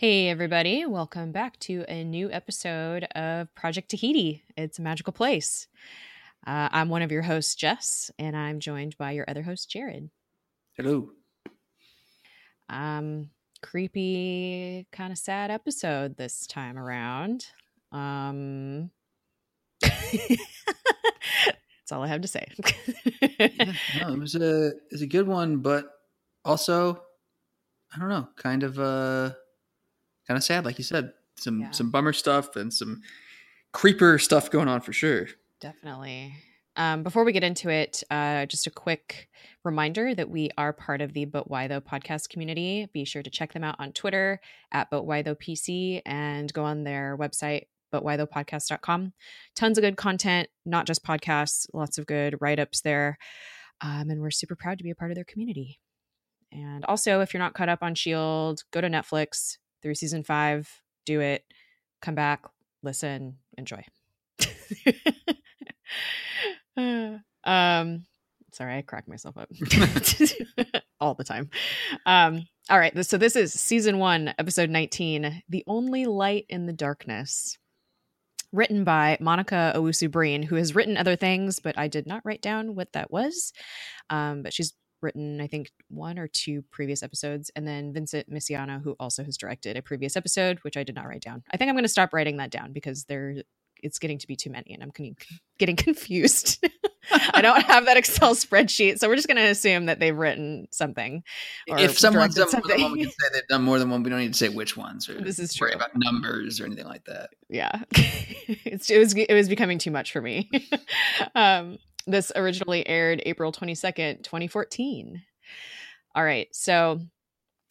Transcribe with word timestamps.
Hey, 0.00 0.30
everybody. 0.30 0.86
Welcome 0.86 1.30
back 1.30 1.58
to 1.58 1.84
a 1.86 2.04
new 2.04 2.32
episode 2.32 3.04
of 3.14 3.54
Project 3.54 3.90
Tahiti. 3.90 4.42
It's 4.56 4.78
a 4.78 4.82
magical 4.82 5.12
place. 5.12 5.68
Uh, 6.46 6.70
I'm 6.72 6.88
one 6.88 7.02
of 7.02 7.12
your 7.12 7.20
hosts, 7.20 7.54
Jess, 7.54 8.10
and 8.18 8.34
I'm 8.34 8.60
joined 8.60 8.96
by 8.96 9.10
your 9.10 9.26
other 9.28 9.42
host, 9.42 9.68
Jared. 9.68 10.08
Hello. 10.74 11.10
Um, 12.70 13.28
creepy, 13.60 14.86
kind 14.90 15.12
of 15.12 15.18
sad 15.18 15.50
episode 15.50 16.16
this 16.16 16.46
time 16.46 16.78
around. 16.78 17.44
Um, 17.92 18.90
that's 19.82 19.92
all 21.92 22.02
I 22.02 22.06
have 22.06 22.22
to 22.22 22.28
say. 22.28 22.46
yeah, 23.20 23.72
no, 24.00 24.14
it 24.14 24.18
was 24.18 24.34
a 24.34 24.68
it 24.68 24.92
was 24.92 25.02
a 25.02 25.06
good 25.06 25.28
one, 25.28 25.58
but 25.58 25.90
also 26.42 27.02
I 27.94 27.98
don't 27.98 28.08
know, 28.08 28.28
kind 28.38 28.62
of 28.62 28.78
uh 28.78 29.32
kind 30.30 30.38
of 30.38 30.44
sad, 30.44 30.64
like 30.64 30.78
you 30.78 30.84
said. 30.84 31.12
Some 31.36 31.60
Yeah. 31.60 31.70
some 31.72 31.90
bummer 31.90 32.12
stuff 32.12 32.54
and 32.54 32.72
some 32.72 33.02
creeper 33.72 34.16
stuff 34.16 34.48
going 34.48 34.68
on 34.68 34.80
for 34.80 34.92
sure. 34.92 35.26
Definitely. 35.60 36.34
Um, 36.76 37.02
before 37.02 37.24
we 37.24 37.32
get 37.32 37.42
into 37.42 37.68
it, 37.68 38.04
uh, 38.12 38.46
just 38.46 38.68
a 38.68 38.70
quick 38.70 39.28
reminder 39.64 40.14
that 40.14 40.30
we 40.30 40.50
are 40.56 40.72
part 40.72 41.00
of 41.00 41.14
the 41.14 41.24
But 41.24 41.50
Why 41.50 41.66
Though 41.66 41.80
podcast 41.80 42.28
community. 42.28 42.88
Be 42.92 43.04
sure 43.04 43.24
to 43.24 43.30
check 43.30 43.52
them 43.54 43.64
out 43.64 43.74
on 43.80 43.92
Twitter 43.92 44.40
at 44.70 44.88
But 44.88 45.02
Why 45.02 45.22
Though 45.22 45.34
PC 45.34 46.00
and 46.06 46.52
go 46.52 46.62
on 46.64 46.84
their 46.84 47.16
website, 47.18 47.64
butwhythoughpodcast.com. 47.92 49.12
Tons 49.56 49.78
of 49.78 49.82
good 49.82 49.96
content, 49.96 50.48
not 50.64 50.86
just 50.86 51.02
podcasts, 51.04 51.66
lots 51.74 51.98
of 51.98 52.06
good 52.06 52.36
write 52.40 52.60
ups 52.60 52.82
there. 52.82 53.18
Um, 53.80 54.10
and 54.10 54.20
we're 54.20 54.30
super 54.30 54.54
proud 54.54 54.78
to 54.78 54.84
be 54.84 54.90
a 54.90 54.94
part 54.94 55.10
of 55.10 55.16
their 55.16 55.24
community. 55.24 55.80
And 56.52 56.84
also, 56.84 57.20
if 57.20 57.32
you're 57.34 57.42
not 57.42 57.54
caught 57.54 57.68
up 57.68 57.82
on 57.82 57.92
S.H.I.E.L.D., 57.92 58.62
go 58.72 58.80
to 58.80 58.88
Netflix 58.88 59.56
through 59.82 59.94
season 59.94 60.24
five, 60.24 60.68
do 61.06 61.20
it, 61.20 61.44
come 62.00 62.14
back, 62.14 62.44
listen, 62.82 63.38
enjoy. 63.56 63.84
um 67.44 68.04
sorry 68.52 68.76
i 68.76 68.82
crack 68.82 69.08
myself 69.08 69.36
up 69.36 69.48
all 71.00 71.14
the 71.14 71.24
time 71.24 71.48
um 72.06 72.44
all 72.68 72.78
right 72.78 73.04
so 73.04 73.16
this 73.16 73.36
is 73.36 73.52
season 73.52 73.98
one 73.98 74.34
episode 74.38 74.70
19 74.70 75.42
the 75.48 75.64
only 75.66 76.06
light 76.06 76.46
in 76.48 76.66
the 76.66 76.72
darkness 76.72 77.58
written 78.52 78.84
by 78.84 79.16
monica 79.20 79.72
owusu 79.76 80.10
breen 80.10 80.42
who 80.42 80.56
has 80.56 80.74
written 80.74 80.96
other 80.96 81.16
things 81.16 81.60
but 81.60 81.78
i 81.78 81.88
did 81.88 82.06
not 82.06 82.22
write 82.24 82.42
down 82.42 82.74
what 82.74 82.92
that 82.92 83.10
was 83.10 83.52
um 84.10 84.42
but 84.42 84.52
she's 84.52 84.72
written 85.02 85.40
i 85.40 85.46
think 85.46 85.70
one 85.88 86.18
or 86.18 86.28
two 86.28 86.62
previous 86.70 87.02
episodes 87.02 87.50
and 87.56 87.66
then 87.66 87.92
vincent 87.92 88.30
misiano 88.30 88.82
who 88.82 88.96
also 89.00 89.24
has 89.24 89.36
directed 89.36 89.76
a 89.76 89.82
previous 89.82 90.16
episode 90.16 90.58
which 90.62 90.76
i 90.76 90.82
did 90.84 90.94
not 90.94 91.06
write 91.06 91.22
down 91.22 91.42
i 91.52 91.56
think 91.56 91.68
i'm 91.68 91.74
going 91.74 91.84
to 91.84 91.88
stop 91.88 92.12
writing 92.12 92.36
that 92.36 92.50
down 92.50 92.72
because 92.72 93.04
there 93.04 93.36
it's 93.82 93.98
getting 93.98 94.18
to 94.18 94.26
be 94.26 94.36
too 94.36 94.50
many 94.50 94.74
and 94.74 94.82
i'm 94.82 94.90
getting, 94.90 95.16
getting 95.58 95.76
confused 95.86 96.62
i 97.32 97.40
don't 97.40 97.62
have 97.62 97.86
that 97.86 97.96
excel 97.96 98.34
spreadsheet 98.34 98.98
so 98.98 99.08
we're 99.08 99.16
just 99.16 99.26
going 99.26 99.36
to 99.36 99.42
assume 99.42 99.86
that 99.86 99.98
they've 100.00 100.16
written 100.16 100.66
something 100.70 101.22
or 101.68 101.78
if 101.78 101.98
someone's 101.98 102.34
done 102.34 102.48
directed 102.50 102.68
more 102.68 102.76
than 102.76 102.82
one, 102.82 102.92
we 102.92 103.00
can 103.00 103.10
say 103.10 103.26
they've 103.32 103.46
done 103.48 103.62
more 103.62 103.78
than 103.78 103.90
one. 103.90 104.02
We 104.02 104.10
don't 104.10 104.18
need 104.18 104.34
to 104.34 104.38
say 104.38 104.48
which 104.50 104.76
ones 104.76 105.08
or 105.08 105.14
This 105.22 105.38
is 105.38 105.54
true. 105.54 105.70
about 105.72 105.90
numbers 105.96 106.60
or 106.60 106.66
anything 106.66 106.84
like 106.84 107.04
that. 107.06 107.30
yeah 107.48 107.82
it's, 107.92 108.90
it 108.90 108.98
was 108.98 109.14
it 109.14 109.32
was 109.32 109.48
becoming 109.48 109.78
too 109.78 109.90
much 109.90 110.12
for 110.12 110.20
me 110.20 110.50
um 111.34 111.78
this 112.06 112.32
originally 112.36 112.86
aired 112.86 113.22
april 113.26 113.52
22nd 113.52 114.22
2014 114.22 115.22
all 116.14 116.24
right 116.24 116.48
so 116.52 117.00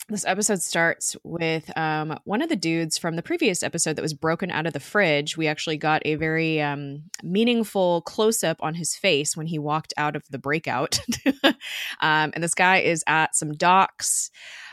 this 0.09 0.25
episode 0.25 0.61
starts 0.61 1.15
with 1.23 1.75
um, 1.77 2.17
one 2.23 2.41
of 2.41 2.49
the 2.49 2.55
dudes 2.55 2.97
from 2.97 3.15
the 3.15 3.21
previous 3.21 3.61
episode 3.61 3.95
that 3.95 4.01
was 4.01 4.15
broken 4.15 4.49
out 4.49 4.65
of 4.65 4.73
the 4.73 4.79
fridge. 4.79 5.37
We 5.37 5.45
actually 5.45 5.77
got 5.77 6.01
a 6.03 6.15
very 6.15 6.59
um, 6.59 7.03
meaningful 7.21 8.01
close 8.01 8.43
up 8.43 8.57
on 8.61 8.73
his 8.73 8.95
face 8.95 9.37
when 9.37 9.45
he 9.45 9.59
walked 9.59 9.93
out 9.97 10.15
of 10.15 10.23
the 10.31 10.39
breakout. 10.39 10.99
um, 11.43 11.53
and 12.01 12.43
this 12.43 12.55
guy 12.55 12.79
is 12.79 13.03
at 13.05 13.35
some 13.35 13.53
docks. 13.53 14.31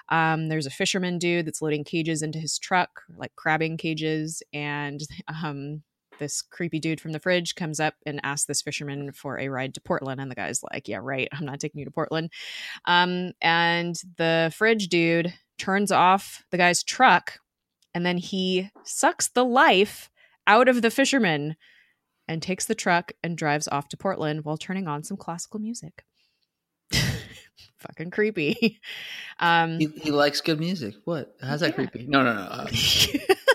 Um, 0.08 0.48
there's 0.48 0.66
a 0.66 0.70
fisherman 0.70 1.18
dude 1.18 1.46
that's 1.46 1.60
loading 1.60 1.84
cages 1.84 2.22
into 2.22 2.38
his 2.38 2.58
truck, 2.58 3.02
like 3.16 3.34
crabbing 3.36 3.76
cages. 3.76 4.42
And 4.54 5.02
um, 5.28 5.82
this 6.18 6.42
creepy 6.42 6.78
dude 6.80 7.00
from 7.00 7.12
the 7.12 7.18
fridge 7.20 7.54
comes 7.54 7.80
up 7.80 7.94
and 8.06 8.20
asks 8.22 8.46
this 8.46 8.62
fisherman 8.62 9.12
for 9.12 9.38
a 9.38 9.48
ride 9.48 9.74
to 9.74 9.80
Portland. 9.80 10.20
And 10.20 10.30
the 10.30 10.34
guy's 10.34 10.62
like, 10.72 10.88
Yeah, 10.88 11.00
right. 11.02 11.28
I'm 11.32 11.44
not 11.44 11.60
taking 11.60 11.78
you 11.78 11.84
to 11.84 11.90
Portland. 11.90 12.30
Um, 12.84 13.32
and 13.40 13.96
the 14.16 14.52
fridge 14.56 14.88
dude 14.88 15.32
turns 15.58 15.90
off 15.92 16.44
the 16.50 16.58
guy's 16.58 16.82
truck 16.82 17.38
and 17.94 18.04
then 18.04 18.18
he 18.18 18.70
sucks 18.84 19.28
the 19.28 19.44
life 19.44 20.10
out 20.46 20.68
of 20.68 20.82
the 20.82 20.90
fisherman 20.90 21.56
and 22.28 22.42
takes 22.42 22.66
the 22.66 22.74
truck 22.74 23.12
and 23.22 23.38
drives 23.38 23.68
off 23.68 23.88
to 23.88 23.96
Portland 23.96 24.44
while 24.44 24.56
turning 24.58 24.86
on 24.86 25.02
some 25.02 25.16
classical 25.16 25.58
music. 25.60 26.04
Fucking 27.78 28.10
creepy. 28.10 28.80
Um, 29.38 29.78
He, 29.78 29.86
he 30.00 30.10
likes 30.12 30.40
good 30.40 30.58
music. 30.58 30.94
What? 31.04 31.34
How's 31.42 31.60
that 31.60 31.70
Yeah. 31.70 31.74
creepy? 31.86 32.06
No, 32.08 32.22
no, 32.22 32.32
no. 32.34 32.40
Uh, 32.40 32.66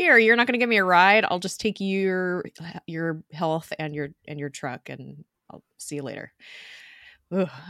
Here, 0.00 0.16
you're 0.16 0.34
not 0.34 0.46
going 0.46 0.54
to 0.54 0.58
give 0.58 0.70
me 0.70 0.78
a 0.78 0.84
ride. 0.84 1.26
I'll 1.28 1.40
just 1.40 1.60
take 1.60 1.78
your 1.78 2.42
your 2.86 3.22
health 3.34 3.70
and 3.78 3.94
your 3.94 4.08
and 4.26 4.40
your 4.40 4.48
truck, 4.48 4.88
and 4.88 5.26
I'll 5.50 5.62
see 5.76 5.96
you 5.96 6.02
later. 6.02 6.32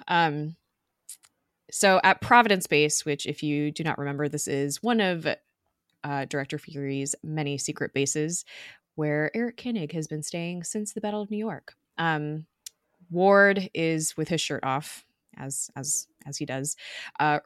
Um. 0.06 0.54
So 1.72 2.00
at 2.04 2.20
Providence 2.20 2.68
Base, 2.68 3.04
which, 3.04 3.26
if 3.26 3.42
you 3.42 3.72
do 3.72 3.82
not 3.82 3.98
remember, 3.98 4.28
this 4.28 4.46
is 4.46 4.80
one 4.80 5.00
of 5.00 5.26
uh, 6.04 6.24
Director 6.26 6.56
Fury's 6.56 7.16
many 7.24 7.58
secret 7.58 7.92
bases, 7.92 8.44
where 8.94 9.32
Eric 9.36 9.56
Koenig 9.56 9.90
has 9.90 10.06
been 10.06 10.22
staying 10.22 10.62
since 10.62 10.92
the 10.92 11.00
Battle 11.00 11.22
of 11.22 11.32
New 11.32 11.36
York. 11.36 11.74
Um, 11.98 12.46
Ward 13.10 13.70
is 13.74 14.16
with 14.16 14.28
his 14.28 14.40
shirt 14.40 14.62
off, 14.62 15.04
as 15.36 15.68
as 15.74 16.06
as 16.26 16.36
he 16.36 16.46
does, 16.46 16.76
uh, 17.18 17.40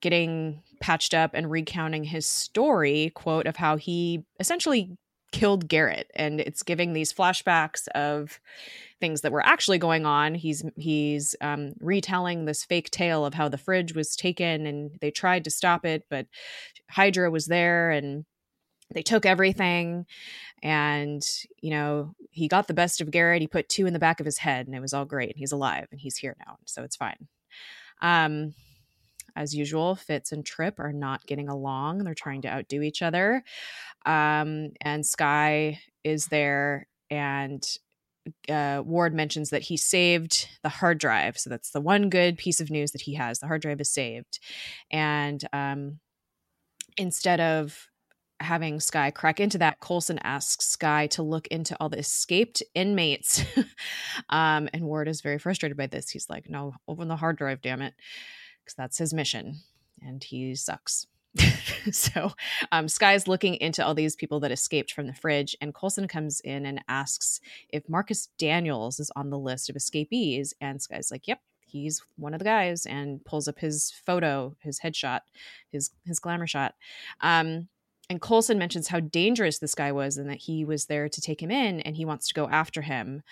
getting 0.00 0.62
patched 0.80 1.14
up 1.14 1.32
and 1.34 1.50
recounting 1.50 2.04
his 2.04 2.26
story 2.26 3.12
quote 3.14 3.46
of 3.46 3.56
how 3.56 3.76
he 3.76 4.24
essentially 4.38 4.96
killed 5.32 5.68
Garrett. 5.68 6.10
And 6.14 6.40
it's 6.40 6.62
giving 6.62 6.92
these 6.92 7.12
flashbacks 7.12 7.86
of 7.88 8.40
things 9.00 9.20
that 9.20 9.32
were 9.32 9.44
actually 9.44 9.78
going 9.78 10.06
on. 10.06 10.34
He's 10.34 10.64
he's 10.76 11.36
um, 11.40 11.74
retelling 11.80 12.44
this 12.44 12.64
fake 12.64 12.90
tale 12.90 13.24
of 13.24 13.34
how 13.34 13.48
the 13.48 13.58
fridge 13.58 13.94
was 13.94 14.16
taken 14.16 14.66
and 14.66 14.90
they 15.00 15.10
tried 15.10 15.44
to 15.44 15.50
stop 15.50 15.84
it 15.84 16.04
but 16.10 16.26
Hydra 16.90 17.30
was 17.30 17.46
there 17.46 17.90
and 17.90 18.24
they 18.92 19.02
took 19.02 19.24
everything. 19.24 20.06
And 20.62 21.26
you 21.60 21.70
know 21.70 22.14
he 22.30 22.48
got 22.48 22.68
the 22.68 22.74
best 22.74 23.00
of 23.00 23.10
Garrett. 23.10 23.40
He 23.40 23.46
put 23.46 23.68
two 23.68 23.86
in 23.86 23.92
the 23.92 23.98
back 23.98 24.20
of 24.20 24.26
his 24.26 24.38
head 24.38 24.66
and 24.66 24.74
it 24.74 24.80
was 24.80 24.92
all 24.92 25.04
great 25.04 25.30
and 25.30 25.38
he's 25.38 25.52
alive 25.52 25.86
and 25.90 26.00
he's 26.00 26.16
here 26.16 26.36
now. 26.46 26.58
So 26.66 26.82
it's 26.82 26.96
fine. 26.96 27.28
Um 28.02 28.54
as 29.36 29.54
usual, 29.54 29.94
Fitz 29.96 30.32
and 30.32 30.44
Trip 30.44 30.78
are 30.78 30.92
not 30.92 31.26
getting 31.26 31.48
along. 31.48 32.04
They're 32.04 32.14
trying 32.14 32.42
to 32.42 32.48
outdo 32.48 32.82
each 32.82 33.02
other. 33.02 33.42
Um, 34.06 34.70
and 34.80 35.04
Skye 35.04 35.80
is 36.04 36.26
there, 36.26 36.86
and 37.10 37.66
uh, 38.48 38.82
Ward 38.84 39.14
mentions 39.14 39.50
that 39.50 39.62
he 39.62 39.76
saved 39.76 40.48
the 40.62 40.68
hard 40.68 40.98
drive. 40.98 41.38
So 41.38 41.50
that's 41.50 41.70
the 41.70 41.80
one 41.80 42.10
good 42.10 42.38
piece 42.38 42.60
of 42.60 42.70
news 42.70 42.92
that 42.92 43.02
he 43.02 43.14
has. 43.14 43.38
The 43.38 43.46
hard 43.46 43.62
drive 43.62 43.80
is 43.80 43.90
saved. 43.90 44.38
And 44.90 45.42
um, 45.52 46.00
instead 46.96 47.40
of 47.40 47.88
having 48.40 48.80
Skye 48.80 49.10
crack 49.10 49.40
into 49.40 49.58
that, 49.58 49.80
Coulson 49.80 50.18
asks 50.22 50.66
Skye 50.66 51.06
to 51.08 51.22
look 51.22 51.46
into 51.48 51.76
all 51.78 51.88
the 51.88 51.98
escaped 51.98 52.62
inmates. 52.74 53.44
um, 54.28 54.68
and 54.72 54.82
Ward 54.82 55.08
is 55.08 55.20
very 55.20 55.38
frustrated 55.38 55.76
by 55.76 55.86
this. 55.86 56.10
He's 56.10 56.28
like, 56.28 56.48
no, 56.48 56.74
open 56.88 57.08
the 57.08 57.16
hard 57.16 57.36
drive, 57.36 57.60
damn 57.62 57.82
it. 57.82 57.94
Because 58.64 58.74
that's 58.74 58.98
his 58.98 59.14
mission. 59.14 59.60
And 60.02 60.22
he 60.22 60.54
sucks. 60.54 61.06
so 61.92 62.32
um, 62.72 62.88
Skye's 62.88 63.28
looking 63.28 63.54
into 63.56 63.84
all 63.84 63.94
these 63.94 64.16
people 64.16 64.40
that 64.40 64.50
escaped 64.50 64.92
from 64.92 65.06
the 65.06 65.14
fridge, 65.14 65.56
and 65.60 65.74
Coulson 65.74 66.08
comes 66.08 66.40
in 66.40 66.66
and 66.66 66.82
asks 66.88 67.40
if 67.68 67.88
Marcus 67.88 68.28
Daniels 68.38 68.98
is 68.98 69.10
on 69.14 69.30
the 69.30 69.38
list 69.38 69.70
of 69.70 69.76
escapees. 69.76 70.54
And 70.60 70.82
Skye's 70.82 71.10
like, 71.10 71.28
yep, 71.28 71.40
he's 71.66 72.02
one 72.16 72.34
of 72.34 72.38
the 72.38 72.44
guys, 72.44 72.86
and 72.86 73.24
pulls 73.24 73.46
up 73.48 73.58
his 73.58 73.92
photo, 74.04 74.56
his 74.60 74.80
headshot, 74.80 75.20
his 75.70 75.90
his 76.04 76.18
glamour 76.18 76.46
shot. 76.46 76.74
Um, 77.20 77.68
and 78.10 78.20
Coulson 78.20 78.58
mentions 78.58 78.88
how 78.88 78.98
dangerous 78.98 79.60
this 79.60 79.76
guy 79.76 79.92
was 79.92 80.16
and 80.16 80.28
that 80.28 80.38
he 80.38 80.64
was 80.64 80.86
there 80.86 81.08
to 81.08 81.20
take 81.20 81.40
him 81.40 81.52
in 81.52 81.78
and 81.82 81.96
he 81.96 82.04
wants 82.04 82.26
to 82.26 82.34
go 82.34 82.48
after 82.48 82.82
him. 82.82 83.22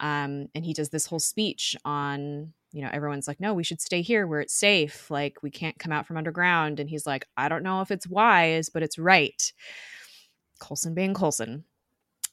Um, 0.00 0.48
and 0.56 0.64
he 0.64 0.72
does 0.72 0.88
this 0.88 1.06
whole 1.06 1.20
speech 1.20 1.76
on, 1.84 2.52
you 2.74 2.82
know, 2.82 2.90
everyone's 2.92 3.28
like, 3.28 3.40
no, 3.40 3.54
we 3.54 3.62
should 3.62 3.80
stay 3.80 4.02
here 4.02 4.26
where 4.26 4.40
it's 4.40 4.52
safe. 4.52 5.08
Like, 5.08 5.42
we 5.42 5.50
can't 5.50 5.78
come 5.78 5.92
out 5.92 6.06
from 6.06 6.16
underground. 6.16 6.80
And 6.80 6.90
he's 6.90 7.06
like, 7.06 7.26
I 7.36 7.48
don't 7.48 7.62
know 7.62 7.80
if 7.82 7.92
it's 7.92 8.08
wise, 8.08 8.68
but 8.68 8.82
it's 8.82 8.98
right. 8.98 9.52
Coulson 10.58 10.92
being 10.92 11.14
Coulson. 11.14 11.64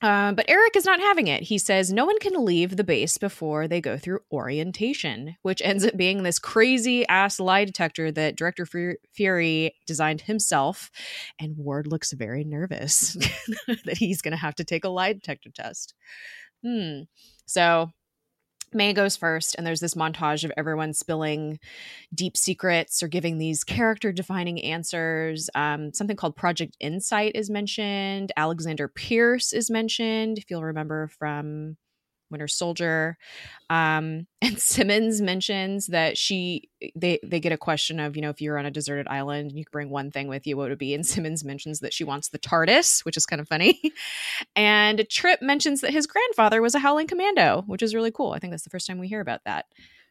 Uh, 0.02 0.32
but 0.32 0.46
Eric 0.48 0.76
is 0.76 0.86
not 0.86 1.00
having 1.00 1.28
it. 1.28 1.44
He 1.44 1.60
says 1.60 1.94
no 1.94 2.08
one 2.08 2.18
can 2.18 2.44
leave 2.44 2.76
the 2.76 2.84
base 2.84 3.20
before 3.20 3.68
they 3.68 3.80
go 3.80 4.00
through 4.00 4.22
orientation, 4.32 5.36
which 5.44 5.62
ends 5.64 5.86
up 5.86 5.96
being 5.96 6.24
this 6.24 6.40
crazy 6.40 7.08
ass 7.08 7.40
lie 7.40 7.66
detector 7.66 8.12
that 8.12 8.36
Director 8.36 8.66
Fury 9.14 9.76
designed 9.86 10.22
himself. 10.22 10.90
And 11.40 11.56
Ward 11.56 11.86
looks 11.86 12.14
very 12.14 12.44
nervous 12.44 13.14
that 13.86 13.98
he's 13.98 14.24
going 14.24 14.32
to 14.32 14.38
have 14.38 14.56
to 14.56 14.64
take 14.64 14.86
a 14.86 14.90
lie 14.90 15.14
detector 15.14 15.52
test. 15.52 15.94
Hmm. 16.66 17.02
So 17.46 17.92
May 18.74 18.94
goes 18.94 19.18
first, 19.18 19.56
and 19.56 19.68
there's 19.68 19.80
this 19.82 19.96
montage 19.96 20.44
of 20.44 20.52
everyone 20.56 20.94
spilling 20.94 21.60
deep 22.14 22.38
secrets 22.38 23.04
or 23.04 23.08
giving 23.08 23.38
these 23.38 23.64
character 23.64 24.12
defining 24.12 24.62
answers. 24.64 25.50
Um, 25.56 25.94
something 25.94 26.16
called 26.16 26.36
Project 26.36 26.78
Insight 26.80 27.34
is 27.36 27.50
mentioned. 27.50 28.32
Alexander 28.38 28.88
Pierce 28.88 29.54
is 29.54 29.70
mentioned, 29.70 30.38
if 30.38 30.50
you'll 30.50 30.64
remember 30.64 31.08
from 31.08 31.78
Winter 32.32 32.48
Soldier. 32.48 33.18
Um, 33.70 34.28
and 34.42 34.58
Simmons 34.58 35.22
mentions 35.22 35.88
that 35.88 36.18
she 36.18 36.70
they 36.96 37.20
they 37.24 37.40
get 37.40 37.52
a 37.52 37.58
question 37.58 38.00
of 38.00 38.16
you 38.16 38.22
know 38.22 38.30
if 38.30 38.42
you're 38.42 38.58
on 38.58 38.66
a 38.66 38.72
deserted 38.72 39.08
island 39.08 39.52
and 39.52 39.60
you 39.60 39.66
could 39.66 39.72
bring 39.72 39.90
one 39.90 40.10
thing 40.10 40.28
with 40.28 40.48
you, 40.48 40.58
what 40.58 40.64
would 40.64 40.72
it 40.72 40.80
be? 40.80 40.94
And 40.94 41.06
Simmons 41.06 41.44
mentions 41.44 41.82
that 41.82 41.94
she 41.94 42.04
wants 42.04 42.30
the 42.30 42.40
TARDIS, 42.40 43.06
which 43.06 43.18
is 43.18 43.26
kind 43.26 43.40
of 43.40 43.48
funny. 43.48 43.80
and 44.56 45.08
Trip 45.10 45.42
mentions 45.42 45.82
that 45.82 45.92
his 45.92 46.08
grandfather 46.08 46.62
was 46.62 46.74
a 46.74 46.80
Howling 46.80 47.08
Commando, 47.08 47.64
which 47.68 47.84
is 47.84 47.94
really 47.94 48.12
cool. 48.12 48.32
I 48.32 48.40
think 48.40 48.52
that's 48.52 48.64
the 48.64 48.70
first 48.70 48.88
time 48.88 49.00
we 49.00 49.08
hear 49.08 49.22
about 49.22 49.42
that 49.46 49.66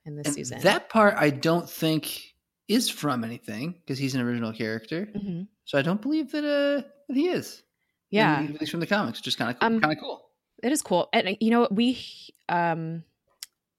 in 0.04 0.16
this 0.16 0.26
and 0.26 0.34
season. 0.34 0.60
That 0.60 0.88
part 0.88 1.14
I 1.16 1.30
don't 1.30 1.68
think 1.68 2.34
is 2.68 2.88
from 2.88 3.24
anything 3.24 3.74
because 3.80 3.98
he's 3.98 4.14
an 4.14 4.20
original 4.20 4.52
character. 4.52 5.08
Mm-hmm. 5.14 5.42
So 5.64 5.78
I 5.78 5.82
don't 5.82 6.00
believe 6.00 6.32
that 6.32 6.44
uh 6.44 6.86
that 7.08 7.16
he 7.16 7.28
is. 7.28 7.62
Yeah, 8.10 8.40
at 8.40 8.60
least 8.60 8.72
from 8.72 8.80
the 8.80 8.88
comics, 8.88 9.20
just 9.20 9.38
kind 9.38 9.52
of 9.52 9.56
um, 9.60 9.80
kind 9.80 9.92
of 9.92 10.00
cool 10.00 10.29
it 10.62 10.72
is 10.72 10.82
cool. 10.82 11.08
And 11.12 11.36
you 11.40 11.50
know 11.50 11.68
we 11.70 12.00
um 12.48 13.04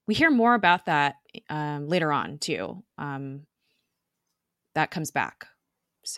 we 0.07 0.15
hear 0.15 0.31
more 0.31 0.53
about 0.55 0.85
that 0.87 1.15
um 1.49 1.87
later 1.87 2.11
on 2.11 2.37
too 2.39 2.83
um 2.97 3.41
that 4.75 4.91
comes 4.91 5.11
back 5.11 5.47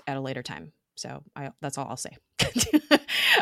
at 0.07 0.17
a 0.17 0.21
later 0.21 0.43
time. 0.43 0.73
So 0.95 1.23
i 1.35 1.51
that's 1.61 1.77
all 1.77 1.87
i'll 1.89 1.97
say. 1.97 2.17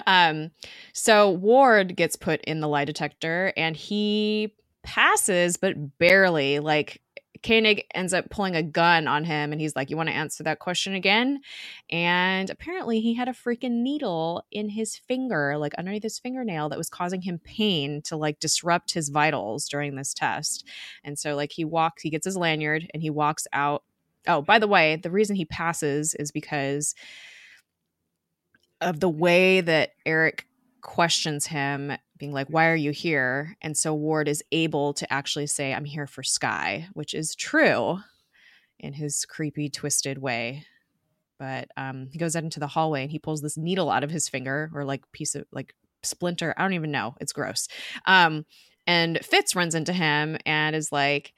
Um 0.08 0.52
so 0.94 1.30
ward 1.32 1.96
gets 1.96 2.16
put 2.16 2.42
in 2.44 2.60
the 2.62 2.68
lie 2.68 2.86
detector 2.86 3.54
and 3.58 3.76
he 3.76 4.56
passes 4.84 5.58
but 5.58 5.76
barely 6.00 6.60
like 6.60 7.02
Koenig 7.44 7.86
ends 7.94 8.14
up 8.14 8.30
pulling 8.30 8.56
a 8.56 8.64
gun 8.64 9.08
on 9.08 9.24
him 9.24 9.52
and 9.52 9.60
he's 9.60 9.76
like, 9.76 9.90
You 9.90 9.98
want 9.98 10.10
to 10.10 10.16
answer 10.16 10.44
that 10.44 10.60
question 10.60 10.94
again? 10.94 11.42
And 11.90 12.50
apparently 12.50 13.02
he 13.02 13.14
had 13.14 13.28
a 13.28 13.34
freaking 13.34 13.82
needle 13.82 14.46
in 14.52 14.70
his 14.70 14.96
finger, 14.96 15.58
like 15.58 15.74
underneath 15.76 16.04
his 16.04 16.20
fingernail, 16.20 16.70
that 16.70 16.78
was 16.78 16.90
causing 16.90 17.22
him 17.22 17.40
pain 17.40 18.02
to 18.04 18.16
like 18.16 18.40
disrupt 18.40 18.94
his 18.94 19.10
vitals 19.10 19.68
during 19.68 19.96
this 19.96 20.14
test. 20.14 20.66
And 21.04 21.18
so, 21.18 21.36
like, 21.36 21.52
he 21.52 21.66
walks, 21.66 22.04
he 22.04 22.10
gets 22.10 22.26
his 22.26 22.38
lanyard 22.38 22.90
and 22.94 23.02
he 23.02 23.10
walks 23.10 23.48
out. 23.54 23.84
Oh, 24.28 24.42
by 24.42 24.60
the 24.60 24.68
way, 24.68 24.98
the 24.98 25.10
reason 25.10 25.36
he 25.36 25.46
passes 25.46 26.14
is 26.14 26.32
because 26.32 26.94
of 28.82 29.00
the 29.00 29.10
way 29.10 29.62
that 29.62 29.92
Eric 30.06 30.46
questions 30.82 31.48
him 31.48 31.94
being 32.22 32.32
like, 32.32 32.48
Why 32.50 32.68
are 32.68 32.76
you 32.76 32.92
here? 32.92 33.58
And 33.62 33.76
so 33.76 33.96
Ward 33.96 34.28
is 34.30 34.44
able 34.52 34.94
to 34.94 35.12
actually 35.12 35.48
say, 35.48 35.74
I'm 35.74 35.86
here 35.86 36.06
for 36.06 36.22
Sky, 36.22 36.88
which 36.94 37.16
is 37.16 37.34
true 37.36 37.98
in 38.80 38.94
his 38.94 39.26
creepy, 39.26 39.70
twisted 39.70 40.20
way. 40.20 40.64
But 41.40 41.70
um, 41.76 42.10
he 42.12 42.20
goes 42.20 42.36
out 42.36 42.44
into 42.44 42.60
the 42.60 42.68
hallway 42.68 43.02
and 43.02 43.12
he 43.12 43.18
pulls 43.18 43.42
this 43.42 43.58
needle 43.58 43.90
out 43.90 44.04
of 44.04 44.12
his 44.12 44.30
finger 44.30 44.70
or 44.76 44.86
like 44.86 45.12
piece 45.12 45.34
of 45.34 45.46
like 45.52 45.74
splinter. 46.04 46.54
I 46.56 46.62
don't 46.62 46.74
even 46.74 46.92
know. 46.92 47.16
It's 47.20 47.34
gross. 47.34 47.68
Um, 48.06 48.46
and 48.86 49.20
Fitz 49.26 49.56
runs 49.56 49.74
into 49.74 49.92
him 49.92 50.38
and 50.46 50.76
is 50.76 50.92
like, 50.92 51.34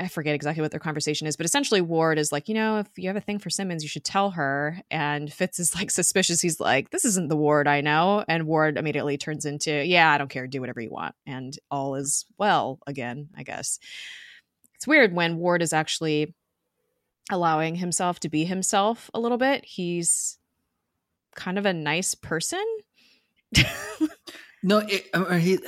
I 0.00 0.08
forget 0.08 0.34
exactly 0.34 0.62
what 0.62 0.70
their 0.70 0.80
conversation 0.80 1.26
is, 1.26 1.36
but 1.36 1.44
essentially 1.44 1.82
Ward 1.82 2.18
is 2.18 2.32
like, 2.32 2.48
you 2.48 2.54
know, 2.54 2.78
if 2.78 2.86
you 2.96 3.08
have 3.08 3.16
a 3.16 3.20
thing 3.20 3.38
for 3.38 3.50
Simmons, 3.50 3.82
you 3.82 3.88
should 3.88 4.04
tell 4.04 4.30
her. 4.30 4.80
And 4.90 5.30
Fitz 5.30 5.60
is 5.60 5.74
like 5.74 5.90
suspicious. 5.90 6.40
He's 6.40 6.58
like, 6.58 6.88
this 6.88 7.04
isn't 7.04 7.28
the 7.28 7.36
Ward 7.36 7.68
I 7.68 7.82
know. 7.82 8.24
And 8.26 8.46
Ward 8.46 8.78
immediately 8.78 9.18
turns 9.18 9.44
into, 9.44 9.84
yeah, 9.84 10.10
I 10.10 10.16
don't 10.16 10.30
care. 10.30 10.46
Do 10.46 10.60
whatever 10.60 10.80
you 10.80 10.90
want. 10.90 11.14
And 11.26 11.56
all 11.70 11.96
is 11.96 12.24
well 12.38 12.78
again, 12.86 13.28
I 13.36 13.42
guess. 13.42 13.78
It's 14.76 14.86
weird 14.86 15.14
when 15.14 15.36
Ward 15.36 15.60
is 15.60 15.74
actually 15.74 16.34
allowing 17.30 17.74
himself 17.74 18.20
to 18.20 18.30
be 18.30 18.46
himself 18.46 19.10
a 19.12 19.20
little 19.20 19.38
bit. 19.38 19.66
He's 19.66 20.38
kind 21.34 21.58
of 21.58 21.66
a 21.66 21.74
nice 21.74 22.14
person. 22.14 22.64
No, 24.62 24.78
it, 24.78 25.08
I 25.14 25.18
mean, 25.18 25.28
uh, 25.28 25.34
he, 25.38 25.58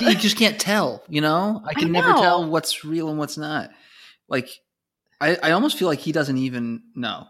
you 0.00 0.14
just 0.14 0.38
can't 0.38 0.58
tell. 0.58 1.02
You 1.08 1.20
know, 1.20 1.62
I 1.64 1.74
can 1.74 1.88
I 1.88 2.00
never 2.00 2.12
tell 2.14 2.48
what's 2.48 2.84
real 2.84 3.08
and 3.08 3.18
what's 3.18 3.36
not. 3.36 3.70
Like, 4.28 4.48
I, 5.20 5.36
I 5.42 5.50
almost 5.52 5.78
feel 5.78 5.88
like 5.88 5.98
he 5.98 6.12
doesn't 6.12 6.36
even 6.38 6.82
know. 6.94 7.26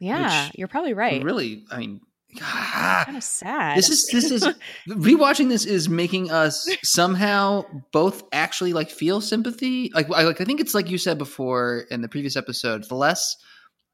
Yeah, 0.00 0.50
you're 0.54 0.68
probably 0.68 0.94
right. 0.94 1.22
Really, 1.22 1.64
I 1.70 1.78
mean, 1.78 2.00
ah, 2.40 3.02
kind 3.04 3.16
of 3.16 3.22
sad. 3.22 3.78
This 3.78 3.88
is 3.88 4.08
this 4.08 4.30
is 4.30 4.46
rewatching 4.88 5.48
this 5.48 5.64
is 5.64 5.88
making 5.88 6.30
us 6.30 6.68
somehow 6.82 7.64
both 7.92 8.22
actually 8.32 8.72
like 8.72 8.90
feel 8.90 9.20
sympathy. 9.20 9.90
Like 9.94 10.10
I 10.10 10.22
like 10.22 10.40
I 10.40 10.44
think 10.44 10.60
it's 10.60 10.74
like 10.74 10.90
you 10.90 10.98
said 10.98 11.18
before 11.18 11.84
in 11.90 12.02
the 12.02 12.08
previous 12.08 12.36
episode. 12.36 12.84
The 12.84 12.94
less 12.94 13.36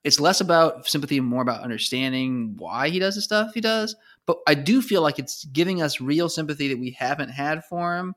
it's 0.02 0.20
less 0.20 0.40
about 0.40 0.86
sympathy 0.86 1.18
and 1.18 1.26
more 1.26 1.42
about 1.42 1.62
understanding 1.62 2.54
why 2.58 2.90
he 2.90 2.98
does 2.98 3.14
the 3.14 3.22
stuff 3.22 3.52
he 3.54 3.60
does. 3.60 3.96
But 4.26 4.38
I 4.46 4.54
do 4.54 4.80
feel 4.80 5.02
like 5.02 5.18
it's 5.18 5.44
giving 5.46 5.82
us 5.82 6.00
real 6.00 6.28
sympathy 6.28 6.68
that 6.68 6.78
we 6.78 6.92
haven't 6.92 7.30
had 7.30 7.64
for 7.64 7.96
him. 7.96 8.14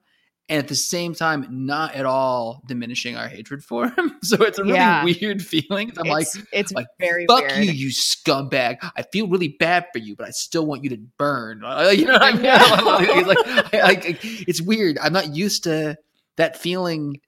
And 0.50 0.59
at 0.59 0.69
the 0.69 0.75
same 0.75 1.13
time, 1.13 1.45
not 1.50 1.94
at 1.95 2.06
all 2.06 2.63
diminishing 2.68 3.18
our 3.18 3.27
hatred 3.27 3.63
for 3.63 3.89
him. 3.98 4.18
so 4.24 4.38
it's 4.44 4.57
a 4.57 4.63
really 4.63 4.75
yeah. 4.75 5.04
weird 5.04 5.42
feeling. 5.42 5.92
I'm 5.97 6.06
it's, 6.06 6.35
like, 6.35 6.47
it's 6.54 6.71
like, 6.71 6.87
very 6.99 7.26
fuck 7.28 7.42
weird. 7.42 7.66
you, 7.66 7.71
you 7.73 7.90
scumbag. 7.90 8.78
I 8.95 9.02
feel 9.02 9.28
really 9.28 9.57
bad 9.59 9.87
for 9.92 9.99
you, 9.99 10.16
but 10.16 10.28
I 10.28 10.31
still 10.31 10.66
want 10.66 10.85
you 10.85 10.92
to 10.92 10.97
burn. 11.18 11.64
You 11.97 12.06
know 12.06 12.14
what 12.14 12.21
I 12.21 12.31
mean? 12.31 13.28
like, 13.28 13.37
I, 13.73 13.80
I, 13.81 14.18
it's 14.21 14.61
weird. 14.61 14.97
I'm 14.99 15.11
not 15.11 15.35
used 15.35 15.66
to 15.66 15.97
that 16.37 16.56
feeling 16.56 17.19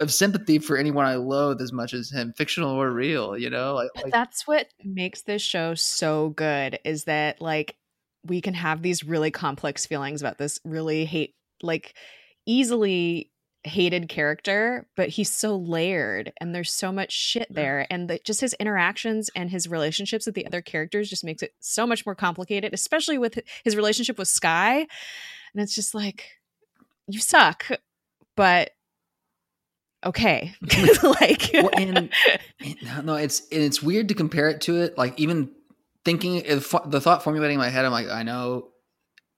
of 0.00 0.12
sympathy 0.12 0.58
for 0.58 0.76
anyone 0.76 1.06
I 1.06 1.16
loathe 1.16 1.60
as 1.60 1.72
much 1.72 1.94
as 1.94 2.10
him, 2.10 2.32
fictional 2.36 2.70
or 2.70 2.90
real. 2.90 3.38
You 3.38 3.50
know, 3.50 3.74
like, 3.74 3.90
like 3.96 4.12
that's 4.12 4.46
what 4.46 4.66
makes 4.84 5.22
this 5.22 5.42
show 5.42 5.74
so 5.74 6.30
good. 6.30 6.78
Is 6.84 7.04
that 7.04 7.40
like 7.40 7.76
we 8.24 8.40
can 8.40 8.54
have 8.54 8.82
these 8.82 9.04
really 9.04 9.30
complex 9.30 9.86
feelings 9.86 10.20
about 10.20 10.38
this 10.38 10.60
really 10.64 11.04
hate 11.04 11.34
like 11.62 11.94
easily 12.46 13.30
hated 13.64 14.08
character 14.08 14.86
but 14.96 15.10
he's 15.10 15.30
so 15.30 15.54
layered 15.54 16.32
and 16.40 16.54
there's 16.54 16.72
so 16.72 16.90
much 16.90 17.12
shit 17.12 17.46
there 17.50 17.86
and 17.90 18.08
the, 18.08 18.18
just 18.24 18.40
his 18.40 18.54
interactions 18.54 19.28
and 19.36 19.50
his 19.50 19.68
relationships 19.68 20.24
with 20.24 20.34
the 20.34 20.46
other 20.46 20.62
characters 20.62 21.10
just 21.10 21.24
makes 21.24 21.42
it 21.42 21.52
so 21.60 21.86
much 21.86 22.06
more 22.06 22.14
complicated 22.14 22.72
especially 22.72 23.18
with 23.18 23.38
his 23.62 23.76
relationship 23.76 24.16
with 24.16 24.28
Skye. 24.28 24.86
and 25.52 25.62
it's 25.62 25.74
just 25.74 25.94
like 25.94 26.24
you 27.06 27.20
suck 27.20 27.66
but 28.34 28.70
okay 30.06 30.54
like 31.02 31.50
well, 31.52 31.70
and, 31.76 32.10
and, 32.60 33.06
no 33.06 33.14
it's 33.16 33.40
and 33.52 33.62
it's 33.62 33.82
weird 33.82 34.08
to 34.08 34.14
compare 34.14 34.48
it 34.48 34.62
to 34.62 34.80
it 34.80 34.96
like 34.96 35.20
even 35.20 35.50
thinking 36.04 36.42
the 36.46 37.00
thought 37.00 37.22
formulating 37.22 37.54
in 37.54 37.60
my 37.60 37.68
head 37.68 37.84
i'm 37.84 37.92
like 37.92 38.08
i 38.08 38.22
know 38.22 38.68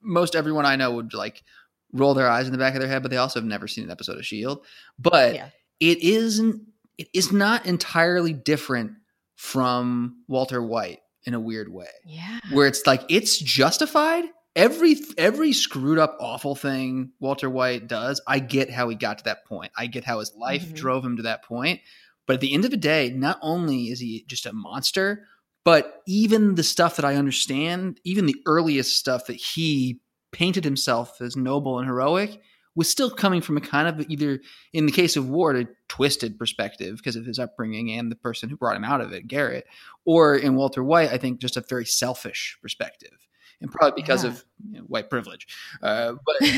most 0.01 0.35
everyone 0.35 0.65
i 0.65 0.75
know 0.75 0.91
would 0.91 1.13
like 1.13 1.43
roll 1.91 2.13
their 2.13 2.29
eyes 2.29 2.47
in 2.47 2.51
the 2.51 2.57
back 2.57 2.73
of 2.73 2.79
their 2.79 2.89
head 2.89 3.01
but 3.01 3.11
they 3.11 3.17
also 3.17 3.39
have 3.39 3.47
never 3.47 3.67
seen 3.67 3.83
an 3.83 3.91
episode 3.91 4.17
of 4.17 4.25
shield 4.25 4.65
but 4.97 5.35
yeah. 5.35 5.49
it 5.79 5.99
isn't 5.99 6.61
it 6.97 7.07
is 7.13 7.31
not 7.31 7.65
entirely 7.65 8.33
different 8.33 8.93
from 9.35 10.23
walter 10.27 10.61
white 10.61 10.99
in 11.25 11.33
a 11.33 11.39
weird 11.39 11.71
way. 11.71 11.87
Yeah. 12.05 12.39
Where 12.51 12.67
it's 12.67 12.85
like 12.85 13.03
it's 13.09 13.37
justified. 13.37 14.25
Every 14.55 14.97
every 15.17 15.51
screwed 15.53 15.97
up 15.97 16.15
awful 16.19 16.55
thing 16.55 17.11
walter 17.19 17.49
white 17.49 17.87
does 17.87 18.21
i 18.27 18.37
get 18.37 18.69
how 18.69 18.87
he 18.87 18.95
got 18.95 19.17
to 19.19 19.23
that 19.25 19.45
point. 19.45 19.71
I 19.75 19.87
get 19.87 20.03
how 20.03 20.19
his 20.19 20.33
life 20.35 20.65
mm-hmm. 20.65 20.75
drove 20.75 21.03
him 21.03 21.17
to 21.17 21.23
that 21.23 21.43
point. 21.43 21.81
But 22.27 22.35
at 22.35 22.41
the 22.41 22.53
end 22.53 22.63
of 22.63 22.71
the 22.71 22.77
day 22.77 23.09
not 23.09 23.39
only 23.41 23.85
is 23.85 23.99
he 23.99 24.25
just 24.27 24.45
a 24.45 24.53
monster 24.53 25.27
but 25.63 26.01
even 26.05 26.55
the 26.55 26.63
stuff 26.63 26.95
that 26.97 27.05
I 27.05 27.15
understand, 27.15 27.99
even 28.03 28.25
the 28.25 28.41
earliest 28.45 28.97
stuff 28.97 29.27
that 29.27 29.35
he 29.35 29.99
painted 30.31 30.63
himself 30.63 31.21
as 31.21 31.37
noble 31.37 31.79
and 31.79 31.87
heroic, 31.87 32.41
was 32.75 32.89
still 32.89 33.09
coming 33.09 33.41
from 33.41 33.55
a 33.55 33.61
kind 33.61 33.87
of 33.87 34.05
either, 34.09 34.39
in 34.73 34.85
the 34.85 34.91
case 34.91 35.15
of 35.15 35.29
Ward, 35.29 35.55
a 35.55 35.67
twisted 35.89 36.39
perspective 36.39 36.97
because 36.97 37.15
of 37.15 37.25
his 37.25 37.39
upbringing 37.39 37.91
and 37.91 38.11
the 38.11 38.15
person 38.15 38.49
who 38.49 38.57
brought 38.57 38.75
him 38.75 38.83
out 38.83 39.01
of 39.01 39.13
it, 39.13 39.27
Garrett, 39.27 39.65
or 40.05 40.35
in 40.35 40.55
Walter 40.55 40.83
White, 40.83 41.11
I 41.11 41.17
think 41.17 41.39
just 41.39 41.57
a 41.57 41.61
very 41.61 41.85
selfish 41.85 42.57
perspective. 42.61 43.27
And 43.61 43.71
probably 43.71 44.01
because 44.01 44.23
yeah. 44.23 44.31
of 44.31 44.45
you 44.71 44.79
know, 44.79 44.85
white 44.87 45.09
privilege, 45.09 45.47
uh, 45.81 46.15
but 46.25 46.49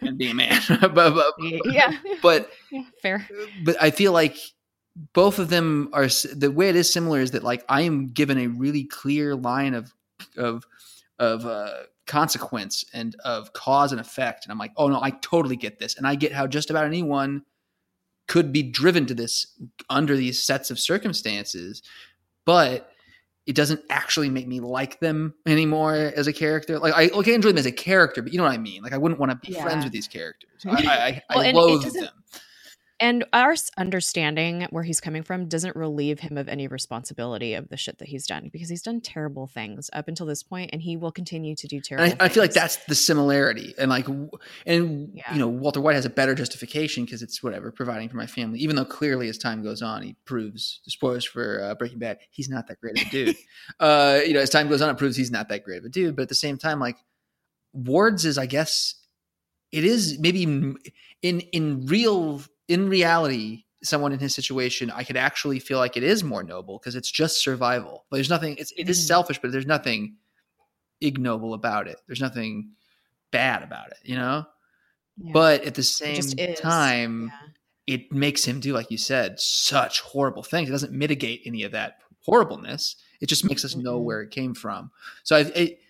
and 0.00 0.16
being 0.16 0.30
a 0.30 0.34
man, 0.34 0.62
but, 0.80 0.94
but, 0.94 1.34
yeah, 1.38 1.98
but 2.22 2.50
yeah, 2.70 2.84
fair. 3.02 3.28
But 3.62 3.76
I 3.82 3.90
feel 3.90 4.12
like 4.12 4.38
both 5.12 5.38
of 5.38 5.50
them 5.50 5.90
are 5.92 6.06
the 6.06 6.50
way 6.50 6.68
it 6.68 6.76
is 6.76 6.90
similar 6.92 7.20
is 7.20 7.32
that 7.32 7.44
like 7.44 7.64
I 7.68 7.82
am 7.82 8.08
given 8.08 8.38
a 8.38 8.46
really 8.46 8.84
clear 8.84 9.34
line 9.34 9.74
of 9.74 9.92
of 10.36 10.64
of 11.18 11.44
uh, 11.44 11.70
consequence 12.06 12.84
and 12.94 13.14
of 13.24 13.52
cause 13.52 13.92
and 13.92 14.00
effect. 14.00 14.44
And 14.44 14.52
I'm 14.52 14.58
like, 14.58 14.72
oh 14.76 14.88
no, 14.88 15.00
I 15.02 15.10
totally 15.10 15.56
get 15.56 15.78
this. 15.78 15.96
And 15.96 16.06
I 16.06 16.14
get 16.14 16.32
how 16.32 16.46
just 16.46 16.70
about 16.70 16.84
anyone 16.84 17.42
could 18.26 18.52
be 18.52 18.62
driven 18.62 19.06
to 19.06 19.14
this 19.14 19.46
under 19.90 20.16
these 20.16 20.42
sets 20.42 20.70
of 20.70 20.78
circumstances. 20.78 21.82
But 22.44 22.90
it 23.46 23.54
doesn't 23.54 23.80
actually 23.90 24.28
make 24.28 24.48
me 24.48 24.60
like 24.60 24.98
them 25.00 25.34
anymore 25.46 25.94
as 25.94 26.26
a 26.26 26.32
character. 26.32 26.78
Like 26.78 26.94
I, 26.94 27.14
like 27.14 27.28
I 27.28 27.32
enjoy 27.32 27.50
them 27.50 27.58
as 27.58 27.66
a 27.66 27.72
character, 27.72 28.22
but 28.22 28.32
you 28.32 28.38
know 28.38 28.44
what 28.44 28.52
I 28.52 28.58
mean. 28.58 28.82
Like 28.82 28.92
I 28.92 28.98
wouldn't 28.98 29.20
want 29.20 29.30
to 29.30 29.36
be 29.36 29.54
yeah. 29.54 29.62
friends 29.62 29.84
with 29.84 29.92
these 29.92 30.08
characters. 30.08 30.50
I, 30.66 31.22
I, 31.30 31.34
well, 31.34 31.46
I 31.46 31.50
loathe 31.52 31.92
them. 31.92 32.08
And 32.98 33.24
our 33.32 33.54
understanding 33.76 34.66
where 34.70 34.82
he's 34.82 35.00
coming 35.00 35.22
from 35.22 35.48
doesn't 35.48 35.76
relieve 35.76 36.20
him 36.20 36.38
of 36.38 36.48
any 36.48 36.66
responsibility 36.66 37.52
of 37.52 37.68
the 37.68 37.76
shit 37.76 37.98
that 37.98 38.08
he's 38.08 38.26
done 38.26 38.48
because 38.50 38.70
he's 38.70 38.80
done 38.80 39.02
terrible 39.02 39.46
things 39.46 39.90
up 39.92 40.08
until 40.08 40.24
this 40.24 40.42
point, 40.42 40.70
and 40.72 40.80
he 40.80 40.96
will 40.96 41.12
continue 41.12 41.54
to 41.56 41.66
do 41.66 41.80
terrible. 41.80 42.16
I, 42.18 42.24
I, 42.24 42.28
feel 42.30 42.42
like 42.42 42.52
that's 42.52 42.76
the 42.86 42.94
similarity, 42.94 43.74
and 43.78 43.90
like, 43.90 44.08
and 44.64 45.10
yeah. 45.12 45.32
you 45.32 45.38
know, 45.38 45.48
Walter 45.48 45.80
White 45.80 45.94
has 45.94 46.06
a 46.06 46.10
better 46.10 46.34
justification 46.34 47.04
because 47.04 47.20
it's 47.20 47.42
whatever 47.42 47.70
providing 47.70 48.08
for 48.08 48.16
my 48.16 48.26
family. 48.26 48.60
Even 48.60 48.76
though 48.76 48.84
clearly, 48.86 49.28
as 49.28 49.36
time 49.36 49.62
goes 49.62 49.82
on, 49.82 50.02
he 50.02 50.16
proves 50.24 50.80
spoilers 50.86 51.24
for 51.24 51.62
uh, 51.62 51.74
Breaking 51.74 51.98
Bad, 51.98 52.18
he's 52.30 52.48
not 52.48 52.66
that 52.68 52.80
great 52.80 52.98
of 52.98 53.06
a 53.06 53.10
dude. 53.10 53.36
uh, 53.80 54.20
you 54.24 54.32
know, 54.32 54.40
as 54.40 54.48
time 54.48 54.68
goes 54.68 54.80
on, 54.80 54.88
it 54.88 54.96
proves 54.96 55.16
he's 55.16 55.30
not 55.30 55.50
that 55.50 55.64
great 55.64 55.78
of 55.78 55.84
a 55.84 55.90
dude. 55.90 56.16
But 56.16 56.22
at 56.22 56.28
the 56.30 56.34
same 56.34 56.56
time, 56.56 56.80
like 56.80 56.96
Ward's 57.74 58.24
is, 58.24 58.38
I 58.38 58.46
guess, 58.46 58.94
it 59.70 59.84
is 59.84 60.18
maybe 60.18 60.44
in 61.22 61.40
in 61.40 61.86
real 61.86 62.40
in 62.68 62.88
reality, 62.88 63.64
someone 63.82 64.12
in 64.12 64.18
his 64.18 64.34
situation, 64.34 64.90
I 64.90 65.04
could 65.04 65.16
actually 65.16 65.58
feel 65.58 65.78
like 65.78 65.96
it 65.96 66.02
is 66.02 66.24
more 66.24 66.42
noble 66.42 66.78
because 66.78 66.96
it's 66.96 67.10
just 67.10 67.42
survival. 67.42 68.04
But 68.10 68.16
there's 68.16 68.30
nothing. 68.30 68.56
It's 68.58 68.72
it 68.76 68.88
is 68.88 68.98
mm-hmm. 68.98 69.06
selfish, 69.06 69.38
but 69.40 69.52
there's 69.52 69.66
nothing 69.66 70.16
ignoble 71.00 71.54
about 71.54 71.88
it. 71.88 72.00
There's 72.06 72.20
nothing 72.20 72.70
bad 73.30 73.62
about 73.62 73.88
it, 73.88 73.98
you 74.02 74.16
know. 74.16 74.46
Yeah. 75.18 75.32
But 75.32 75.64
at 75.64 75.74
the 75.74 75.82
same 75.82 76.22
time, 76.56 77.32
yeah. 77.86 77.94
it 77.94 78.12
makes 78.12 78.44
him 78.44 78.60
do, 78.60 78.72
like 78.72 78.90
you 78.90 78.98
said, 78.98 79.40
such 79.40 80.00
horrible 80.00 80.42
things. 80.42 80.68
It 80.68 80.72
doesn't 80.72 80.92
mitigate 80.92 81.42
any 81.46 81.62
of 81.62 81.72
that 81.72 81.98
horribleness. 82.20 82.96
It 83.20 83.26
just 83.26 83.44
makes 83.44 83.64
us 83.64 83.74
mm-hmm. 83.74 83.84
know 83.84 83.98
where 83.98 84.20
it 84.20 84.30
came 84.30 84.54
from. 84.54 84.90
So 85.22 85.36
I, 85.36 85.40
it, 85.40 85.80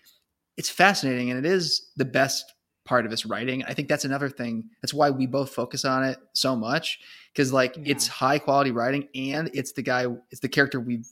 it's 0.55 0.69
fascinating, 0.69 1.29
and 1.29 1.37
it 1.37 1.49
is 1.49 1.91
the 1.97 2.05
best 2.05 2.53
part 2.87 3.05
of 3.05 3.11
his 3.11 3.25
writing. 3.25 3.63
I 3.65 3.73
think 3.73 3.87
that's 3.87 4.05
another 4.05 4.29
thing. 4.29 4.69
That's 4.81 4.93
why 4.93 5.11
we 5.11 5.27
both 5.27 5.53
focus 5.53 5.85
on 5.85 6.03
it 6.03 6.17
so 6.33 6.55
much 6.55 6.99
because 7.33 7.53
like 7.53 7.75
yeah. 7.75 7.83
it's 7.85 8.07
high 8.07 8.39
quality 8.39 8.71
writing 8.71 9.07
and 9.13 9.51
it's 9.53 9.73
the 9.73 9.83
guy, 9.83 10.07
it's 10.31 10.41
the 10.41 10.49
character 10.49 10.79
we've 10.79 11.07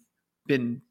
been 0.47 0.81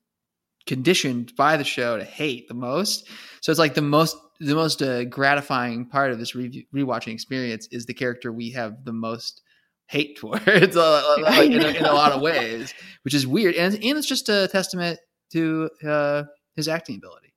conditioned 0.66 1.34
by 1.36 1.56
the 1.56 1.64
show 1.64 1.96
to 1.96 2.04
hate 2.04 2.48
the 2.48 2.54
most. 2.54 3.08
So 3.40 3.50
it's 3.50 3.58
like 3.58 3.74
the 3.74 3.82
most 3.82 4.16
the 4.40 4.54
most 4.54 4.82
uh, 4.82 5.04
gratifying 5.04 5.86
part 5.86 6.10
of 6.10 6.18
this 6.18 6.34
re- 6.34 6.66
rewatching 6.74 7.12
experience 7.14 7.68
is 7.70 7.86
the 7.86 7.94
character 7.94 8.32
we 8.32 8.50
have 8.50 8.84
the 8.84 8.92
most 8.92 9.42
hate 9.86 10.16
towards 10.18 10.76
uh, 10.76 11.16
like 11.22 11.50
in, 11.50 11.62
a, 11.62 11.68
in, 11.68 11.84
a, 11.84 11.92
lot 11.92 12.12
of 12.12 12.20
ways, 12.20 12.74
which 13.02 13.14
is 13.14 13.26
weird 13.26 13.54
and 13.54 13.74
and 13.74 13.98
it's 13.98 14.06
just 14.06 14.28
a 14.28 14.48
testament 14.48 14.98
to 15.32 15.70
uh, 15.86 16.24
his 16.56 16.68
acting 16.68 16.96
ability. 16.96 17.34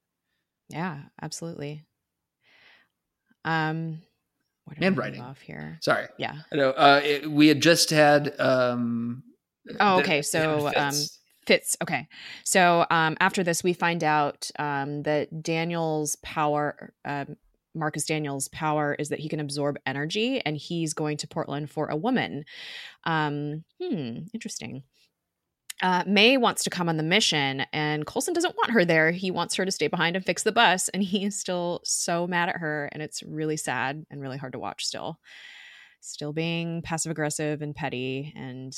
Yeah, 0.69 1.03
absolutely. 1.21 1.86
Um, 3.47 4.01
what 4.65 4.77
and 4.81 4.97
writing 4.97 5.21
off 5.21 5.39
here. 5.39 5.77
Sorry. 5.81 6.07
Yeah. 6.17 6.35
I 6.51 6.55
know. 6.57 6.71
Uh, 6.71 7.01
it, 7.03 7.31
we 7.31 7.47
had 7.47 7.61
just 7.61 7.89
had. 7.89 8.37
Um, 8.39 9.23
oh, 9.79 9.99
okay. 9.99 10.21
So 10.21 10.69
um, 10.75 10.93
Fitz. 11.45 11.77
Okay. 11.81 12.07
So 12.43 12.85
um, 12.89 13.15
after 13.21 13.43
this, 13.43 13.63
we 13.63 13.71
find 13.71 14.03
out 14.03 14.51
um, 14.59 15.03
that 15.03 15.41
Daniel's 15.41 16.17
power, 16.17 16.93
um, 17.05 17.37
Marcus 17.73 18.03
Daniel's 18.03 18.49
power, 18.49 18.95
is 18.99 19.07
that 19.09 19.19
he 19.19 19.29
can 19.29 19.39
absorb 19.39 19.77
energy, 19.85 20.41
and 20.41 20.57
he's 20.57 20.93
going 20.93 21.15
to 21.17 21.27
Portland 21.27 21.71
for 21.71 21.87
a 21.87 21.95
woman. 21.95 22.43
Um, 23.05 23.63
hmm. 23.81 24.17
Interesting 24.33 24.83
uh, 25.81 26.03
May 26.07 26.37
wants 26.37 26.63
to 26.63 26.69
come 26.69 26.89
on 26.89 26.97
the 26.97 27.03
mission, 27.03 27.61
and 27.71 28.05
Coulson 28.05 28.33
doesn't 28.33 28.55
want 28.55 28.71
her 28.71 28.83
there. 28.83 29.11
He 29.11 29.29
wants 29.29 29.55
her 29.55 29.65
to 29.65 29.71
stay 29.71 29.87
behind 29.87 30.15
and 30.15 30.25
fix 30.25 30.43
the 30.43 30.51
bus, 30.51 30.89
and 30.89 31.03
he 31.03 31.23
is 31.25 31.39
still 31.39 31.81
so 31.83 32.25
mad 32.25 32.49
at 32.49 32.57
her, 32.57 32.89
and 32.91 33.03
it's 33.03 33.21
really 33.23 33.57
sad 33.57 34.05
and 34.09 34.21
really 34.21 34.37
hard 34.37 34.53
to 34.53 34.59
watch. 34.59 34.85
Still, 34.85 35.19
still 36.01 36.33
being 36.33 36.81
passive 36.81 37.11
aggressive 37.11 37.61
and 37.61 37.75
petty, 37.75 38.33
and 38.35 38.75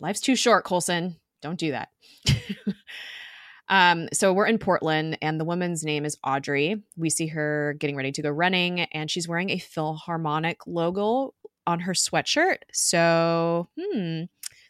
life's 0.00 0.20
too 0.20 0.34
short. 0.34 0.64
Coulson, 0.64 1.16
don't 1.42 1.60
do 1.60 1.70
that. 1.70 1.90
um, 3.68 4.08
so 4.12 4.32
we're 4.32 4.46
in 4.46 4.58
Portland, 4.58 5.18
and 5.22 5.38
the 5.38 5.44
woman's 5.44 5.84
name 5.84 6.04
is 6.04 6.18
Audrey. 6.26 6.82
We 6.96 7.08
see 7.08 7.28
her 7.28 7.76
getting 7.78 7.96
ready 7.96 8.10
to 8.12 8.22
go 8.22 8.30
running, 8.30 8.80
and 8.80 9.08
she's 9.08 9.28
wearing 9.28 9.50
a 9.50 9.58
Philharmonic 9.58 10.66
logo 10.66 11.34
on 11.68 11.80
her 11.80 11.92
sweatshirt. 11.92 12.58
So, 12.72 13.68
hmm 13.78 14.24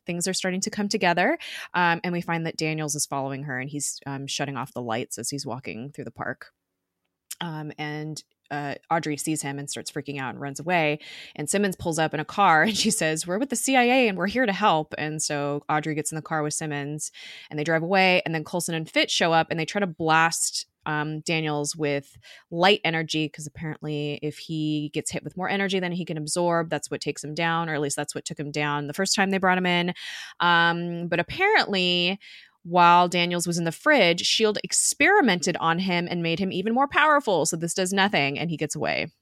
things 0.08 0.26
are 0.26 0.34
starting 0.34 0.60
to 0.62 0.70
come 0.70 0.88
together. 0.88 1.38
Um, 1.74 2.00
and 2.02 2.12
we 2.12 2.22
find 2.22 2.46
that 2.46 2.56
Daniels 2.56 2.96
is 2.96 3.06
following 3.06 3.44
her 3.44 3.60
and 3.60 3.68
he's 3.68 4.00
um, 4.06 4.26
shutting 4.26 4.56
off 4.56 4.72
the 4.72 4.82
lights 4.82 5.18
as 5.18 5.28
he's 5.28 5.46
walking 5.46 5.92
through 5.92 6.06
the 6.06 6.10
park. 6.10 6.46
Um, 7.40 7.70
and 7.78 8.20
uh, 8.50 8.74
Audrey 8.90 9.18
sees 9.18 9.42
him 9.42 9.58
and 9.58 9.68
starts 9.68 9.92
freaking 9.92 10.18
out 10.18 10.30
and 10.30 10.40
runs 10.40 10.58
away. 10.58 11.00
And 11.36 11.48
Simmons 11.48 11.76
pulls 11.76 11.98
up 11.98 12.14
in 12.14 12.20
a 12.20 12.24
car 12.24 12.62
and 12.64 12.76
she 12.76 12.90
says, 12.90 13.26
We're 13.26 13.38
with 13.38 13.50
the 13.50 13.56
CIA 13.56 14.08
and 14.08 14.16
we're 14.16 14.26
here 14.26 14.46
to 14.46 14.52
help. 14.52 14.94
And 14.96 15.22
so 15.22 15.62
Audrey 15.68 15.94
gets 15.94 16.10
in 16.10 16.16
the 16.16 16.22
car 16.22 16.42
with 16.42 16.54
Simmons 16.54 17.12
and 17.50 17.58
they 17.58 17.64
drive 17.64 17.82
away. 17.82 18.22
And 18.24 18.34
then 18.34 18.44
Coulson 18.44 18.74
and 18.74 18.88
Fitz 18.88 19.12
show 19.12 19.32
up 19.32 19.48
and 19.50 19.60
they 19.60 19.66
try 19.66 19.80
to 19.80 19.86
blast 19.86 20.66
um, 20.88 21.20
Daniels 21.20 21.76
with 21.76 22.16
light 22.50 22.80
energy 22.82 23.26
because 23.26 23.46
apparently, 23.46 24.18
if 24.22 24.38
he 24.38 24.90
gets 24.94 25.10
hit 25.10 25.22
with 25.22 25.36
more 25.36 25.48
energy 25.48 25.78
than 25.78 25.92
he 25.92 26.04
can 26.04 26.16
absorb, 26.16 26.70
that's 26.70 26.90
what 26.90 27.02
takes 27.02 27.22
him 27.22 27.34
down, 27.34 27.68
or 27.68 27.74
at 27.74 27.80
least 27.80 27.94
that's 27.94 28.14
what 28.14 28.24
took 28.24 28.40
him 28.40 28.50
down 28.50 28.86
the 28.86 28.94
first 28.94 29.14
time 29.14 29.30
they 29.30 29.38
brought 29.38 29.58
him 29.58 29.66
in. 29.66 29.92
Um, 30.40 31.06
but 31.06 31.20
apparently, 31.20 32.18
while 32.64 33.06
Daniels 33.06 33.46
was 33.46 33.58
in 33.58 33.64
the 33.64 33.72
fridge, 33.72 34.24
Shield 34.24 34.58
experimented 34.64 35.56
on 35.60 35.78
him 35.78 36.08
and 36.10 36.22
made 36.22 36.38
him 36.38 36.50
even 36.50 36.74
more 36.74 36.88
powerful. 36.88 37.44
So 37.44 37.56
this 37.56 37.74
does 37.74 37.92
nothing, 37.92 38.38
and 38.38 38.50
he 38.50 38.56
gets 38.56 38.74
away. 38.74 39.12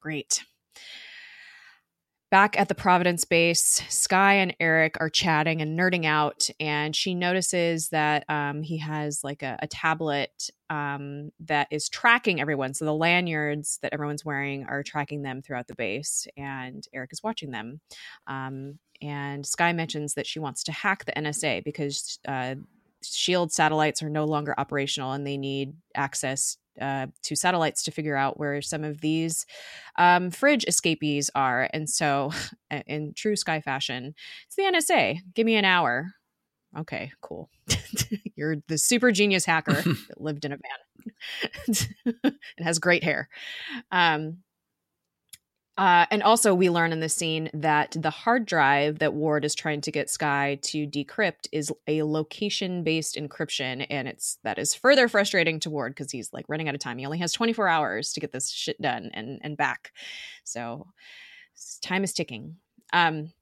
Great. 0.00 0.42
Back 2.32 2.58
at 2.58 2.70
the 2.70 2.74
Providence 2.74 3.26
base, 3.26 3.82
Skye 3.90 4.36
and 4.36 4.56
Eric 4.58 4.96
are 5.00 5.10
chatting 5.10 5.60
and 5.60 5.78
nerding 5.78 6.06
out, 6.06 6.48
and 6.58 6.96
she 6.96 7.14
notices 7.14 7.90
that 7.90 8.24
um, 8.26 8.62
he 8.62 8.78
has 8.78 9.22
like 9.22 9.42
a, 9.42 9.58
a 9.60 9.66
tablet 9.66 10.48
um, 10.70 11.30
that 11.40 11.68
is 11.70 11.90
tracking 11.90 12.40
everyone. 12.40 12.72
So 12.72 12.86
the 12.86 12.94
lanyards 12.94 13.78
that 13.82 13.92
everyone's 13.92 14.24
wearing 14.24 14.64
are 14.64 14.82
tracking 14.82 15.20
them 15.20 15.42
throughout 15.42 15.68
the 15.68 15.74
base, 15.74 16.26
and 16.38 16.82
Eric 16.94 17.10
is 17.12 17.22
watching 17.22 17.50
them. 17.50 17.82
Um, 18.26 18.78
and 19.02 19.44
Skye 19.44 19.74
mentions 19.74 20.14
that 20.14 20.26
she 20.26 20.38
wants 20.38 20.62
to 20.62 20.72
hack 20.72 21.04
the 21.04 21.12
NSA 21.12 21.62
because 21.64 22.18
uh, 22.26 22.54
Shield 23.04 23.52
satellites 23.52 24.02
are 24.02 24.08
no 24.08 24.24
longer 24.24 24.54
operational 24.56 25.12
and 25.12 25.26
they 25.26 25.36
need 25.36 25.74
access 25.94 26.56
uh, 26.80 27.06
to 27.22 27.36
satellites 27.36 27.82
to 27.84 27.90
figure 27.90 28.16
out 28.16 28.38
where 28.38 28.62
some 28.62 28.84
of 28.84 29.00
these 29.00 29.46
um, 29.98 30.30
fridge 30.30 30.64
escapees 30.66 31.30
are. 31.34 31.68
And 31.72 31.88
so, 31.88 32.32
in 32.86 33.12
true 33.14 33.36
Skye 33.36 33.60
fashion, 33.60 34.14
it's 34.46 34.56
the 34.56 34.62
NSA. 34.62 35.18
Give 35.34 35.46
me 35.46 35.56
an 35.56 35.64
hour. 35.64 36.12
Okay, 36.78 37.12
cool. 37.20 37.50
You're 38.36 38.56
the 38.68 38.78
super 38.78 39.12
genius 39.12 39.44
hacker 39.44 39.82
that 39.82 40.20
lived 40.20 40.44
in 40.44 40.52
a 40.52 40.56
van 40.56 41.76
and 42.24 42.34
has 42.58 42.78
great 42.78 43.04
hair. 43.04 43.28
Um, 43.90 44.38
uh, 45.78 46.04
and 46.10 46.22
also, 46.22 46.54
we 46.54 46.68
learn 46.68 46.92
in 46.92 47.00
the 47.00 47.08
scene 47.08 47.48
that 47.54 47.96
the 47.98 48.10
hard 48.10 48.44
drive 48.44 48.98
that 48.98 49.14
Ward 49.14 49.44
is 49.44 49.54
trying 49.54 49.80
to 49.80 49.90
get 49.90 50.10
Skye 50.10 50.58
to 50.62 50.86
decrypt 50.86 51.48
is 51.50 51.72
a 51.86 52.02
location-based 52.02 53.16
encryption, 53.16 53.86
and 53.88 54.06
it's 54.06 54.38
that 54.44 54.58
is 54.58 54.74
further 54.74 55.08
frustrating 55.08 55.58
to 55.60 55.70
Ward 55.70 55.92
because 55.92 56.12
he's 56.12 56.30
like 56.30 56.44
running 56.48 56.68
out 56.68 56.74
of 56.74 56.80
time. 56.80 56.98
He 56.98 57.06
only 57.06 57.18
has 57.18 57.32
24 57.32 57.68
hours 57.68 58.12
to 58.12 58.20
get 58.20 58.32
this 58.32 58.50
shit 58.50 58.80
done 58.82 59.10
and 59.14 59.38
and 59.42 59.56
back, 59.56 59.92
so 60.44 60.88
time 61.80 62.04
is 62.04 62.12
ticking. 62.12 62.56
Um, 62.92 63.32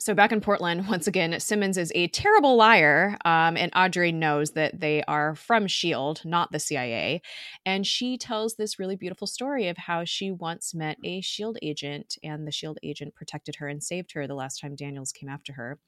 so 0.00 0.14
back 0.14 0.32
in 0.32 0.40
Portland, 0.40 0.86
once 0.88 1.06
again, 1.06 1.38
Simmons 1.38 1.76
is 1.76 1.92
a 1.94 2.08
terrible 2.08 2.56
liar, 2.56 3.18
um, 3.24 3.56
and 3.56 3.70
Audrey 3.76 4.12
knows 4.12 4.52
that 4.52 4.80
they 4.80 5.02
are 5.04 5.34
from 5.34 5.66
Shield, 5.66 6.22
not 6.24 6.50
the 6.50 6.58
CIA, 6.58 7.20
and 7.66 7.86
she 7.86 8.16
tells 8.16 8.54
this 8.54 8.78
really 8.78 8.96
beautiful 8.96 9.26
story 9.26 9.68
of 9.68 9.76
how 9.76 10.04
she 10.04 10.30
once 10.30 10.74
met 10.74 10.96
a 11.04 11.20
Shield 11.20 11.58
agent, 11.62 12.16
and 12.22 12.46
the 12.46 12.52
Shield 12.52 12.78
agent 12.82 13.14
protected 13.14 13.56
her 13.56 13.68
and 13.68 13.82
saved 13.82 14.12
her 14.12 14.26
the 14.26 14.34
last 14.34 14.60
time 14.60 14.74
Daniels 14.74 15.12
came 15.12 15.28
after 15.28 15.52
her, 15.52 15.78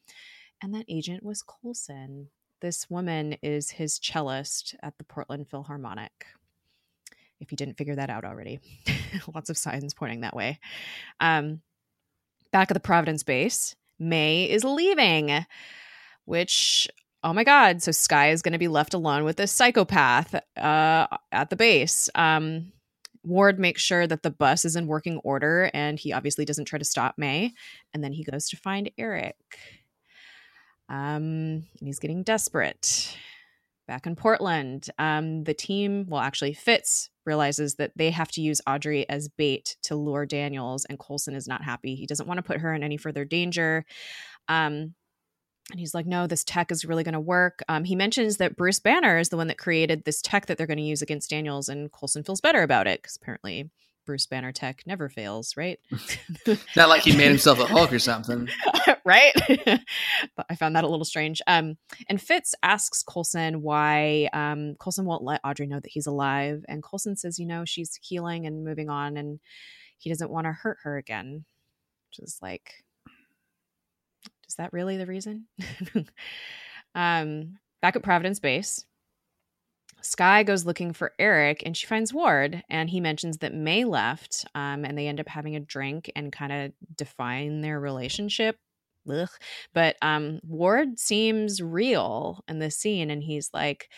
and 0.63 0.75
that 0.75 0.85
agent 0.89 1.23
was 1.23 1.43
Coulson. 1.43 2.29
This 2.61 2.89
woman 2.89 3.37
is 3.43 3.71
his 3.71 3.99
cellist 3.99 4.77
at 4.83 4.97
the 4.99 5.05
Portland 5.05 5.49
Philharmonic. 5.49 6.27
If 7.41 7.51
you 7.51 7.57
didn't 7.57 7.77
figure 7.77 7.97
that 7.97 8.11
out 8.11 8.25
already, 8.25 8.61
lots 9.35 9.51
of 9.51 9.59
signs 9.59 9.95
pointing 9.95 10.21
that 10.21 10.37
way. 10.37 10.61
Um, 11.19 11.63
back 12.53 12.71
at 12.71 12.75
the 12.75 12.81
Providence 12.81 13.25
base. 13.25 13.75
May 14.03 14.45
is 14.45 14.65
leaving, 14.65 15.47
which 16.25 16.89
oh 17.25 17.33
my 17.33 17.45
god, 17.45 17.83
so 17.83 17.93
skye 17.93 18.31
is 18.31 18.43
going 18.43 18.53
to 18.53 18.59
be 18.59 18.69
left 18.69 18.95
alone 18.95 19.25
with 19.25 19.37
this 19.37 19.53
psychopath 19.53 20.35
uh, 20.57 21.07
at 21.31 21.51
the 21.51 21.57
base. 21.57 22.11
Um, 22.15 22.73
Ward 23.25 23.59
makes 23.59 23.83
sure 23.83 24.07
that 24.07 24.23
the 24.23 24.31
bus 24.31 24.65
is 24.65 24.75
in 24.75 24.87
working 24.87 25.19
order, 25.19 25.71
and 25.73 25.99
he 25.99 26.13
obviously 26.13 26.45
doesn't 26.45 26.65
try 26.65 26.79
to 26.79 26.85
stop 26.85 27.15
May. 27.17 27.53
And 27.95 28.03
then 28.03 28.13
he 28.13 28.25
goes 28.25 28.49
to 28.49 28.57
find 28.57 28.91
Eric. 28.99 29.37
Um, 30.89 31.65
he's 31.81 32.01
getting 32.01 32.25
desperate. 32.25 33.17
Back 33.87 34.07
in 34.07 34.17
Portland, 34.17 34.89
um, 34.99 35.45
the 35.45 35.55
team, 35.55 36.07
well, 36.09 36.21
actually, 36.21 36.55
Fitz 36.55 37.11
realizes 37.25 37.77
that 37.77 37.93
they 37.97 38.11
have 38.11 38.31
to 38.33 38.41
use 38.41 38.61
Audrey 38.67 39.09
as 39.09 39.29
bait 39.29 39.77
to 39.85 39.97
lure 39.97 40.27
Daniels, 40.27 40.85
and 40.85 40.99
Coulson 40.99 41.35
is 41.35 41.49
not 41.49 41.65
happy. 41.65 41.95
He 41.95 42.07
doesn't 42.07 42.27
want 42.27 42.39
to 42.39 42.43
put 42.43 42.61
her 42.61 42.75
in 42.75 42.83
any 42.83 42.97
further 42.97 43.25
danger. 43.25 43.85
Um, 44.49 44.95
and 45.71 45.79
he's 45.79 45.95
like, 45.95 46.07
no, 46.07 46.27
this 46.27 46.45
tech 46.45 46.73
is 46.73 46.85
really 46.85 47.05
going 47.05 47.15
to 47.15 47.21
work. 47.21 47.63
Um, 47.69 47.85
he 47.85 47.95
mentions 47.95 48.39
that 48.39 48.57
Bruce 48.57 48.81
Banner 48.81 49.19
is 49.19 49.29
the 49.29 49.37
one 49.37 49.47
that 49.47 49.59
created 49.59 50.05
this 50.05 50.21
tech 50.21 50.47
that 50.47 50.59
they're 50.59 50.67
going 50.67 50.77
to 50.79 50.83
use 50.83 51.03
against 51.03 51.31
Daniels, 51.31 51.69
and 51.69 51.91
Coulson 51.93 52.25
feels 52.25 52.41
better 52.41 52.63
about 52.63 52.87
it 52.87 53.01
because 53.01 53.17
apparently 53.17 53.71
Bruce 54.05 54.27
Banner 54.27 54.53
tech 54.53 54.83
never 54.87 55.09
fails, 55.09 55.57
right? 55.57 55.79
Not 56.77 56.89
like 56.89 57.03
he 57.03 57.17
made 57.17 57.29
himself 57.29 57.61
a 57.61 57.67
Hulk 57.67 57.93
or 57.93 57.99
something. 57.99 58.49
right? 59.05 59.33
but 60.37 60.47
I 60.49 60.55
found 60.55 60.77
that 60.77 60.85
a 60.85 60.89
little 60.89 61.05
strange. 61.05 61.41
Um, 61.47 61.77
and 62.09 62.21
Fitz 62.21 62.55
asks 62.63 63.03
Coulson 63.03 63.63
why 63.63 64.29
um, 64.33 64.77
Coulson 64.81 65.05
won't 65.05 65.25
let 65.25 65.41
Audrey 65.45 65.67
know 65.67 65.81
that 65.81 65.91
he's 65.93 66.07
alive. 66.07 66.65
And 66.69 66.83
Coulson 66.83 67.17
says, 67.17 67.39
you 67.39 67.47
know, 67.47 67.65
she's 67.65 67.99
healing 68.03 68.47
and 68.47 68.65
moving 68.65 68.89
on, 68.89 69.17
and 69.17 69.41
he 69.99 70.11
doesn't 70.11 70.31
want 70.31 70.47
to 70.47 70.53
hurt 70.53 70.79
her 70.83 70.97
again, 70.97 71.45
which 72.11 72.19
is 72.21 72.39
like, 72.43 72.85
is 74.49 74.57
that 74.57 74.73
really 74.73 74.97
the 74.97 75.07
reason? 75.07 75.47
um, 76.95 77.55
back 77.81 77.97
at 77.97 78.03
Providence 78.03 78.41
Base, 78.41 78.85
Skye 80.03 80.43
goes 80.43 80.67
looking 80.67 80.93
for 80.93 81.13
Eric 81.19 81.63
and 81.65 81.77
she 81.77 81.87
finds 81.87 82.13
Ward, 82.13 82.63
and 82.69 82.91
he 82.91 83.01
mentions 83.01 83.39
that 83.39 83.55
May 83.55 83.85
left, 83.85 84.45
um, 84.55 84.85
and 84.85 84.97
they 84.99 85.07
end 85.09 85.21
up 85.21 85.29
having 85.29 85.57
a 85.57 85.61
drink 85.61 86.11
and 86.17 86.33
kind 86.33 86.53
of 86.53 86.73
define 86.97 87.61
their 87.61 87.81
relationship. 87.81 88.57
Ugh. 89.11 89.29
But 89.75 89.97
um, 90.03 90.41
Ward 90.45 90.99
seems 90.99 91.61
real 91.63 92.45
in 92.49 92.59
this 92.59 92.77
scene, 92.77 93.11
and 93.11 93.23
he's 93.23 93.51
like, 93.53 93.89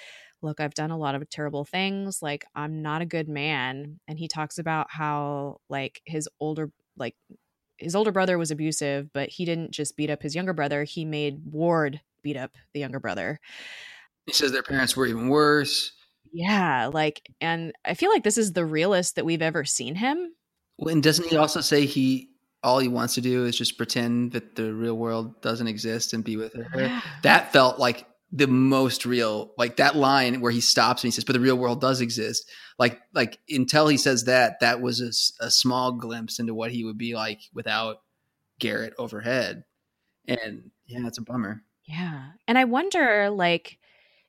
Look, 0.43 0.61
I've 0.61 0.75
done 0.75 0.91
a 0.91 0.99
lot 0.99 1.15
of 1.15 1.29
terrible 1.31 1.65
things. 1.65 2.21
Like, 2.21 2.45
I'm 2.55 2.83
not 2.83 3.01
a 3.01 3.07
good 3.07 3.31
man. 3.31 3.99
And 4.07 4.19
he 4.19 4.29
talks 4.29 4.59
about 4.59 4.89
how, 4.91 5.57
like, 5.71 6.03
his 6.05 6.29
older, 6.39 6.71
like, 6.99 7.15
his 7.79 7.95
older 7.95 8.13
brother 8.13 8.37
was 8.37 8.51
abusive, 8.51 9.11
but 9.15 9.31
he 9.31 9.47
didn't 9.47 9.71
just 9.71 9.97
beat 9.97 10.11
up 10.11 10.23
his 10.23 10.35
younger 10.35 10.53
brother. 10.53 10.85
He 10.85 11.07
made 11.07 11.41
Ward 11.51 12.03
beat 12.23 12.37
up 12.37 12.53
the 12.75 12.81
younger 12.81 13.01
brother. 13.01 13.41
He 14.27 14.33
says 14.33 14.53
their 14.53 14.63
parents 14.63 14.97
were 14.97 15.07
even 15.07 15.29
worse. 15.29 15.93
Yeah, 16.33 16.91
like, 16.93 17.31
and 17.41 17.73
I 17.85 17.95
feel 17.95 18.11
like 18.11 18.25
this 18.25 18.39
is 18.39 18.53
the 18.53 18.65
realest 18.65 19.17
that 19.17 19.25
we've 19.25 19.43
ever 19.43 19.65
seen 19.65 19.95
him. 19.95 20.33
Well, 20.79 20.93
and 20.93 21.03
doesn't 21.03 21.29
he 21.29 21.37
also 21.37 21.61
say 21.61 21.87
he 21.87 22.31
all 22.63 22.79
he 22.79 22.89
wants 22.89 23.15
to 23.15 23.21
do 23.21 23.45
is 23.45 23.57
just 23.57 23.77
pretend 23.77 24.33
that 24.33 24.57
the 24.57 24.73
real 24.73 24.97
world 24.97 25.41
doesn't 25.43 25.69
exist 25.69 26.13
and 26.13 26.25
be 26.25 26.37
with 26.37 26.55
her? 26.55 26.69
Yeah. 26.75 27.03
That 27.23 27.53
felt 27.53 27.79
like 27.79 28.07
the 28.35 28.49
most 28.49 29.07
real 29.07 29.53
like 29.57 29.77
that 29.77 29.95
line 29.95 30.41
where 30.41 30.51
he 30.51 30.61
stops 30.61 31.03
and 31.03 31.09
he 31.09 31.13
says 31.13 31.23
but 31.23 31.35
the 31.35 31.41
real 31.41 31.57
world 31.57 31.81
does 31.81 32.01
exist 32.01 32.51
like 32.81 33.01
like 33.15 33.39
until 33.49 33.87
he 33.87 33.97
says 33.97 34.25
that 34.25 34.59
that 34.59 34.81
was 34.81 35.01
a, 35.01 35.45
a 35.45 35.51
small 35.51 35.93
glimpse 35.93 36.41
into 36.41 36.53
what 36.53 36.73
he 36.73 36.85
would 36.85 36.99
be 36.99 37.15
like 37.15 37.39
without 37.55 37.99
garrett 38.59 38.93
overhead 38.99 39.63
and 40.27 40.71
yeah 40.87 41.07
it's 41.07 41.19
a 41.19 41.23
bummer 41.23 41.63
yeah 41.85 42.31
and 42.49 42.59
i 42.59 42.65
wonder 42.65 43.31
like 43.31 43.79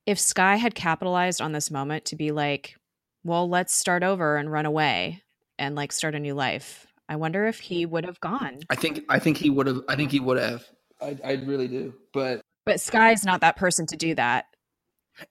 if 0.05 0.19
Skye 0.19 0.57
had 0.57 0.75
capitalized 0.75 1.41
on 1.41 1.51
this 1.51 1.71
moment 1.71 2.05
to 2.05 2.15
be 2.15 2.31
like, 2.31 2.75
well, 3.23 3.49
let's 3.49 3.73
start 3.73 4.03
over 4.03 4.37
and 4.37 4.51
run 4.51 4.65
away 4.65 5.23
and 5.57 5.75
like 5.75 5.91
start 5.91 6.15
a 6.15 6.19
new 6.19 6.33
life, 6.33 6.85
I 7.09 7.15
wonder 7.15 7.47
if 7.47 7.59
he 7.59 7.85
would 7.85 8.05
have 8.05 8.19
gone. 8.19 8.59
I 8.69 8.75
think 8.75 9.03
I 9.09 9.19
think 9.19 9.37
he 9.37 9.49
would 9.49 9.67
have. 9.67 9.81
I 9.87 9.95
think 9.95 10.11
he 10.11 10.19
would 10.19 10.37
have. 10.37 10.65
I, 11.01 11.17
I 11.23 11.33
really 11.33 11.67
do. 11.67 11.93
But 12.13 12.41
but 12.65 12.79
Skye's 12.79 13.25
not 13.25 13.41
that 13.41 13.57
person 13.57 13.85
to 13.87 13.97
do 13.97 14.15
that. 14.15 14.45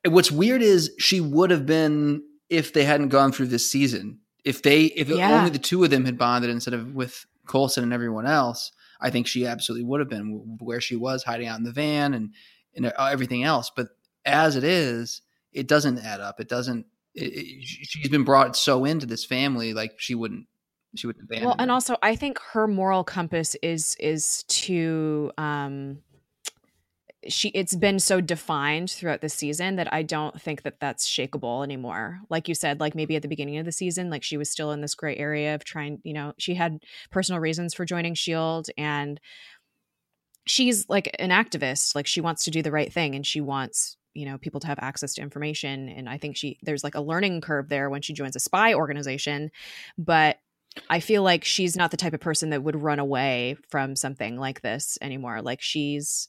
What's 0.06 0.32
weird 0.32 0.62
is 0.62 0.92
she 0.98 1.20
would 1.20 1.50
have 1.50 1.66
been 1.66 2.22
if 2.48 2.72
they 2.72 2.84
hadn't 2.84 3.08
gone 3.08 3.32
through 3.32 3.48
this 3.48 3.70
season. 3.70 4.20
If 4.44 4.62
they 4.62 4.84
if 4.84 5.08
yeah. 5.08 5.38
only 5.38 5.50
the 5.50 5.58
two 5.58 5.82
of 5.84 5.90
them 5.90 6.04
had 6.04 6.18
bonded 6.18 6.50
instead 6.50 6.74
of 6.74 6.94
with 6.94 7.26
Coulson 7.46 7.82
and 7.82 7.92
everyone 7.92 8.26
else, 8.26 8.72
I 9.00 9.10
think 9.10 9.26
she 9.26 9.46
absolutely 9.46 9.84
would 9.84 10.00
have 10.00 10.08
been 10.08 10.56
where 10.60 10.80
she 10.80 10.96
was 10.96 11.24
hiding 11.24 11.48
out 11.48 11.58
in 11.58 11.64
the 11.64 11.72
van 11.72 12.14
and 12.14 12.34
and 12.76 12.87
uh, 12.87 12.92
everything 13.10 13.42
else. 13.42 13.70
But 13.74 13.88
as 14.24 14.56
it 14.56 14.64
is, 14.64 15.22
it 15.52 15.68
doesn't 15.68 15.98
add 15.98 16.20
up. 16.20 16.40
It 16.40 16.48
doesn't. 16.48 16.87
It, 17.14 17.32
it, 17.32 17.64
she's 17.64 18.08
been 18.08 18.24
brought 18.24 18.56
so 18.56 18.84
into 18.84 19.06
this 19.06 19.24
family, 19.24 19.74
like 19.74 19.94
she 19.98 20.14
wouldn't. 20.14 20.46
She 20.96 21.06
wouldn't 21.06 21.24
abandon. 21.24 21.46
Well, 21.46 21.56
and 21.58 21.70
also, 21.70 21.96
I 22.02 22.16
think 22.16 22.38
her 22.52 22.66
moral 22.66 23.04
compass 23.04 23.56
is 23.62 23.96
is 23.98 24.44
to. 24.44 25.32
um 25.38 25.98
she 27.28 27.48
it's 27.48 27.74
been 27.74 27.98
so 27.98 28.20
defined 28.20 28.90
throughout 28.90 29.20
the 29.20 29.28
season 29.28 29.76
that 29.76 29.92
I 29.92 30.02
don't 30.02 30.40
think 30.40 30.62
that 30.62 30.80
that's 30.80 31.08
shakable 31.08 31.64
anymore. 31.64 32.20
Like 32.28 32.48
you 32.48 32.54
said, 32.54 32.80
like 32.80 32.94
maybe 32.94 33.16
at 33.16 33.22
the 33.22 33.28
beginning 33.28 33.58
of 33.58 33.64
the 33.64 33.72
season, 33.72 34.10
like 34.10 34.22
she 34.22 34.37
was 34.37 34.50
still 34.50 34.72
in 34.72 34.80
this 34.80 34.94
gray 34.94 35.16
area 35.16 35.54
of 35.54 35.64
trying, 35.64 36.00
you 36.04 36.12
know, 36.12 36.34
she 36.38 36.54
had 36.54 36.80
personal 37.10 37.40
reasons 37.40 37.74
for 37.74 37.84
joining 37.84 38.14
Shield 38.14 38.68
and 38.76 39.20
she's 40.46 40.88
like 40.88 41.14
an 41.18 41.30
activist, 41.30 41.94
like 41.94 42.06
she 42.06 42.20
wants 42.20 42.44
to 42.44 42.50
do 42.50 42.62
the 42.62 42.72
right 42.72 42.92
thing 42.92 43.14
and 43.14 43.24
she 43.26 43.40
wants 43.40 43.96
you 44.14 44.24
know 44.27 44.38
people 44.38 44.61
to 44.61 44.66
have 44.66 44.79
access 44.81 45.14
to 45.14 45.22
information 45.22 45.88
and 45.88 46.09
i 46.09 46.16
think 46.16 46.37
she 46.37 46.59
there's 46.62 46.85
like 46.85 46.94
a 46.94 47.00
learning 47.00 47.40
curve 47.40 47.68
there 47.68 47.90
when 47.90 48.03
she 48.03 48.12
joins 48.12 48.37
a 48.37 48.40
spy 48.40 48.74
organization 48.74 49.50
but 49.98 50.38
i 50.88 51.00
feel 51.00 51.22
like 51.22 51.44
she's 51.44 51.77
not 51.77 51.90
the 51.90 51.96
type 51.96 52.14
of 52.14 52.20
person 52.20 52.50
that 52.50 52.62
would 52.62 52.77
run 52.77 52.98
away 52.98 53.57
from 53.68 53.96
something 53.96 54.37
like 54.38 54.62
this 54.62 54.96
anymore 55.03 55.42
like 55.42 55.61
she's 55.61 56.29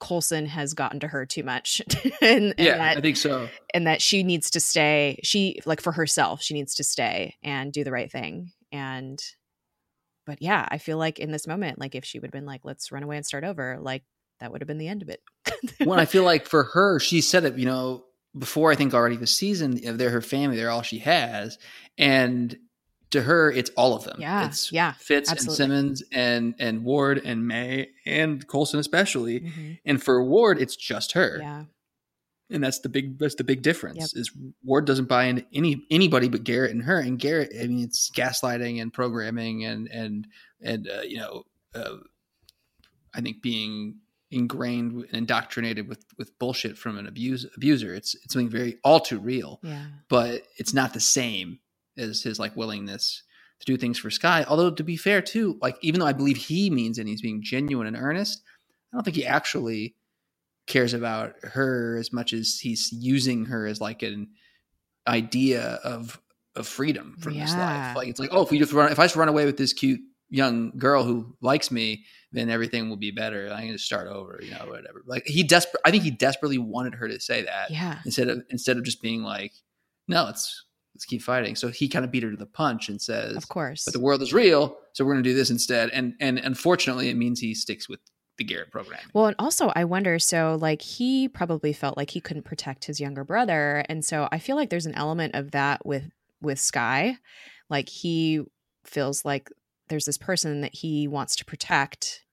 Coulson 0.00 0.46
has 0.46 0.74
gotten 0.74 1.00
to 1.00 1.08
her 1.08 1.26
too 1.26 1.42
much. 1.42 1.82
and, 2.20 2.22
and 2.22 2.54
yeah, 2.56 2.78
that, 2.78 2.98
I 2.98 3.00
think 3.00 3.16
so. 3.16 3.48
And 3.74 3.86
that 3.86 4.00
she 4.00 4.22
needs 4.22 4.50
to 4.50 4.60
stay. 4.60 5.18
She 5.22 5.60
like 5.66 5.80
for 5.80 5.92
herself, 5.92 6.42
she 6.42 6.54
needs 6.54 6.74
to 6.76 6.84
stay 6.84 7.36
and 7.42 7.72
do 7.72 7.84
the 7.84 7.92
right 7.92 8.10
thing. 8.10 8.52
And, 8.70 9.20
but 10.26 10.42
yeah, 10.42 10.66
I 10.70 10.78
feel 10.78 10.98
like 10.98 11.18
in 11.18 11.32
this 11.32 11.46
moment, 11.46 11.78
like 11.78 11.94
if 11.94 12.04
she 12.04 12.18
would 12.18 12.28
have 12.28 12.32
been 12.32 12.46
like, 12.46 12.60
let's 12.64 12.92
run 12.92 13.02
away 13.02 13.16
and 13.16 13.26
start 13.26 13.44
over, 13.44 13.78
like 13.80 14.04
that 14.40 14.52
would 14.52 14.60
have 14.60 14.68
been 14.68 14.78
the 14.78 14.88
end 14.88 15.02
of 15.02 15.08
it. 15.08 15.22
when 15.84 15.98
I 15.98 16.04
feel 16.04 16.24
like 16.24 16.46
for 16.46 16.64
her, 16.64 16.98
she 17.00 17.20
said 17.20 17.44
it, 17.44 17.58
you 17.58 17.66
know, 17.66 18.04
before 18.36 18.70
I 18.70 18.76
think 18.76 18.94
already 18.94 19.16
the 19.16 19.26
season, 19.26 19.80
they're 19.96 20.10
her 20.10 20.20
family, 20.20 20.56
they're 20.56 20.70
all 20.70 20.82
she 20.82 20.98
has. 20.98 21.58
And 21.96 22.56
to 23.10 23.22
her, 23.22 23.50
it's 23.50 23.70
all 23.70 23.94
of 23.94 24.04
them. 24.04 24.16
Yeah. 24.20 24.46
It's 24.46 24.70
yeah, 24.70 24.92
Fitz 24.92 25.30
absolutely. 25.30 25.64
and 25.64 25.72
Simmons 25.72 26.02
and 26.12 26.54
and 26.58 26.84
Ward 26.84 27.22
and 27.24 27.46
May 27.46 27.88
and 28.04 28.46
Coulson 28.46 28.78
especially. 28.78 29.40
Mm-hmm. 29.40 29.72
And 29.84 30.02
for 30.02 30.22
Ward, 30.22 30.60
it's 30.60 30.76
just 30.76 31.12
her. 31.12 31.38
Yeah. 31.40 31.64
And 32.50 32.64
that's 32.64 32.80
the 32.80 32.88
big 32.88 33.18
that's 33.18 33.34
the 33.34 33.44
big 33.44 33.62
difference 33.62 33.98
yep. 34.14 34.20
is 34.20 34.30
Ward 34.64 34.86
doesn't 34.86 35.08
buy 35.08 35.24
into 35.24 35.44
any 35.52 35.82
anybody 35.90 36.28
but 36.28 36.44
Garrett 36.44 36.70
and 36.70 36.82
her. 36.82 36.98
And 36.98 37.18
Garrett, 37.18 37.52
I 37.58 37.66
mean, 37.66 37.84
it's 37.84 38.10
gaslighting 38.10 38.80
and 38.80 38.92
programming 38.92 39.64
and 39.64 39.88
and 39.88 40.26
and 40.60 40.88
uh, 40.88 41.02
you 41.02 41.18
know, 41.18 41.44
uh, 41.74 41.96
I 43.14 43.20
think 43.20 43.42
being 43.42 43.96
ingrained 44.30 44.92
and 44.92 45.14
indoctrinated 45.14 45.88
with 45.88 46.04
with 46.16 46.38
bullshit 46.38 46.76
from 46.76 46.98
an 46.98 47.06
abuse, 47.06 47.46
abuser. 47.56 47.94
It's 47.94 48.14
it's 48.16 48.32
something 48.32 48.50
very 48.50 48.78
all 48.84 49.00
too 49.00 49.18
real. 49.18 49.60
Yeah. 49.62 49.86
But 50.08 50.42
it's 50.56 50.74
not 50.74 50.94
the 50.94 51.00
same 51.00 51.60
as 51.96 52.22
his 52.22 52.38
like 52.38 52.56
willingness 52.56 53.22
to 53.60 53.66
do 53.66 53.76
things 53.76 53.98
for 53.98 54.10
Skye. 54.10 54.44
Although 54.48 54.70
to 54.70 54.84
be 54.84 54.96
fair 54.96 55.22
too, 55.22 55.58
like 55.60 55.76
even 55.80 56.00
though 56.00 56.06
I 56.06 56.12
believe 56.12 56.36
he 56.36 56.70
means 56.70 56.98
and 56.98 57.08
he's 57.08 57.22
being 57.22 57.42
genuine 57.42 57.86
and 57.86 57.96
earnest, 57.96 58.42
I 58.92 58.96
don't 58.96 59.04
think 59.04 59.16
he 59.16 59.26
actually 59.26 59.94
cares 60.66 60.92
about 60.92 61.34
her 61.42 61.96
as 61.96 62.12
much 62.12 62.32
as 62.32 62.58
he's 62.60 62.92
using 62.92 63.46
her 63.46 63.66
as 63.66 63.80
like 63.80 64.02
an 64.02 64.28
idea 65.06 65.80
of 65.82 66.20
of 66.54 66.66
freedom 66.66 67.16
from 67.20 67.34
yeah. 67.34 67.42
his 67.42 67.54
life. 67.54 67.96
Like 67.96 68.08
it's 68.08 68.20
like, 68.20 68.30
oh, 68.32 68.42
if 68.42 68.50
we 68.50 68.58
just 68.58 68.72
run 68.72 68.92
if 68.92 68.98
I 68.98 69.04
just 69.04 69.16
run 69.16 69.28
away 69.28 69.46
with 69.46 69.56
this 69.56 69.72
cute 69.72 70.00
young 70.28 70.72
girl 70.76 71.02
who 71.04 71.34
likes 71.40 71.70
me, 71.70 72.04
then 72.32 72.50
everything 72.50 72.88
will 72.88 72.96
be 72.96 73.10
better. 73.10 73.50
I 73.52 73.62
can 73.62 73.72
just 73.72 73.86
start 73.86 74.08
over, 74.08 74.40
you 74.42 74.50
know, 74.50 74.64
whatever. 74.66 75.02
Like 75.06 75.26
he 75.26 75.42
desperate, 75.42 75.80
I 75.84 75.90
think 75.90 76.02
he 76.02 76.10
desperately 76.10 76.58
wanted 76.58 76.94
her 76.94 77.08
to 77.08 77.18
say 77.20 77.42
that, 77.42 77.70
yeah. 77.70 77.98
Instead 78.04 78.28
of 78.28 78.42
instead 78.50 78.76
of 78.76 78.84
just 78.84 79.00
being 79.02 79.22
like, 79.22 79.52
no, 80.06 80.24
let's 80.24 80.64
let's 80.94 81.04
keep 81.04 81.22
fighting. 81.22 81.56
So 81.56 81.68
he 81.68 81.88
kind 81.88 82.04
of 82.04 82.10
beat 82.10 82.22
her 82.22 82.30
to 82.30 82.36
the 82.36 82.46
punch 82.46 82.88
and 82.88 83.00
says, 83.00 83.36
of 83.36 83.48
course, 83.48 83.84
but 83.84 83.94
the 83.94 84.00
world 84.00 84.20
is 84.22 84.32
real, 84.32 84.76
so 84.92 85.04
we're 85.04 85.12
going 85.14 85.24
to 85.24 85.30
do 85.30 85.36
this 85.36 85.50
instead. 85.50 85.90
And 85.90 86.14
and 86.20 86.38
unfortunately, 86.38 87.08
it 87.08 87.16
means 87.16 87.40
he 87.40 87.54
sticks 87.54 87.88
with 87.88 88.00
the 88.36 88.44
Garrett 88.44 88.70
program. 88.70 89.00
Well, 89.14 89.26
and 89.26 89.36
also 89.38 89.72
I 89.74 89.84
wonder, 89.84 90.18
so 90.18 90.58
like 90.60 90.82
he 90.82 91.28
probably 91.28 91.72
felt 91.72 91.96
like 91.96 92.10
he 92.10 92.20
couldn't 92.20 92.44
protect 92.44 92.84
his 92.84 93.00
younger 93.00 93.24
brother, 93.24 93.84
and 93.88 94.04
so 94.04 94.28
I 94.30 94.38
feel 94.38 94.56
like 94.56 94.70
there's 94.70 94.86
an 94.86 94.94
element 94.94 95.34
of 95.34 95.52
that 95.52 95.84
with 95.86 96.10
with 96.40 96.60
Skye. 96.60 97.16
like 97.70 97.88
he 97.88 98.42
feels 98.84 99.24
like 99.24 99.50
there's 99.88 100.04
this 100.04 100.18
person 100.18 100.60
that 100.62 100.74
he 100.74 101.08
wants 101.08 101.36
to 101.36 101.44
protect. 101.44 102.24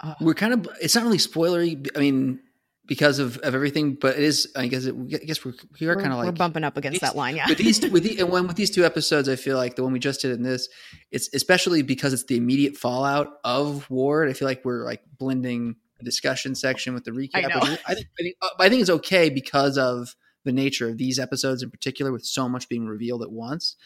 Uh, 0.00 0.14
We're 0.20 0.34
kind 0.34 0.52
of 0.52 0.68
it's 0.80 0.94
not 0.94 1.04
really 1.04 1.18
spoilery. 1.18 1.88
I 1.96 2.00
mean, 2.00 2.40
because 2.86 3.18
of, 3.18 3.38
of 3.38 3.54
everything. 3.54 3.94
But 3.94 4.16
it 4.16 4.22
is, 4.22 4.52
I 4.56 4.66
guess, 4.66 4.84
it, 4.84 4.94
I 4.94 5.24
guess 5.24 5.44
we're 5.44 5.54
we 5.80 5.86
are 5.86 5.96
kind 5.96 6.12
of 6.12 6.18
like 6.18 6.26
we're 6.26 6.32
bumping 6.32 6.64
up 6.64 6.76
against 6.76 7.00
these- 7.00 7.08
that 7.08 7.16
line. 7.16 7.36
Yeah. 7.36 7.48
with 7.48 7.58
these 7.58 7.80
with 7.90 8.02
the, 8.02 8.18
and 8.20 8.30
when 8.30 8.46
with 8.46 8.56
these 8.56 8.70
two 8.70 8.84
episodes, 8.84 9.28
I 9.28 9.36
feel 9.36 9.56
like 9.56 9.76
the 9.76 9.82
one 9.82 9.92
we 9.92 9.98
just 9.98 10.20
did 10.20 10.32
in 10.32 10.42
this, 10.42 10.68
it's 11.10 11.32
especially 11.32 11.82
because 11.82 12.12
it's 12.12 12.24
the 12.24 12.36
immediate 12.36 12.76
fallout 12.76 13.28
of 13.44 13.88
Ward. 13.90 14.28
I 14.28 14.32
feel 14.32 14.46
like 14.48 14.64
we're 14.64 14.84
like 14.84 15.02
blending 15.18 15.76
the 15.98 16.04
discussion 16.04 16.54
section 16.54 16.92
with 16.92 17.04
the 17.04 17.12
recap. 17.12 17.30
I 17.36 17.40
know. 17.42 17.60
I 17.86 17.94
think 17.94 18.08
I 18.18 18.22
think, 18.22 18.36
uh, 18.42 18.48
I 18.58 18.68
think 18.68 18.80
it's 18.82 18.90
okay 18.90 19.30
because 19.30 19.78
of 19.78 20.14
the 20.44 20.52
nature 20.52 20.88
of 20.90 20.98
these 20.98 21.18
episodes 21.18 21.62
in 21.62 21.70
particular, 21.70 22.12
with 22.12 22.26
so 22.26 22.48
much 22.48 22.68
being 22.68 22.86
revealed 22.86 23.22
at 23.22 23.30
once. 23.30 23.76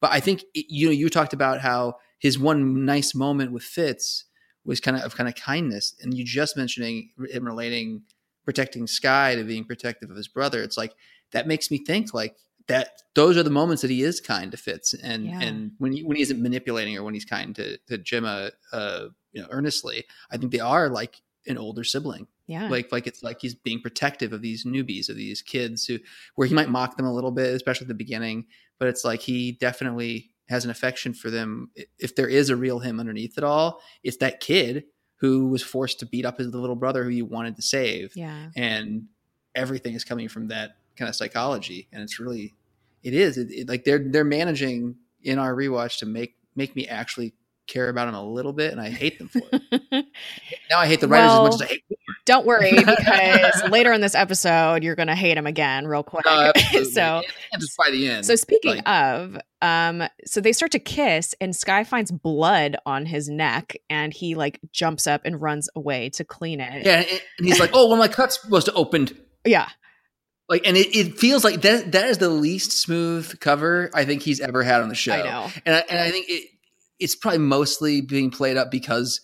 But 0.00 0.12
I 0.12 0.20
think 0.20 0.42
it- 0.54 0.66
you 0.68 0.86
know 0.86 0.92
you 0.92 1.08
talked 1.10 1.32
about 1.34 1.60
how 1.60 1.96
his 2.18 2.38
one 2.38 2.84
nice 2.84 3.14
moment 3.14 3.52
with 3.52 3.62
Fitz 3.62 4.24
was 4.64 4.80
kind 4.80 4.96
of 4.96 5.02
of 5.04 5.16
kind 5.16 5.28
of 5.28 5.34
kindness, 5.34 5.94
and 6.02 6.14
you 6.14 6.24
just 6.24 6.56
mentioning 6.56 7.10
him 7.30 7.44
relating 7.44 8.02
protecting 8.44 8.86
Skye 8.86 9.34
to 9.34 9.44
being 9.44 9.64
protective 9.64 10.10
of 10.10 10.16
his 10.16 10.28
brother. 10.28 10.62
It's 10.62 10.76
like 10.78 10.94
that 11.32 11.46
makes 11.46 11.70
me 11.70 11.78
think 11.84 12.14
like 12.14 12.34
that 12.66 13.02
those 13.14 13.36
are 13.36 13.42
the 13.42 13.50
moments 13.50 13.82
that 13.82 13.90
he 13.90 14.02
is 14.02 14.20
kind 14.20 14.50
to 14.50 14.56
Fitz 14.56 14.94
and 14.94 15.26
Yeah. 15.26 15.40
and 15.40 15.72
when 15.78 15.92
he 15.92 16.02
when 16.02 16.16
he 16.16 16.22
isn't 16.22 16.40
manipulating 16.42 16.96
or 16.96 17.02
when 17.02 17.14
he's 17.14 17.24
kind 17.24 17.54
to 17.56 17.78
to 17.88 17.98
Gemma 17.98 18.50
uh 18.72 19.06
you 19.32 19.40
know 19.42 19.48
earnestly 19.50 20.04
I 20.30 20.36
think 20.36 20.52
they 20.52 20.60
are 20.60 20.88
like 20.88 21.20
an 21.46 21.56
older 21.56 21.84
sibling 21.84 22.26
yeah. 22.46 22.68
like 22.68 22.92
like 22.92 23.06
it's 23.06 23.22
like 23.22 23.40
he's 23.40 23.54
being 23.54 23.80
protective 23.80 24.32
of 24.34 24.42
these 24.42 24.64
newbies 24.66 25.08
of 25.08 25.16
these 25.16 25.40
kids 25.40 25.86
who 25.86 25.98
where 26.34 26.46
he 26.48 26.54
might 26.54 26.68
mock 26.68 26.96
them 26.96 27.06
a 27.06 27.12
little 27.12 27.30
bit 27.30 27.54
especially 27.54 27.84
at 27.84 27.88
the 27.88 27.94
beginning 27.94 28.44
but 28.78 28.88
it's 28.88 29.04
like 29.04 29.20
he 29.20 29.52
definitely 29.52 30.30
has 30.48 30.64
an 30.64 30.70
affection 30.70 31.12
for 31.14 31.30
them 31.30 31.70
if 31.98 32.14
there 32.14 32.28
is 32.28 32.50
a 32.50 32.56
real 32.56 32.78
him 32.80 32.98
underneath 33.00 33.36
it 33.38 33.44
all 33.44 33.80
it's 34.02 34.16
that 34.18 34.40
kid 34.40 34.84
who 35.16 35.48
was 35.48 35.62
forced 35.62 35.98
to 36.00 36.06
beat 36.06 36.24
up 36.24 36.38
his 36.38 36.48
little 36.48 36.76
brother 36.76 37.04
who 37.04 37.10
he 37.10 37.22
wanted 37.22 37.56
to 37.56 37.62
save 37.62 38.12
yeah. 38.16 38.50
and 38.56 39.04
everything 39.54 39.94
is 39.94 40.04
coming 40.04 40.28
from 40.28 40.48
that 40.48 40.76
kind 40.96 41.08
of 41.08 41.14
psychology 41.14 41.88
and 41.92 42.02
it's 42.02 42.18
really 42.20 42.54
it 43.02 43.14
is 43.14 43.36
it, 43.38 43.48
it- 43.50 43.68
like 43.68 43.84
they're 43.84 44.04
they're 44.10 44.24
managing 44.24 44.96
in 45.22 45.38
our 45.38 45.54
rewatch 45.54 45.98
to 45.98 46.06
make 46.06 46.36
make 46.56 46.74
me 46.76 46.86
actually 46.86 47.34
care 47.66 47.88
about 47.90 48.08
him 48.08 48.14
a 48.14 48.24
little 48.24 48.52
bit 48.52 48.72
and 48.72 48.80
i 48.80 48.88
hate 48.88 49.18
them 49.18 49.28
for 49.28 49.40
it 49.52 49.62
now 50.70 50.78
i 50.78 50.86
hate 50.86 51.00
the 51.00 51.08
writers 51.08 51.28
Well, 51.30 51.46
as 51.46 51.52
much 51.52 51.62
as 51.62 51.62
i 51.62 51.72
hate 51.72 51.84
Don't 52.28 52.44
worry, 52.44 52.72
because 52.76 53.70
later 53.70 53.90
in 53.90 54.02
this 54.02 54.14
episode, 54.14 54.84
you're 54.84 54.94
going 54.94 55.08
to 55.08 55.14
hate 55.14 55.38
him 55.38 55.46
again 55.46 55.86
real 55.86 56.02
quick. 56.02 56.26
No, 56.26 56.52
so, 56.84 57.00
and, 57.00 57.24
and 57.52 57.60
just 57.62 57.74
by 57.78 57.90
the 57.90 58.06
end 58.06 58.26
so 58.26 58.36
speaking 58.36 58.76
like- 58.76 58.88
of, 58.88 59.38
um, 59.62 60.02
so 60.26 60.42
they 60.42 60.52
start 60.52 60.72
to 60.72 60.78
kiss, 60.78 61.34
and 61.40 61.56
Skye 61.56 61.84
finds 61.84 62.10
blood 62.10 62.76
on 62.84 63.06
his 63.06 63.30
neck, 63.30 63.78
and 63.88 64.12
he 64.12 64.34
like 64.34 64.60
jumps 64.72 65.06
up 65.06 65.22
and 65.24 65.40
runs 65.40 65.70
away 65.74 66.10
to 66.10 66.24
clean 66.24 66.60
it. 66.60 66.84
yeah 66.84 66.98
and, 67.00 67.22
and 67.38 67.46
he's 67.46 67.58
like 67.58 67.70
oh 67.72 67.88
well 67.88 67.96
my 67.96 68.08
cut's 68.08 68.40
supposed 68.42 68.66
to 68.66 68.74
opened 68.74 69.16
yeah, 69.46 69.68
like 70.50 70.66
and 70.66 70.76
it, 70.76 70.94
it 70.94 71.18
feels 71.18 71.44
like 71.44 71.62
that 71.62 71.92
that 71.92 72.04
is 72.08 72.18
the 72.18 72.28
least 72.28 72.72
smooth 72.72 73.40
cover 73.40 73.90
i 73.94 74.04
think 74.04 74.20
he's 74.22 74.40
ever 74.40 74.62
had 74.62 74.82
on 74.82 74.90
the 74.90 74.94
show 74.94 75.14
I 75.14 75.22
know. 75.22 75.50
and 75.64 75.74
I, 75.74 75.78
and 75.88 75.98
I 75.98 76.10
think 76.10 76.26
it 76.28 76.44
it's 76.98 77.14
probably 77.16 77.38
mostly 77.38 78.02
being 78.02 78.30
played 78.30 78.58
up 78.58 78.70
because 78.70 79.22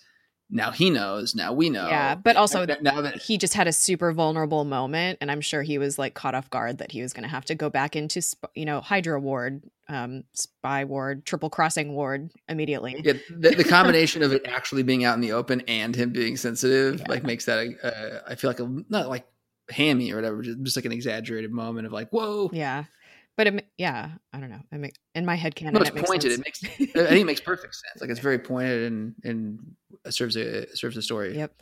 now 0.51 0.71
he 0.71 0.91
knows 0.91 1.35
now 1.35 1.53
we 1.53 1.71
know 1.71 1.89
Yeah, 1.89 2.15
but 2.15 2.37
also 2.37 2.67
now 2.83 3.01
that 3.01 3.17
he 3.23 3.39
just 3.39 3.55
had 3.55 3.67
a 3.67 3.73
super 3.73 4.13
vulnerable 4.13 4.65
moment, 4.65 5.19
and 5.21 5.31
I'm 5.31 5.41
sure 5.41 5.63
he 5.63 5.79
was 5.79 5.99
like 5.99 6.15
caught 6.15 6.35
off 6.35 6.51
guard 6.51 6.79
that 6.79 6.93
he 6.93 7.03
was 7.03 7.13
going 7.13 7.23
to 7.25 7.29
have 7.29 7.45
to 7.47 7.55
go 7.55 7.71
back 7.71 7.97
into, 7.97 8.21
sp- 8.23 8.53
you 8.55 8.65
know, 8.65 8.81
Hydra 8.81 9.19
ward, 9.19 9.63
um, 9.89 10.25
spy 10.33 10.85
ward, 10.85 11.25
triple 11.25 11.51
crossing 11.51 11.95
ward 11.95 12.31
immediately. 12.49 13.01
yeah, 13.05 13.15
the, 13.31 13.55
the 13.55 13.65
combination 13.69 14.23
of 14.23 14.33
it 14.33 14.47
actually 14.47 14.83
being 14.83 15.05
out 15.05 15.15
in 15.15 15.21
the 15.21 15.33
open 15.33 15.63
and 15.63 15.97
him 15.97 16.11
being 16.11 16.37
sensitive 16.37 17.01
Yeah. 17.01 17.07
like 17.09 17.25
makes 17.25 17.47
that 17.47 17.59
a, 17.67 17.87
uh, 17.87 18.23
I 18.29 18.35
feel 18.35 18.51
like 18.51 18.61
a 18.61 18.69
not 18.89 19.09
like 19.09 19.27
hammy 19.71 20.13
or 20.13 20.17
whatever 20.17 20.43
just, 20.43 20.63
just 20.63 20.77
like 20.77 20.85
an 20.85 20.93
exaggerated 20.93 21.51
moment 21.51 21.87
of 21.87 21.93
like 21.93 22.11
whoa 22.11 22.51
Yeah, 22.53 22.85
but 23.37 23.47
it, 23.47 23.67
yeah, 23.79 24.11
I 24.33 24.41
don't 24.41 24.51
know. 24.51 24.61
I 24.73 24.77
make 24.77 24.95
in 25.15 25.25
my 25.25 25.35
head 25.35 25.55
canon. 25.55 25.75
no, 25.75 25.81
it's 25.81 25.91
it 25.91 25.95
makes 25.95 26.09
pointed. 26.09 26.33
sense. 26.33 26.63
It 26.63 26.79
makes 26.81 26.97
I 26.97 27.09
think 27.09 27.21
it 27.21 27.27
makes 27.27 27.41
perfect 27.41 27.75
sense. 27.75 27.95
Like 28.01 28.11
it's 28.11 28.21
very 28.21 28.39
pointed 28.39 28.93
and 28.93 29.15
and 29.25 29.77
serves 30.11 30.37
a 30.37 30.75
serves 30.77 30.97
a 30.97 31.03
story. 31.03 31.37
Yep. 31.37 31.53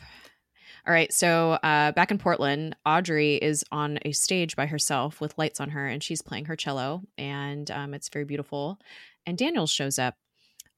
All 0.86 0.92
right. 0.92 1.12
So 1.12 1.52
uh, 1.62 1.92
back 1.92 2.10
in 2.10 2.18
Portland, 2.18 2.74
Audrey 2.84 3.36
is 3.36 3.64
on 3.70 4.00
a 4.04 4.12
stage 4.12 4.56
by 4.56 4.66
herself 4.66 5.20
with 5.20 5.38
lights 5.38 5.60
on 5.60 5.70
her, 5.70 5.86
and 5.86 6.02
she's 6.02 6.22
playing 6.22 6.46
her 6.46 6.56
cello, 6.56 7.02
and 7.16 7.70
um, 7.70 7.94
it's 7.94 8.08
very 8.08 8.24
beautiful. 8.24 8.78
And 9.24 9.38
Daniel 9.38 9.68
shows 9.68 9.98
up, 10.00 10.16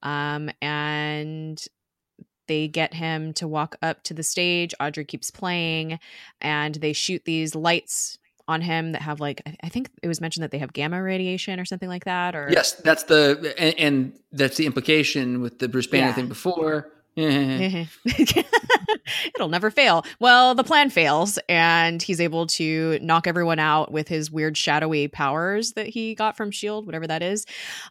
um, 0.03 0.51
and 0.61 1.65
they 2.47 2.69
get 2.69 2.93
him 2.93 3.33
to 3.35 3.49
walk 3.49 3.77
up 3.81 4.03
to 4.05 4.15
the 4.15 4.23
stage. 4.23 4.75
Audrey 4.79 5.07
keeps 5.07 5.31
playing, 5.31 5.99
and 6.43 6.75
they 6.75 6.93
shoot 6.93 7.23
these 7.25 7.55
lights 7.55 8.19
on 8.47 8.61
him 8.61 8.93
that 8.93 9.03
have 9.03 9.21
like 9.21 9.43
I- 9.63 9.69
think 9.69 9.91
it 10.03 10.09
was 10.09 10.21
mentioned 10.21 10.45
that 10.45 10.51
they 10.51 10.59
have 10.59 10.73
gamma 10.73 11.03
radiation 11.03 11.59
or 11.61 11.65
something 11.65 11.89
like 11.89 12.05
that. 12.05 12.35
Or 12.35 12.49
Yes, 12.51 12.73
that's 12.73 13.05
the 13.05 13.55
and, 13.59 13.79
and 13.79 14.13
that's 14.33 14.57
the 14.57 14.67
implication 14.67 15.41
with 15.41 15.59
the 15.59 15.69
Bruce 15.69 15.87
Banner 15.87 16.09
Yeah. 16.09 16.13
thing 16.15 16.29
before. 16.29 16.91
It'll 17.17 17.87
never 19.49 19.71
fail. 19.71 20.05
Well, 20.19 20.55
the 20.55 20.65
plan 20.65 20.91
fails, 20.91 21.39
and 21.49 22.03
he's 22.03 22.21
able 22.21 22.47
to 22.49 22.99
knock 23.01 23.27
everyone 23.27 23.59
out 23.61 23.93
with 23.93 24.09
his 24.09 24.31
weird 24.31 24.57
shadowy 24.57 25.09
powers 25.09 25.73
that 25.73 25.87
he 25.87 26.15
got 26.15 26.37
from 26.37 26.51
Shield, 26.51 26.87
whatever 26.87 27.07
that 27.07 27.23
is. 27.23 27.47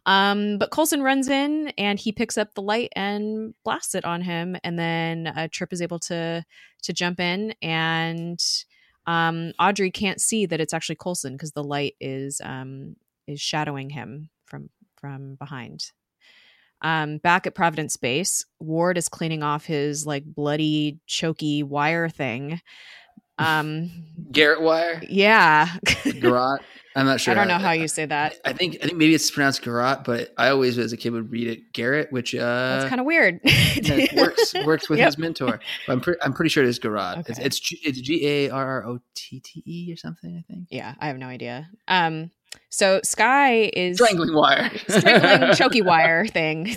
Um, 0.06 0.58
but 0.58 0.72
Coulson 0.72 1.02
runs 1.02 1.30
in 1.30 1.70
and 1.78 2.00
he 2.00 2.12
picks 2.12 2.38
up 2.38 2.54
the 2.54 2.62
light 2.62 2.90
and 2.96 3.54
blasts 3.64 3.96
it 3.96 4.06
on 4.06 4.22
him, 4.22 4.58
and 4.64 4.78
then 4.78 5.28
uh, 5.28 5.48
Trip 5.52 5.72
is 5.72 5.82
able 5.82 6.00
to 6.00 6.44
to 6.84 6.94
jump 6.94 7.20
in, 7.22 7.54
and 7.62 8.44
um, 9.06 9.54
Audrey 9.60 9.92
can't 9.92 10.22
see 10.22 10.46
that 10.46 10.62
it's 10.62 10.74
actually 10.74 10.96
Coulson 10.96 11.34
because 11.34 11.52
the 11.52 11.64
light 11.64 11.96
is 12.00 12.42
um, 12.44 12.96
is 13.28 13.42
shadowing 13.42 13.90
him 13.90 14.30
from 14.46 14.70
from 14.98 15.36
behind. 15.36 15.92
Um, 16.82 17.18
back 17.18 17.48
at 17.48 17.56
Providence 17.56 17.96
Base, 17.96 18.46
Ward 18.60 18.98
is 18.98 19.08
cleaning 19.08 19.42
off 19.42 19.66
his 19.66 20.06
like 20.06 20.24
bloody, 20.26 21.00
choky 21.08 21.64
wire 21.64 22.10
thing. 22.10 22.62
Um, 23.40 23.90
Garrett 24.32 24.62
Wire, 24.62 25.02
yeah, 25.10 25.68
Garrot. 25.86 26.60
I'm 26.96 27.06
not 27.08 27.20
sure. 27.20 27.32
I 27.32 27.36
don't 27.36 27.48
know 27.48 27.58
how 27.58 27.72
you 27.72 27.88
say 27.88 28.06
that. 28.06 28.36
I 28.46 28.54
think 28.54 28.76
I 28.82 28.86
think 28.86 28.98
maybe 28.98 29.16
it's 29.16 29.32
pronounced 29.32 29.64
Garrot, 29.64 30.04
but 30.04 30.34
I 30.38 30.50
always 30.50 30.78
as 30.78 30.94
a 30.94 30.98
kid 30.98 31.12
would 31.12 31.32
read 31.32 31.48
it 31.48 31.74
Garrett, 31.74 32.12
which 32.12 32.36
uh 32.36 32.40
That's 32.78 32.90
kind 32.90 33.00
of 33.02 33.06
weird. 33.08 33.40
works 34.16 34.54
works 34.66 34.90
with 34.90 35.00
Yep. 35.00 35.06
his 35.08 35.18
mentor. 35.18 35.60
But 35.88 35.94
I'm 35.94 36.02
pretty 36.02 36.22
I'm 36.22 36.34
pretty 36.34 36.50
sure 36.50 36.64
it 36.64 36.70
is 36.70 36.80
Garrot. 36.80 37.20
It's 37.22 37.32
Okay. 37.32 37.46
it's 37.46 37.60
G- 37.60 37.80
it's 37.84 38.00
G 38.00 38.28
A 38.28 38.50
R 38.52 38.66
R 38.66 38.86
O 38.88 39.00
T 39.16 39.40
T 39.40 39.64
E 39.66 39.92
or 39.92 39.96
something. 39.98 40.38
I 40.38 40.44
think 40.52 40.68
Yeah, 40.70 40.94
I 41.00 41.08
have 41.08 41.18
no 41.18 41.28
idea. 41.28 41.68
Um, 41.88 42.30
so 42.70 43.02
Skye 43.04 43.72
is 43.74 43.98
strangling 43.98 44.34
wire, 44.34 44.72
strangling 44.88 45.54
choky 45.56 45.82
wire 45.82 46.26
thing. 46.26 46.64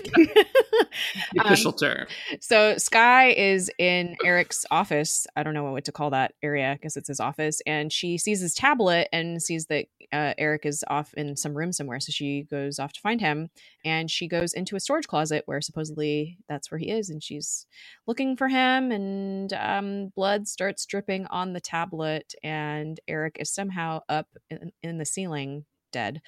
the 1.32 1.42
official 1.44 1.72
term. 1.72 2.06
so 2.40 2.76
Skye 2.76 3.30
is 3.30 3.70
in 3.78 4.16
Eric's 4.24 4.66
office. 4.70 5.26
I 5.36 5.42
don't 5.42 5.54
know 5.54 5.64
what 5.64 5.84
to 5.86 5.92
call 5.92 6.10
that 6.10 6.32
area. 6.42 6.72
I 6.72 6.76
guess 6.76 6.96
it's 6.96 7.08
his 7.08 7.20
office. 7.20 7.60
And 7.66 7.92
she 7.92 8.18
sees 8.18 8.40
his 8.40 8.54
tablet 8.54 9.08
and 9.12 9.42
sees 9.42 9.66
that 9.66 9.86
uh, 10.12 10.34
Eric 10.38 10.66
is 10.66 10.84
off 10.88 11.12
in 11.14 11.36
some 11.36 11.54
room 11.54 11.72
somewhere. 11.72 12.00
So 12.00 12.10
she 12.12 12.46
goes 12.50 12.78
off 12.78 12.92
to 12.94 13.00
find 13.00 13.20
him. 13.20 13.48
And 13.84 14.10
she 14.10 14.28
goes 14.28 14.52
into 14.52 14.76
a 14.76 14.80
storage 14.80 15.06
closet 15.06 15.42
where 15.46 15.60
supposedly 15.60 16.38
that's 16.48 16.70
where 16.70 16.78
he 16.78 16.90
is. 16.90 17.10
And 17.10 17.22
she's 17.22 17.66
looking 18.06 18.36
for 18.36 18.48
him. 18.48 18.90
And 18.90 19.52
um, 19.52 20.12
blood 20.14 20.48
starts 20.48 20.86
dripping 20.86 21.26
on 21.26 21.52
the 21.52 21.60
tablet. 21.60 22.34
And 22.42 22.98
Eric 23.08 23.36
is 23.40 23.52
somehow 23.52 24.00
up 24.08 24.28
in, 24.50 24.72
in 24.82 24.98
the 24.98 25.04
ceiling, 25.04 25.64
dead. 25.92 26.22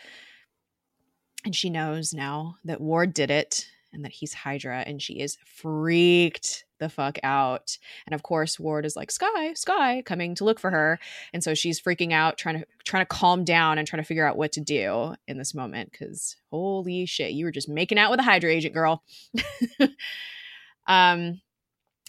And 1.44 1.54
she 1.54 1.70
knows 1.70 2.12
now 2.12 2.56
that 2.64 2.80
Ward 2.80 3.14
did 3.14 3.30
it 3.30 3.68
and 3.92 4.04
that 4.04 4.12
he's 4.12 4.34
Hydra, 4.34 4.84
and 4.86 5.00
she 5.00 5.14
is 5.14 5.38
freaked 5.46 6.64
the 6.78 6.88
fuck 6.88 7.18
out. 7.22 7.78
And 8.06 8.14
of 8.14 8.22
course, 8.22 8.58
Ward 8.58 8.84
is 8.84 8.96
like, 8.96 9.10
Skye, 9.10 9.54
Skye, 9.54 10.02
coming 10.02 10.34
to 10.36 10.44
look 10.44 10.60
for 10.60 10.70
her. 10.70 10.98
And 11.32 11.42
so 11.42 11.54
she's 11.54 11.80
freaking 11.80 12.12
out, 12.12 12.38
trying 12.38 12.60
to 12.60 12.66
trying 12.84 13.02
to 13.02 13.06
calm 13.06 13.44
down 13.44 13.78
and 13.78 13.88
trying 13.88 14.02
to 14.02 14.06
figure 14.06 14.26
out 14.26 14.36
what 14.36 14.52
to 14.52 14.60
do 14.60 15.14
in 15.26 15.38
this 15.38 15.54
moment. 15.54 15.92
Cause 15.98 16.36
holy 16.50 17.06
shit, 17.06 17.32
you 17.32 17.44
were 17.44 17.50
just 17.50 17.68
making 17.68 17.98
out 17.98 18.10
with 18.10 18.20
a 18.20 18.24
Hydra 18.24 18.50
agent, 18.50 18.74
girl. 18.74 19.02
um 20.86 21.40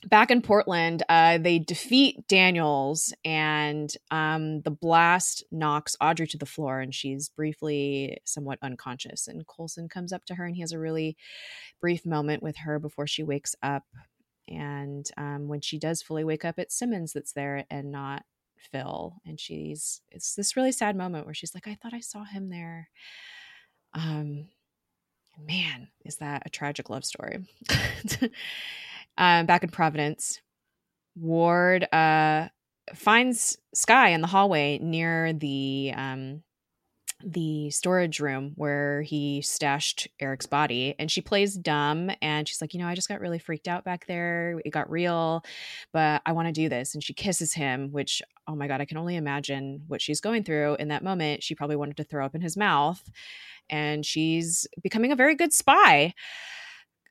back 0.07 0.31
in 0.31 0.41
Portland, 0.41 1.03
uh, 1.09 1.38
they 1.38 1.59
defeat 1.59 2.27
Daniels, 2.27 3.13
and 3.25 3.93
um, 4.12 4.62
the 4.62 4.71
blast 4.71 5.43
knocks 5.51 5.95
Audrey 6.01 6.27
to 6.27 6.38
the 6.38 6.45
floor, 6.45 6.79
and 6.79 6.93
she's 6.93 7.29
briefly 7.29 8.17
somewhat 8.25 8.59
unconscious. 8.62 9.27
And 9.27 9.45
Coulson 9.47 9.89
comes 9.89 10.13
up 10.13 10.25
to 10.25 10.35
her, 10.35 10.45
and 10.45 10.55
he 10.55 10.62
has 10.62 10.71
a 10.71 10.79
really 10.79 11.17
brief 11.81 12.05
moment 12.05 12.43
with 12.43 12.57
her 12.57 12.79
before 12.79 13.07
she 13.07 13.23
wakes 13.23 13.55
up. 13.62 13.83
And 14.47 15.09
um, 15.17 15.47
when 15.47 15.62
she 15.62 15.77
does 15.77 16.01
fully 16.01 16.23
wake 16.23 16.45
up, 16.45 16.57
it's 16.57 16.77
Simmons 16.77 17.13
that's 17.13 17.33
there 17.33 17.65
and 17.69 17.91
not 17.91 18.23
Phil. 18.71 19.15
And 19.25 19.39
she's 19.39 20.01
it's 20.12 20.35
this 20.35 20.55
really 20.55 20.71
sad 20.71 20.95
moment 20.95 21.25
where 21.25 21.33
she's 21.33 21.53
like, 21.53 21.67
"I 21.67 21.75
thought 21.75 21.93
I 21.93 21.99
saw 21.99 22.23
him 22.23 22.49
there." 22.49 22.89
Um, 23.93 24.47
man, 25.38 25.89
is 26.05 26.17
that 26.17 26.43
a 26.45 26.49
tragic 26.49 26.89
love 26.89 27.05
story? 27.05 27.45
um, 29.19 29.45
back 29.45 29.63
in 29.63 29.69
Providence, 29.69 30.41
Ward 31.15 31.84
uh, 31.93 32.47
finds 32.95 33.58
Skye 33.75 34.10
in 34.10 34.21
the 34.21 34.27
hallway 34.27 34.79
near 34.82 35.34
the 35.34 35.93
um, 35.95 36.41
the 37.21 37.69
storage 37.69 38.21
room 38.21 38.53
where 38.55 39.01
he 39.01 39.41
stashed 39.41 40.08
Eric's 40.21 40.45
body 40.45 40.95
and 40.97 41.12
she 41.12 41.19
plays 41.19 41.55
dumb 41.55 42.10
and 42.21 42.47
she's 42.47 42.62
like, 42.62 42.73
you 42.73 42.79
know, 42.79 42.88
I 42.88 42.95
just 42.95 43.10
got 43.10 43.19
really 43.19 43.39
freaked 43.39 43.67
out 43.67 43.84
back 43.84 44.08
there. 44.08 44.62
It 44.63 44.69
got 44.69 44.89
real, 44.89 45.43
but 45.91 46.21
I 46.25 46.32
want 46.32 46.47
to 46.47 46.53
do 46.53 46.69
this. 46.69 46.93
And 46.93 47.03
she 47.03 47.13
kisses 47.13 47.53
him, 47.53 47.91
which, 47.91 48.21
oh 48.47 48.55
my 48.55 48.67
God, 48.67 48.79
I 48.79 48.86
can 48.86 48.97
only 48.97 49.17
imagine 49.17 49.84
what 49.88 50.01
she's 50.01 50.21
going 50.21 50.45
through 50.45 50.75
in 50.75 50.88
that 50.88 51.03
moment. 51.03 51.43
She 51.43 51.55
probably 51.55 51.75
wanted 51.75 51.97
to 51.97 52.05
throw 52.05 52.25
up 52.25 52.36
in 52.36 52.41
his 52.41 52.55
mouth 52.55 53.03
and 53.69 54.05
she's 54.05 54.65
becoming 54.82 55.12
a 55.12 55.17
very 55.17 55.36
good 55.36 55.51
spy. 55.51 56.13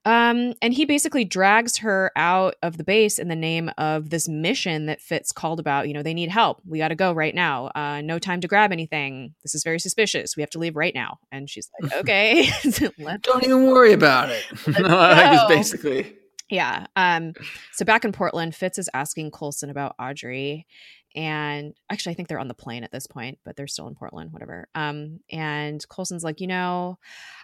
Um, 0.08 0.54
and 0.62 0.72
he 0.72 0.86
basically 0.86 1.26
drags 1.26 1.76
her 1.76 2.10
out 2.16 2.54
of 2.62 2.78
the 2.78 2.84
base 2.84 3.18
in 3.18 3.28
the 3.28 3.36
name 3.36 3.70
of 3.76 4.08
this 4.08 4.26
mission 4.26 4.86
that 4.86 5.02
Fitz 5.02 5.32
called 5.32 5.60
about. 5.60 5.86
You 5.86 5.92
know, 5.92 6.02
they 6.02 6.14
need 6.14 6.30
help. 6.30 6.62
We 6.66 6.78
got 6.78 6.88
to 6.88 6.94
go 6.94 7.12
right 7.12 7.34
now. 7.34 7.66
Uh, 7.74 8.00
no 8.00 8.18
time 8.18 8.40
to 8.40 8.48
grab 8.48 8.72
anything. 8.72 9.34
This 9.42 9.54
is 9.54 9.62
very 9.62 9.78
suspicious. 9.78 10.34
We 10.34 10.40
have 10.40 10.48
to 10.50 10.58
leave 10.58 10.76
right 10.76 10.94
now. 10.94 11.18
And 11.30 11.50
she's 11.50 11.68
like, 11.78 11.92
okay. 11.96 12.48
Don't 13.20 13.44
even 13.44 13.66
worry 13.66 13.92
about 13.92 14.30
it. 14.30 14.44
basically. 15.48 16.16
Yeah. 16.48 16.86
Um, 16.96 17.34
so 17.74 17.84
back 17.84 18.06
in 18.06 18.12
Portland, 18.12 18.54
Fitz 18.54 18.78
is 18.78 18.88
asking 18.94 19.32
Coulson 19.32 19.68
about 19.68 19.94
Audrey 19.98 20.66
and 21.14 21.74
actually 21.90 22.12
i 22.12 22.14
think 22.14 22.28
they're 22.28 22.38
on 22.38 22.48
the 22.48 22.54
plane 22.54 22.84
at 22.84 22.92
this 22.92 23.06
point 23.06 23.38
but 23.44 23.56
they're 23.56 23.66
still 23.66 23.88
in 23.88 23.94
portland 23.94 24.32
whatever 24.32 24.68
um 24.74 25.20
and 25.30 25.86
coulson's 25.88 26.24
like 26.24 26.40
you 26.40 26.46
know 26.46 26.98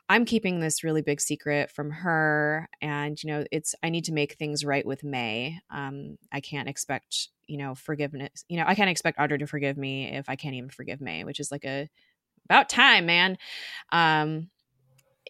i'm 0.08 0.24
keeping 0.24 0.60
this 0.60 0.84
really 0.84 1.02
big 1.02 1.20
secret 1.20 1.70
from 1.70 1.90
her 1.90 2.68
and 2.80 3.22
you 3.22 3.30
know 3.30 3.44
it's 3.50 3.74
i 3.82 3.88
need 3.88 4.04
to 4.04 4.12
make 4.12 4.34
things 4.34 4.64
right 4.64 4.86
with 4.86 5.02
may. 5.02 5.58
Um 5.70 6.18
i 6.32 6.40
can't 6.40 6.68
expect 6.68 7.28
you 7.46 7.58
know 7.58 7.74
forgiveness 7.74 8.44
you 8.48 8.56
know 8.56 8.64
i 8.66 8.74
can't 8.74 8.90
expect 8.90 9.18
audrey 9.18 9.38
to 9.38 9.46
forgive 9.46 9.76
me 9.76 10.08
if 10.08 10.28
i 10.28 10.36
can't 10.36 10.54
even 10.54 10.70
forgive 10.70 11.00
may 11.00 11.24
which 11.24 11.40
is 11.40 11.50
like 11.50 11.64
a 11.64 11.88
about 12.44 12.68
time 12.68 13.06
man. 13.06 13.38
Um 13.92 14.50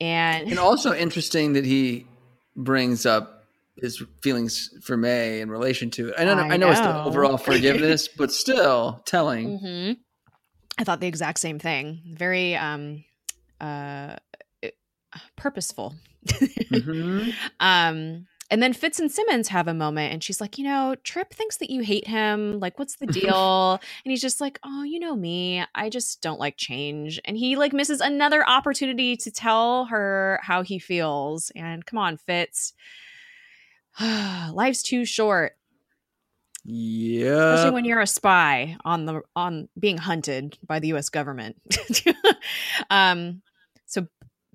and 0.01 0.49
and 0.49 0.59
also 0.59 0.93
interesting 0.93 1.53
that 1.53 1.65
he 1.65 2.07
brings 2.57 3.07
up 3.07 3.44
his 3.77 4.03
feelings 4.23 4.71
for 4.83 4.97
May 4.97 5.41
in 5.41 5.51
relation 5.51 5.91
to 5.93 6.09
it. 6.09 6.15
I 6.19 6.25
know, 6.25 6.33
I 6.33 6.35
know, 6.35 6.43
I 6.43 6.57
know. 6.57 6.71
it's 6.71 6.81
the 6.81 7.05
overall 7.05 7.37
forgiveness, 7.37 8.09
but 8.17 8.33
still 8.33 9.03
telling. 9.05 9.59
Mm-hmm. 9.59 9.93
I 10.79 10.85
thought 10.85 11.01
the 11.01 11.07
exact 11.07 11.39
same 11.39 11.59
thing. 11.59 12.01
Very 12.13 12.57
um, 12.57 13.05
uh, 13.61 14.17
purposeful. 15.37 15.95
mm-hmm. 16.27 17.31
um, 17.61 18.27
and 18.51 18.63
then 18.63 18.73
Fitz 18.73 19.01
and 19.01 19.11
Simmons 19.11 19.49
have 19.49 19.69
a 19.69 19.75
moment, 19.75 20.13
and 20.13 20.23
she's 20.23 20.41
like, 20.41 20.59
you 20.59 20.65
know, 20.65 20.95
Trip 21.03 21.33
thinks 21.33 21.57
that 21.57 21.71
you 21.71 21.81
hate 21.81 22.07
him. 22.07 22.61
Like, 22.61 22.79
what's 22.79 22.97
the 22.97 23.07
deal? 23.07 23.73
and 24.05 24.11
he's 24.11 24.21
just 24.21 24.41
like, 24.41 24.59
oh, 24.63 24.83
you 24.83 25.01
know 25.01 25.17
me. 25.17 25.65
I 25.75 25.89
just 25.89 26.21
don't 26.21 26.39
like 26.39 26.57
change. 26.57 27.21
And 27.25 27.37
he 27.37 27.57
like 27.57 27.73
misses 27.73 28.01
another 28.01 28.49
opportunity 28.49 29.17
to 29.17 29.31
tell 29.31 29.87
her 29.87 30.39
how 30.43 30.63
he 30.63 30.79
feels. 30.79 31.51
And 31.57 31.85
come 31.87 31.99
on, 31.99 32.17
Fitz 32.17 32.75
life's 34.53 34.83
too 34.83 35.05
short. 35.05 35.53
Yeah. 36.65 37.55
Especially 37.55 37.75
when 37.75 37.85
you're 37.85 38.01
a 38.01 38.07
spy 38.07 38.77
on 38.85 39.05
the 39.05 39.21
on 39.37 39.69
being 39.79 39.99
hunted 39.99 40.59
by 40.67 40.79
the 40.79 40.93
US 40.95 41.11
government. 41.11 41.57
um 42.91 43.43
so 43.87 44.07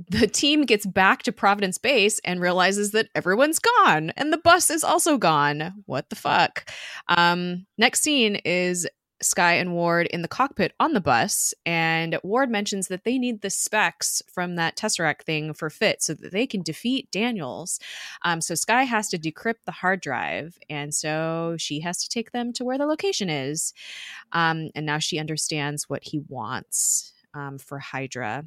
the 0.10 0.28
team 0.28 0.64
gets 0.64 0.86
back 0.86 1.24
to 1.24 1.32
Providence 1.32 1.78
Base 1.78 2.20
and 2.24 2.40
realizes 2.40 2.92
that 2.92 3.10
everyone's 3.14 3.60
gone 3.60 4.12
and 4.12 4.34
the 4.34 4.40
bus 4.40 4.72
is 4.72 4.84
also 4.84 5.18
gone. 5.18 5.84
What 5.86 6.10
the 6.10 6.16
fuck? 6.16 6.70
Um 7.08 7.68
next 7.78 8.02
scene 8.02 8.38
is 8.38 8.88
Skye 9.22 9.54
and 9.54 9.74
Ward 9.74 10.08
in 10.08 10.22
the 10.22 10.28
cockpit 10.28 10.74
on 10.80 10.94
the 10.94 11.02
bus, 11.02 11.54
and 11.66 12.18
Ward 12.24 12.50
mentions 12.50 12.88
that 12.88 13.04
they 13.04 13.18
need 13.18 13.42
the 13.42 13.50
specs 13.50 14.22
from 14.28 14.56
that 14.56 14.78
Tesseract 14.78 15.24
thing 15.24 15.54
for 15.54 15.70
Fit 15.70 16.02
so 16.02 16.14
that 16.14 16.32
they 16.32 16.48
can 16.48 16.62
defeat 16.62 17.12
Daniels. 17.12 17.80
Um, 18.24 18.42
so 18.42 18.56
Skye 18.56 18.84
has 18.84 19.10
to 19.10 19.18
decrypt 19.18 19.66
the 19.66 19.72
hard 19.72 20.02
drive, 20.02 20.58
and 20.70 20.94
so 20.94 21.56
she 21.58 21.80
has 21.82 22.02
to 22.04 22.10
take 22.10 22.32
them 22.32 22.54
to 22.54 22.64
where 22.64 22.78
the 22.78 22.86
location 22.86 23.30
is. 23.30 23.74
Um, 24.32 24.70
and 24.76 24.86
now 24.86 25.00
she 25.00 25.20
understands 25.20 25.90
what 25.90 26.04
he 26.04 26.20
wants 26.28 27.14
um, 27.34 27.58
for 27.58 27.80
Hydra. 27.80 28.46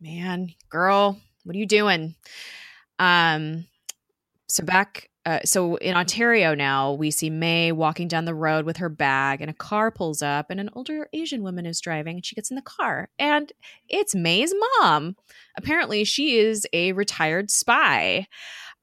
Man, 0.00 0.48
girl, 0.70 1.18
what 1.44 1.54
are 1.54 1.58
you 1.58 1.66
doing? 1.66 2.14
Um, 2.98 3.66
so 4.48 4.64
back 4.64 5.09
uh, 5.26 5.40
so 5.44 5.76
in 5.76 5.96
Ontario 5.96 6.54
now, 6.54 6.92
we 6.92 7.10
see 7.10 7.28
May 7.28 7.72
walking 7.72 8.08
down 8.08 8.24
the 8.24 8.34
road 8.34 8.64
with 8.64 8.78
her 8.78 8.88
bag, 8.88 9.42
and 9.42 9.50
a 9.50 9.54
car 9.54 9.90
pulls 9.90 10.22
up, 10.22 10.50
and 10.50 10.58
an 10.58 10.70
older 10.72 11.08
Asian 11.12 11.42
woman 11.42 11.66
is 11.66 11.80
driving, 11.80 12.16
and 12.16 12.24
she 12.24 12.34
gets 12.34 12.50
in 12.50 12.56
the 12.56 12.62
car, 12.62 13.10
and 13.18 13.52
it's 13.88 14.14
May's 14.14 14.54
mom. 14.80 15.16
Apparently, 15.58 16.04
she 16.04 16.38
is 16.38 16.66
a 16.72 16.92
retired 16.92 17.50
spy, 17.50 18.26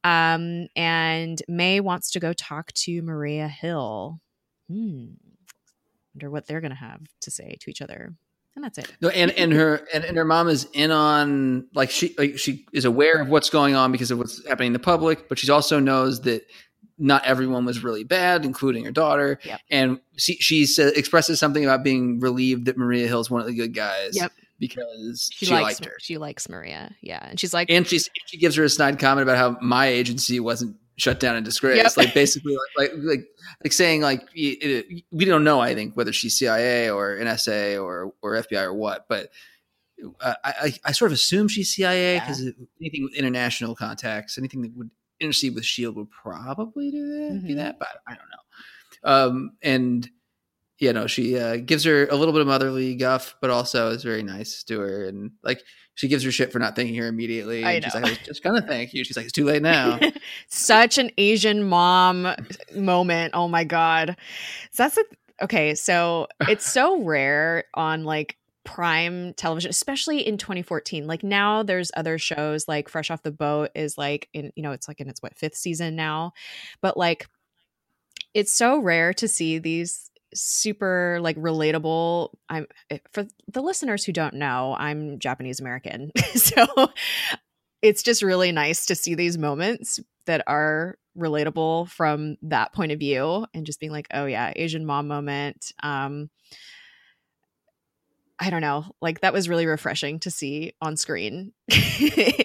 um, 0.03 0.67
and 0.75 1.41
May 1.47 1.79
wants 1.79 2.11
to 2.11 2.19
go 2.19 2.33
talk 2.33 2.71
to 2.73 3.01
Maria 3.01 3.47
Hill. 3.47 4.19
Hmm. 4.69 5.05
Wonder 6.13 6.29
what 6.29 6.45
they're 6.45 6.61
going 6.61 6.71
to 6.71 6.77
have 6.77 7.01
to 7.21 7.31
say 7.31 7.57
to 7.61 7.69
each 7.69 7.81
other 7.81 8.13
and 8.57 8.63
that's 8.63 8.79
it. 8.79 8.91
No, 9.01 9.09
and 9.09 9.29
and 9.31 9.53
her 9.53 9.87
and, 9.93 10.03
and 10.03 10.17
her 10.17 10.25
mom 10.25 10.49
is 10.49 10.67
in 10.73 10.89
on 10.89 11.67
like 11.75 11.91
she 11.91 12.15
like 12.17 12.39
she 12.39 12.65
is 12.73 12.85
aware 12.85 13.21
of 13.21 13.29
what's 13.29 13.51
going 13.51 13.75
on 13.75 13.91
because 13.91 14.09
of 14.09 14.17
what's 14.17 14.45
happening 14.47 14.67
in 14.67 14.73
the 14.73 14.79
public, 14.79 15.29
but 15.29 15.37
she 15.37 15.49
also 15.51 15.79
knows 15.79 16.21
that 16.21 16.41
not 16.97 17.23
everyone 17.23 17.65
was 17.65 17.83
really 17.83 18.03
bad, 18.03 18.45
including 18.45 18.83
her 18.83 18.91
daughter. 18.91 19.39
Yep. 19.43 19.59
And 19.69 19.99
she 20.17 20.37
she 20.37 20.65
says, 20.65 20.93
expresses 20.93 21.39
something 21.39 21.63
about 21.63 21.83
being 21.83 22.19
relieved 22.19 22.65
that 22.65 22.77
Maria 22.77 23.07
Hill's 23.07 23.29
one 23.29 23.41
of 23.41 23.47
the 23.47 23.53
good 23.53 23.75
guys. 23.75 24.15
Yep. 24.15 24.31
Because 24.59 25.29
she, 25.31 25.45
she 25.45 25.51
likes, 25.51 25.63
liked 25.63 25.85
her. 25.85 25.95
She 25.99 26.17
likes 26.17 26.49
Maria. 26.49 26.95
Yeah. 27.01 27.23
And 27.29 27.39
she's 27.39 27.53
like 27.53 27.69
And 27.69 27.85
she's 27.85 28.09
she 28.25 28.39
gives 28.39 28.55
her 28.55 28.63
a 28.63 28.69
snide 28.69 28.97
comment 28.97 29.21
about 29.21 29.37
how 29.37 29.59
my 29.61 29.85
agency 29.85 30.39
wasn't 30.39 30.77
shut 30.97 31.19
down 31.19 31.35
in 31.35 31.43
disgrace. 31.43 31.77
Yep. 31.77 31.97
Like 31.97 32.13
basically, 32.13 32.55
like, 32.77 32.91
like 32.91 33.03
like 33.03 33.27
like 33.63 33.73
saying 33.73 34.01
like 34.01 34.27
it, 34.33 35.03
we 35.11 35.25
don't 35.25 35.43
know. 35.43 35.59
I 35.59 35.73
think 35.73 35.95
whether 35.95 36.11
she's 36.11 36.37
CIA 36.37 36.89
or 36.89 37.17
NSA 37.17 37.81
or 37.81 38.13
or 38.21 38.33
FBI 38.33 38.63
or 38.63 38.73
what, 38.73 39.05
but 39.07 39.29
uh, 40.21 40.33
I 40.43 40.73
I 40.83 40.91
sort 40.91 41.11
of 41.11 41.15
assume 41.15 41.47
she's 41.47 41.73
CIA 41.73 42.19
because 42.19 42.43
yeah. 42.43 42.51
anything 42.81 43.03
with 43.03 43.15
international 43.15 43.75
contacts, 43.75 44.37
anything 44.37 44.61
that 44.63 44.75
would 44.75 44.89
intercede 45.19 45.55
with 45.55 45.65
Shield 45.65 45.95
would 45.95 46.11
probably 46.11 46.91
do 46.91 47.07
that. 47.07 47.33
Mm-hmm. 47.33 47.47
Do 47.47 47.55
that, 47.55 47.79
but 47.79 47.89
I 48.07 48.11
don't 48.11 48.29
know. 48.29 48.37
Um, 49.03 49.51
and 49.61 50.09
you 50.79 50.93
know, 50.93 51.07
she 51.07 51.37
uh, 51.37 51.57
gives 51.57 51.83
her 51.85 52.07
a 52.07 52.15
little 52.15 52.33
bit 52.33 52.41
of 52.41 52.47
motherly 52.47 52.95
guff, 52.95 53.35
but 53.41 53.49
also 53.49 53.89
is 53.89 54.03
very 54.03 54.23
nice 54.23 54.63
to 54.65 54.79
her. 54.79 55.05
And 55.05 55.31
like, 55.43 55.63
she 55.97 56.07
gives 56.07 56.23
her 56.23 56.31
shit 56.31 56.51
for 56.51 56.59
not 56.59 56.75
thanking 56.75 56.95
her 56.95 57.07
immediately. 57.07 57.63
I 57.63 57.73
and 57.73 57.81
know. 57.81 57.89
she's 57.89 58.01
like, 58.01 58.05
I 58.05 58.23
just 58.23 58.43
gonna 58.43 58.61
thank 58.61 58.93
you. 58.93 59.03
She's 59.03 59.17
like, 59.17 59.25
it's 59.25 59.33
too 59.33 59.45
late 59.45 59.63
now. 59.63 59.99
Such 60.47 60.99
an 60.99 61.09
Asian 61.17 61.63
mom 61.63 62.27
moment. 62.75 63.33
Oh 63.33 63.47
my 63.47 63.63
God. 63.63 64.15
So 64.71 64.83
that's 64.83 64.97
a, 64.97 65.03
okay. 65.41 65.73
So 65.73 66.27
it's 66.41 66.71
so 66.71 67.01
rare 67.01 67.63
on 67.73 68.03
like 68.03 68.37
prime 68.63 69.33
television, 69.33 69.71
especially 69.71 70.19
in 70.19 70.37
2014. 70.37 71.07
Like 71.07 71.23
now 71.23 71.63
there's 71.63 71.89
other 71.97 72.19
shows 72.19 72.67
like 72.67 72.89
Fresh 72.89 73.09
Off 73.09 73.23
the 73.23 73.31
Boat 73.31 73.71
is 73.73 73.97
like 73.97 74.29
in, 74.33 74.51
you 74.55 74.61
know, 74.61 74.73
it's 74.73 74.87
like 74.87 75.01
in 75.01 75.09
its 75.09 75.23
what 75.23 75.35
fifth 75.35 75.55
season 75.55 75.95
now. 75.95 76.33
But 76.79 76.95
like, 76.95 77.25
it's 78.35 78.53
so 78.53 78.77
rare 78.77 79.13
to 79.15 79.27
see 79.27 79.57
these 79.57 80.11
super 80.37 81.19
like 81.21 81.35
relatable. 81.37 82.29
I'm 82.49 82.67
eh, 82.89 82.99
for 83.11 83.27
the 83.47 83.61
listeners 83.61 84.03
who 84.03 84.11
don't 84.11 84.35
know 84.35 84.75
i'm 84.77 85.19
japanese 85.19 85.59
american. 85.59 86.11
So 86.35 86.65
it's 87.81 88.03
just 88.03 88.21
really 88.21 88.51
nice 88.51 88.85
to 88.87 88.95
see 88.95 89.15
these 89.15 89.37
moments 89.37 89.99
that 90.25 90.43
are 90.47 90.97
relatable 91.17 91.89
from 91.89 92.37
that 92.43 92.73
point 92.73 92.91
of 92.91 92.99
view 92.99 93.45
and 93.53 93.65
just 93.65 93.79
being 93.79 93.91
like 93.91 94.07
oh 94.13 94.25
yeah 94.25 94.53
asian 94.55 94.85
mom 94.85 95.07
moment. 95.07 95.71
Um 95.83 96.29
i 98.39 98.49
don't 98.49 98.61
know. 98.61 98.85
Like 99.01 99.21
that 99.21 99.33
was 99.33 99.49
really 99.49 99.65
refreshing 99.65 100.19
to 100.19 100.31
see 100.31 100.73
on 100.81 100.97
screen. 100.97 101.53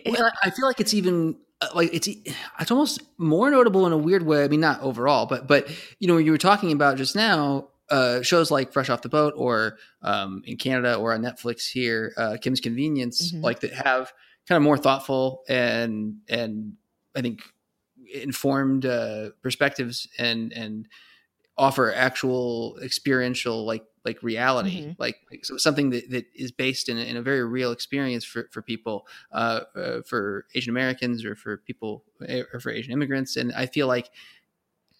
Well, 0.04 0.30
i 0.42 0.50
feel 0.50 0.66
like 0.66 0.80
it's 0.80 0.92
even 0.92 1.36
uh, 1.62 1.68
like 1.74 1.94
it's 1.94 2.08
it's 2.08 2.70
almost 2.70 3.00
more 3.18 3.50
notable 3.50 3.86
in 3.86 3.92
a 3.92 3.96
weird 3.96 4.26
way. 4.26 4.44
I 4.44 4.48
mean, 4.48 4.60
not 4.60 4.80
overall, 4.82 5.26
but 5.26 5.46
but 5.46 5.68
you 6.00 6.08
know, 6.08 6.16
you 6.16 6.32
were 6.32 6.38
talking 6.38 6.72
about 6.72 6.96
just 6.96 7.14
now 7.14 7.68
uh, 7.92 8.22
shows 8.22 8.50
like 8.50 8.72
Fresh 8.72 8.88
Off 8.88 9.02
the 9.02 9.08
Boat 9.10 9.34
or 9.36 9.76
um, 10.00 10.42
in 10.46 10.56
Canada 10.56 10.94
or 10.96 11.12
on 11.12 11.22
Netflix 11.22 11.70
here, 11.70 12.14
uh, 12.16 12.38
Kim's 12.40 12.60
Convenience, 12.60 13.32
mm-hmm. 13.32 13.44
like 13.44 13.60
that 13.60 13.72
have 13.74 14.12
kind 14.48 14.56
of 14.56 14.62
more 14.62 14.78
thoughtful 14.78 15.42
and 15.48 16.16
and 16.28 16.72
I 17.14 17.20
think 17.20 17.42
informed 18.12 18.86
uh, 18.86 19.30
perspectives 19.42 20.08
and 20.18 20.52
and 20.54 20.88
offer 21.58 21.92
actual 21.92 22.78
experiential 22.82 23.66
like 23.66 23.84
like 24.04 24.20
reality 24.22 24.80
mm-hmm. 24.80 24.92
like, 24.98 25.16
like, 25.30 25.44
so 25.44 25.56
something 25.58 25.90
that, 25.90 26.10
that 26.10 26.24
is 26.34 26.50
based 26.50 26.88
in, 26.88 26.96
in 26.96 27.16
a 27.16 27.22
very 27.22 27.44
real 27.44 27.70
experience 27.70 28.24
for, 28.24 28.48
for 28.50 28.62
people 28.62 29.06
uh, 29.32 29.60
uh, 29.76 30.00
for 30.02 30.46
asian 30.54 30.70
americans 30.70 31.24
or 31.24 31.36
for 31.36 31.58
people 31.58 32.02
eh, 32.26 32.42
or 32.52 32.58
for 32.58 32.70
asian 32.70 32.92
immigrants 32.92 33.36
and 33.36 33.52
i 33.52 33.66
feel 33.66 33.86
like 33.86 34.10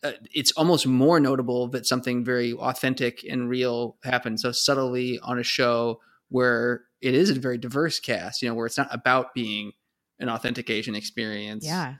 uh, 0.03 0.13
it's 0.35 0.53
almost 0.53 0.87
more 0.87 1.21
notable 1.21 1.69
that 1.69 1.87
something 1.87 2.25
very 2.25 2.53
authentic 2.55 3.25
and 3.29 3.49
real 3.49 3.97
happened 4.05 4.41
so 4.41 4.53
subtly 4.53 5.19
on 5.21 5.39
a 5.39 5.43
show 5.43 6.01
where 6.29 6.85
it 7.01 7.15
is 7.15 7.31
a 7.31 7.35
very 7.35 7.59
diverse 7.59 8.01
cast, 8.01 8.43
you 8.43 8.49
know, 8.49 8.55
where 8.55 8.67
it's 8.67 8.79
not 8.79 8.89
about 8.91 9.35
being 9.35 9.73
an 10.19 10.29
authentic 10.29 10.71
Asian 10.71 10.95
experience. 10.95 11.65
Yeah. 11.65 11.95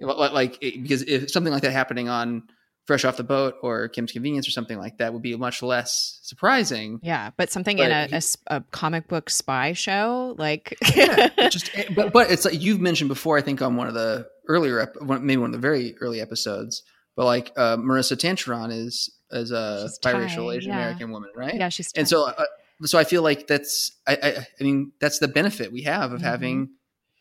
Like, 0.00 0.58
because 0.60 1.02
if 1.02 1.30
something 1.30 1.52
like 1.52 1.62
that 1.62 1.72
happening 1.72 2.08
on 2.08 2.44
Fresh 2.86 3.04
Off 3.04 3.16
the 3.16 3.24
Boat 3.24 3.54
or 3.62 3.88
Kim's 3.88 4.12
Convenience 4.12 4.46
or 4.46 4.50
something 4.50 4.78
like 4.78 4.98
that 4.98 5.12
would 5.12 5.22
be 5.22 5.36
much 5.36 5.62
less 5.62 6.18
surprising. 6.22 7.00
Yeah, 7.02 7.30
but 7.36 7.50
something 7.50 7.78
but 7.78 7.90
in 7.90 7.92
a, 7.92 8.08
a, 8.16 8.56
a, 8.56 8.60
comic 8.72 9.08
book 9.08 9.30
spy 9.30 9.72
show, 9.72 10.34
like 10.38 10.76
yeah, 10.94 11.28
just 11.48 11.70
eh, 11.74 11.86
but 11.94 12.12
but 12.12 12.30
it's 12.30 12.44
like 12.44 12.60
you've 12.60 12.80
mentioned 12.80 13.08
before. 13.08 13.38
I 13.38 13.40
think 13.40 13.62
on 13.62 13.76
one 13.76 13.86
of 13.86 13.94
the 13.94 14.26
earlier, 14.48 14.92
maybe 15.00 15.38
one 15.38 15.48
of 15.48 15.52
the 15.52 15.58
very 15.58 15.96
early 16.00 16.20
episodes, 16.20 16.82
but 17.16 17.24
like 17.24 17.52
uh, 17.56 17.76
Maurissa 17.76 18.16
Tancharoen 18.16 18.72
is 18.72 19.10
is 19.30 19.50
a 19.50 19.88
she's 19.88 19.98
biracial 19.98 20.54
Asian 20.54 20.72
yeah. 20.72 20.78
American 20.78 21.10
woman, 21.10 21.30
right? 21.34 21.54
Yeah, 21.54 21.68
she's 21.68 21.92
Thai. 21.92 22.00
and 22.00 22.08
so 22.08 22.28
uh, 22.28 22.44
so 22.82 22.98
I 22.98 23.04
feel 23.04 23.22
like 23.22 23.46
that's 23.46 23.92
I, 24.06 24.16
I, 24.22 24.46
I 24.60 24.64
mean 24.64 24.92
that's 25.00 25.18
the 25.18 25.28
benefit 25.28 25.72
we 25.72 25.82
have 25.82 26.12
of 26.12 26.18
mm-hmm. 26.18 26.28
having 26.28 26.70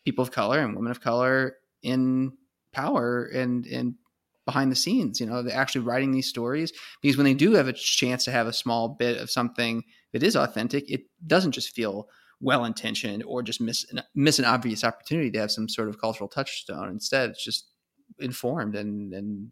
people 0.06 0.24
of 0.24 0.32
color 0.32 0.60
and 0.60 0.76
women 0.76 0.92
of 0.92 1.02
color 1.02 1.58
in 1.82 2.34
power 2.72 3.26
and 3.26 3.66
and 3.68 3.96
behind 4.46 4.72
the 4.72 4.76
scenes 4.76 5.22
you 5.22 5.26
know 5.26 5.42
they're 5.42 5.58
actually 5.58 5.82
writing 5.82 6.12
these 6.12 6.28
stories 6.28 6.74
because 7.02 7.16
when 7.16 7.24
they 7.24 7.34
do 7.34 7.54
have 7.54 7.70
a 7.70 7.74
chance 7.74 8.26
to 8.26 8.32
have 8.32 8.46
a 8.46 8.52
small 8.52 8.90
bit 8.90 9.18
of 9.18 9.32
something 9.32 9.84
that 10.12 10.22
is 10.22 10.36
authentic 10.36 10.90
it 10.92 11.04
doesn't 11.28 11.54
just 11.54 11.74
feel 11.74 12.10
well 12.42 12.66
intentioned 12.66 13.24
or 13.26 13.42
just 13.42 13.62
miss 13.62 13.86
miss 14.16 14.40
an 14.40 14.46
obvious 14.46 14.84
opportunity 14.84 15.32
to 15.32 15.40
have 15.40 15.52
some 15.52 15.70
sort 15.70 15.88
of 15.88 16.02
cultural 16.02 16.28
touchstone 16.28 16.90
instead 16.90 17.30
it's 17.30 17.44
just 17.44 17.70
informed 18.20 18.76
and 18.76 19.14
and 19.14 19.50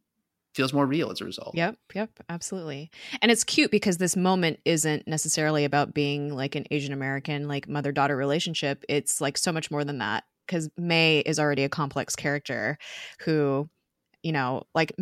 feels 0.53 0.73
more 0.73 0.85
real 0.85 1.11
as 1.11 1.21
a 1.21 1.25
result. 1.25 1.55
Yep, 1.55 1.77
yep, 1.93 2.09
absolutely. 2.29 2.91
And 3.21 3.31
it's 3.31 3.43
cute 3.43 3.71
because 3.71 3.97
this 3.97 4.15
moment 4.15 4.59
isn't 4.65 5.07
necessarily 5.07 5.65
about 5.65 5.93
being 5.93 6.35
like 6.35 6.55
an 6.55 6.65
Asian 6.71 6.93
American 6.93 7.47
like 7.47 7.67
mother-daughter 7.67 8.15
relationship. 8.15 8.83
It's 8.89 9.21
like 9.21 9.37
so 9.37 9.51
much 9.51 9.71
more 9.71 9.83
than 9.83 9.99
that 9.99 10.23
cuz 10.47 10.69
May 10.77 11.19
is 11.19 11.39
already 11.39 11.63
a 11.63 11.69
complex 11.69 12.15
character 12.15 12.77
who, 13.19 13.69
you 14.23 14.31
know, 14.31 14.63
like 14.75 14.93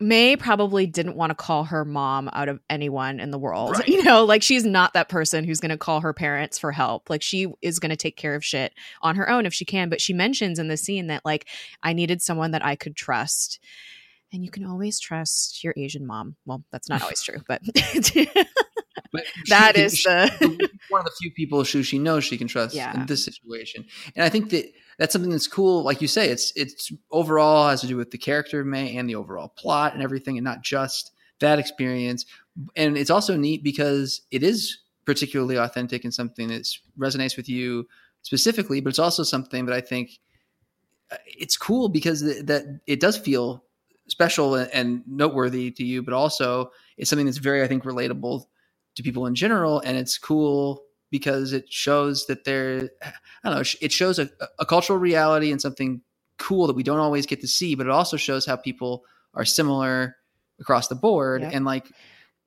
May 0.00 0.36
probably 0.36 0.86
didn't 0.86 1.16
want 1.16 1.30
to 1.30 1.34
call 1.34 1.64
her 1.64 1.84
mom 1.84 2.28
out 2.32 2.48
of 2.48 2.60
anyone 2.68 3.20
in 3.20 3.30
the 3.30 3.38
world. 3.38 3.76
Right. 3.78 3.88
You 3.88 4.02
know, 4.02 4.24
like 4.24 4.42
she's 4.42 4.64
not 4.64 4.92
that 4.94 5.08
person 5.08 5.44
who's 5.44 5.60
going 5.60 5.70
to 5.70 5.78
call 5.78 6.00
her 6.00 6.12
parents 6.12 6.58
for 6.58 6.72
help. 6.72 7.10
Like 7.10 7.22
she 7.22 7.48
is 7.62 7.78
going 7.78 7.90
to 7.90 7.96
take 7.96 8.16
care 8.16 8.34
of 8.34 8.44
shit 8.44 8.72
on 9.02 9.16
her 9.16 9.28
own 9.28 9.46
if 9.46 9.54
she 9.54 9.64
can. 9.64 9.88
But 9.88 10.00
she 10.00 10.12
mentions 10.12 10.58
in 10.58 10.68
the 10.68 10.76
scene 10.76 11.08
that, 11.08 11.24
like, 11.24 11.48
I 11.82 11.92
needed 11.92 12.22
someone 12.22 12.52
that 12.52 12.64
I 12.64 12.76
could 12.76 12.96
trust 12.96 13.58
and 14.32 14.44
you 14.44 14.50
can 14.50 14.64
always 14.64 14.98
trust 14.98 15.62
your 15.62 15.74
Asian 15.76 16.06
mom. 16.06 16.36
Well, 16.44 16.64
that's 16.72 16.88
not 16.88 17.02
always 17.02 17.22
true, 17.22 17.40
but, 17.46 17.62
but 19.12 19.24
that 19.48 19.76
is 19.76 20.02
the 20.02 20.68
one 20.88 21.00
of 21.00 21.04
the 21.06 21.12
few 21.20 21.30
people 21.30 21.64
who 21.64 21.82
she 21.82 21.98
knows 21.98 22.24
she 22.24 22.36
can 22.36 22.48
trust 22.48 22.74
yeah. 22.74 22.94
in 22.94 23.06
this 23.06 23.24
situation. 23.24 23.84
And 24.16 24.24
I 24.24 24.28
think 24.28 24.50
that 24.50 24.72
that's 24.98 25.12
something 25.12 25.30
that's 25.30 25.46
cool. 25.46 25.82
Like 25.82 26.02
you 26.02 26.08
say, 26.08 26.28
it's 26.28 26.52
it's 26.56 26.92
overall 27.10 27.68
has 27.68 27.80
to 27.82 27.86
do 27.86 27.96
with 27.96 28.10
the 28.10 28.18
character 28.18 28.60
of 28.60 28.66
May 28.66 28.96
and 28.96 29.08
the 29.08 29.14
overall 29.14 29.48
plot 29.48 29.94
and 29.94 30.02
everything, 30.02 30.36
and 30.36 30.44
not 30.44 30.62
just 30.62 31.12
that 31.40 31.58
experience. 31.58 32.26
And 32.76 32.96
it's 32.96 33.10
also 33.10 33.36
neat 33.36 33.64
because 33.64 34.22
it 34.30 34.42
is 34.42 34.78
particularly 35.04 35.56
authentic 35.56 36.04
and 36.04 36.14
something 36.14 36.48
that 36.48 36.68
resonates 36.98 37.36
with 37.36 37.48
you 37.48 37.86
specifically, 38.22 38.80
but 38.80 38.88
it's 38.88 38.98
also 38.98 39.22
something 39.22 39.66
that 39.66 39.74
I 39.74 39.80
think 39.80 40.18
uh, 41.10 41.16
it's 41.26 41.56
cool 41.56 41.88
because 41.88 42.22
that 42.22 42.80
it 42.86 43.00
does 43.00 43.16
feel 43.16 43.64
special 44.08 44.54
and 44.54 45.02
noteworthy 45.06 45.70
to 45.72 45.84
you, 45.84 46.02
but 46.02 46.14
also 46.14 46.70
it's 46.96 47.10
something 47.10 47.26
that's 47.26 47.38
very, 47.38 47.62
I 47.62 47.68
think, 47.68 47.84
relatable 47.84 48.44
to 48.96 49.02
people 49.02 49.26
in 49.26 49.34
general. 49.34 49.80
And 49.80 49.96
it's 49.96 50.18
cool 50.18 50.82
because 51.10 51.52
it 51.52 51.72
shows 51.72 52.26
that 52.26 52.44
there, 52.44 52.90
I 53.02 53.12
don't 53.48 53.54
know, 53.54 53.64
it 53.80 53.92
shows 53.92 54.18
a, 54.18 54.28
a 54.58 54.66
cultural 54.66 54.98
reality 54.98 55.50
and 55.50 55.60
something 55.60 56.02
cool 56.38 56.66
that 56.66 56.76
we 56.76 56.82
don't 56.82 56.98
always 56.98 57.26
get 57.26 57.40
to 57.40 57.48
see, 57.48 57.74
but 57.74 57.86
it 57.86 57.92
also 57.92 58.16
shows 58.16 58.44
how 58.44 58.56
people 58.56 59.04
are 59.34 59.44
similar 59.44 60.16
across 60.60 60.88
the 60.88 60.94
board. 60.94 61.42
Yep. 61.42 61.52
And 61.54 61.64
like, 61.64 61.90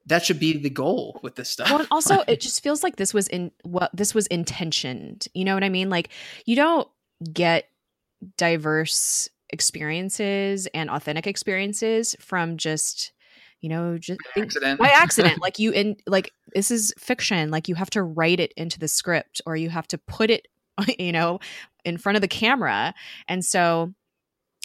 that 0.07 0.23
should 0.25 0.39
be 0.39 0.57
the 0.57 0.69
goal 0.69 1.19
with 1.21 1.35
this 1.35 1.49
stuff. 1.49 1.69
Well, 1.69 1.79
and 1.79 1.87
also 1.91 2.23
it 2.27 2.39
just 2.39 2.63
feels 2.63 2.81
like 2.81 2.95
this 2.95 3.13
was 3.13 3.27
in 3.27 3.51
what 3.63 3.73
well, 3.73 3.89
this 3.93 4.15
was 4.15 4.27
intentioned. 4.27 5.27
You 5.33 5.45
know 5.45 5.53
what 5.53 5.63
I 5.63 5.69
mean? 5.69 5.89
Like 5.89 6.09
you 6.45 6.55
don't 6.55 6.87
get 7.33 7.69
diverse 8.37 9.29
experiences 9.49 10.67
and 10.73 10.89
authentic 10.89 11.27
experiences 11.27 12.15
from 12.19 12.57
just 12.57 13.11
you 13.61 13.69
know 13.69 13.97
just 13.97 14.19
by 14.35 14.41
accident, 14.41 14.79
by 14.79 14.89
accident. 14.89 15.37
like 15.41 15.59
you 15.59 15.71
in 15.71 15.97
like 16.05 16.31
this 16.53 16.71
is 16.71 16.93
fiction. 16.97 17.49
Like 17.49 17.67
you 17.67 17.75
have 17.75 17.89
to 17.91 18.03
write 18.03 18.39
it 18.39 18.53
into 18.57 18.79
the 18.79 18.87
script 18.87 19.41
or 19.45 19.55
you 19.55 19.69
have 19.69 19.87
to 19.89 19.97
put 19.97 20.29
it 20.29 20.47
you 20.99 21.11
know 21.11 21.39
in 21.85 21.97
front 21.97 22.15
of 22.15 22.21
the 22.21 22.27
camera. 22.27 22.93
And 23.27 23.43
so 23.43 23.93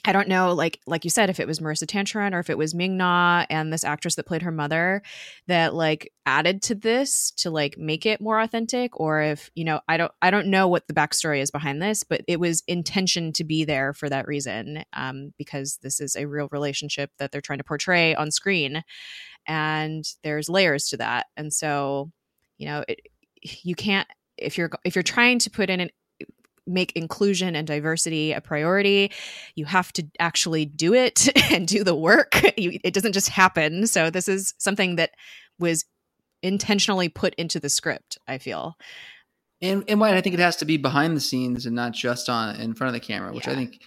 I 0.05 0.13
don't 0.13 0.27
know, 0.27 0.53
like 0.53 0.81
like 0.85 1.05
you 1.05 1.11
said, 1.11 1.31
if 1.31 1.39
it 1.39 1.47
was 1.47 1.61
Maurissa 1.61 1.87
Tancharoen 1.87 2.35
or 2.35 2.41
if 2.41 2.51
it 2.51 2.59
was 2.59 2.75
Ming 2.75 2.97
Na 2.97 3.47
and 3.49 3.73
this 3.73 3.85
actress 3.85 4.17
that 4.17 4.27
played 4.27 4.43
her 4.43 4.51
mother 4.51 5.01
that 5.47 5.75
like 5.75 6.13
added 6.27 6.61
to 6.63 6.75
this 6.75 7.31
to 7.37 7.51
like 7.51 7.79
make 7.79 8.05
it 8.05 8.21
more 8.21 8.41
authentic, 8.41 8.99
or 8.99 9.23
if 9.23 9.49
you 9.55 9.65
know, 9.65 9.81
I 9.87 9.97
don't 9.99 10.11
I 10.21 10.33
don't 10.33 10.49
know 10.49 10.67
what 10.67 10.89
the 10.89 10.95
backstory 10.95 11.41
is 11.41 11.53
behind 11.53 11.81
this, 11.81 12.03
but 12.03 12.23
it 12.27 12.41
was 12.41 12.65
intention 12.67 13.33
to 13.35 13.45
be 13.45 13.65
there 13.65 13.93
for 13.93 14.09
that 14.09 14.27
reason, 14.27 14.83
um, 14.93 15.35
because 15.39 15.79
this 15.83 16.01
is 16.01 16.17
a 16.17 16.27
real 16.27 16.49
relationship 16.51 17.13
that 17.19 17.31
they're 17.31 17.41
trying 17.41 17.59
to 17.59 17.65
portray 17.65 18.13
on 18.17 18.33
screen, 18.33 18.83
and 19.47 20.05
there's 20.25 20.49
layers 20.49 20.89
to 20.89 20.97
that, 20.97 21.27
and 21.37 21.53
so 21.53 22.11
you 22.59 22.67
know, 22.67 22.85
it, 22.89 23.01
you 23.41 23.77
can't 23.77 24.09
if 24.37 24.59
you're 24.59 24.71
if 24.85 24.97
you're 24.97 25.03
trying 25.03 25.39
to 25.39 25.51
put 25.51 25.71
in 25.71 25.79
an 25.81 25.91
make 26.67 26.93
inclusion 26.93 27.57
and 27.57 27.67
diversity 27.67 28.33
a 28.33 28.41
priority. 28.41 29.11
You 29.55 29.65
have 29.65 29.93
to 29.95 30.07
actually 30.19 30.65
do 30.65 30.95
it 30.95 31.29
and 31.53 31.67
do 31.67 31.85
the 31.85 31.95
work. 31.95 32.41
You, 32.57 32.79
it 32.85 32.95
doesn't 32.95 33.13
just 33.13 33.29
happen. 33.29 33.87
So 33.87 34.11
this 34.11 34.29
is 34.29 34.55
something 34.59 34.97
that 34.97 35.11
was 35.59 35.85
intentionally 36.43 37.09
put 37.09 37.35
into 37.35 37.61
the 37.61 37.69
script. 37.69 38.19
I 38.27 38.39
feel. 38.39 38.77
And 39.61 39.85
and 39.89 40.01
why 40.01 40.17
I 40.17 40.21
think 40.21 40.35
it 40.35 40.41
has 40.41 40.57
to 40.57 40.65
be 40.65 40.77
behind 40.77 41.17
the 41.17 41.21
scenes 41.21 41.67
and 41.67 41.77
not 41.77 41.93
just 41.93 42.29
on 42.29 42.57
in 42.57 42.75
front 42.75 42.89
of 42.89 43.01
the 43.01 43.07
camera, 43.07 43.33
which 43.33 43.47
yeah. 43.47 43.53
I 43.53 43.57
think 43.57 43.81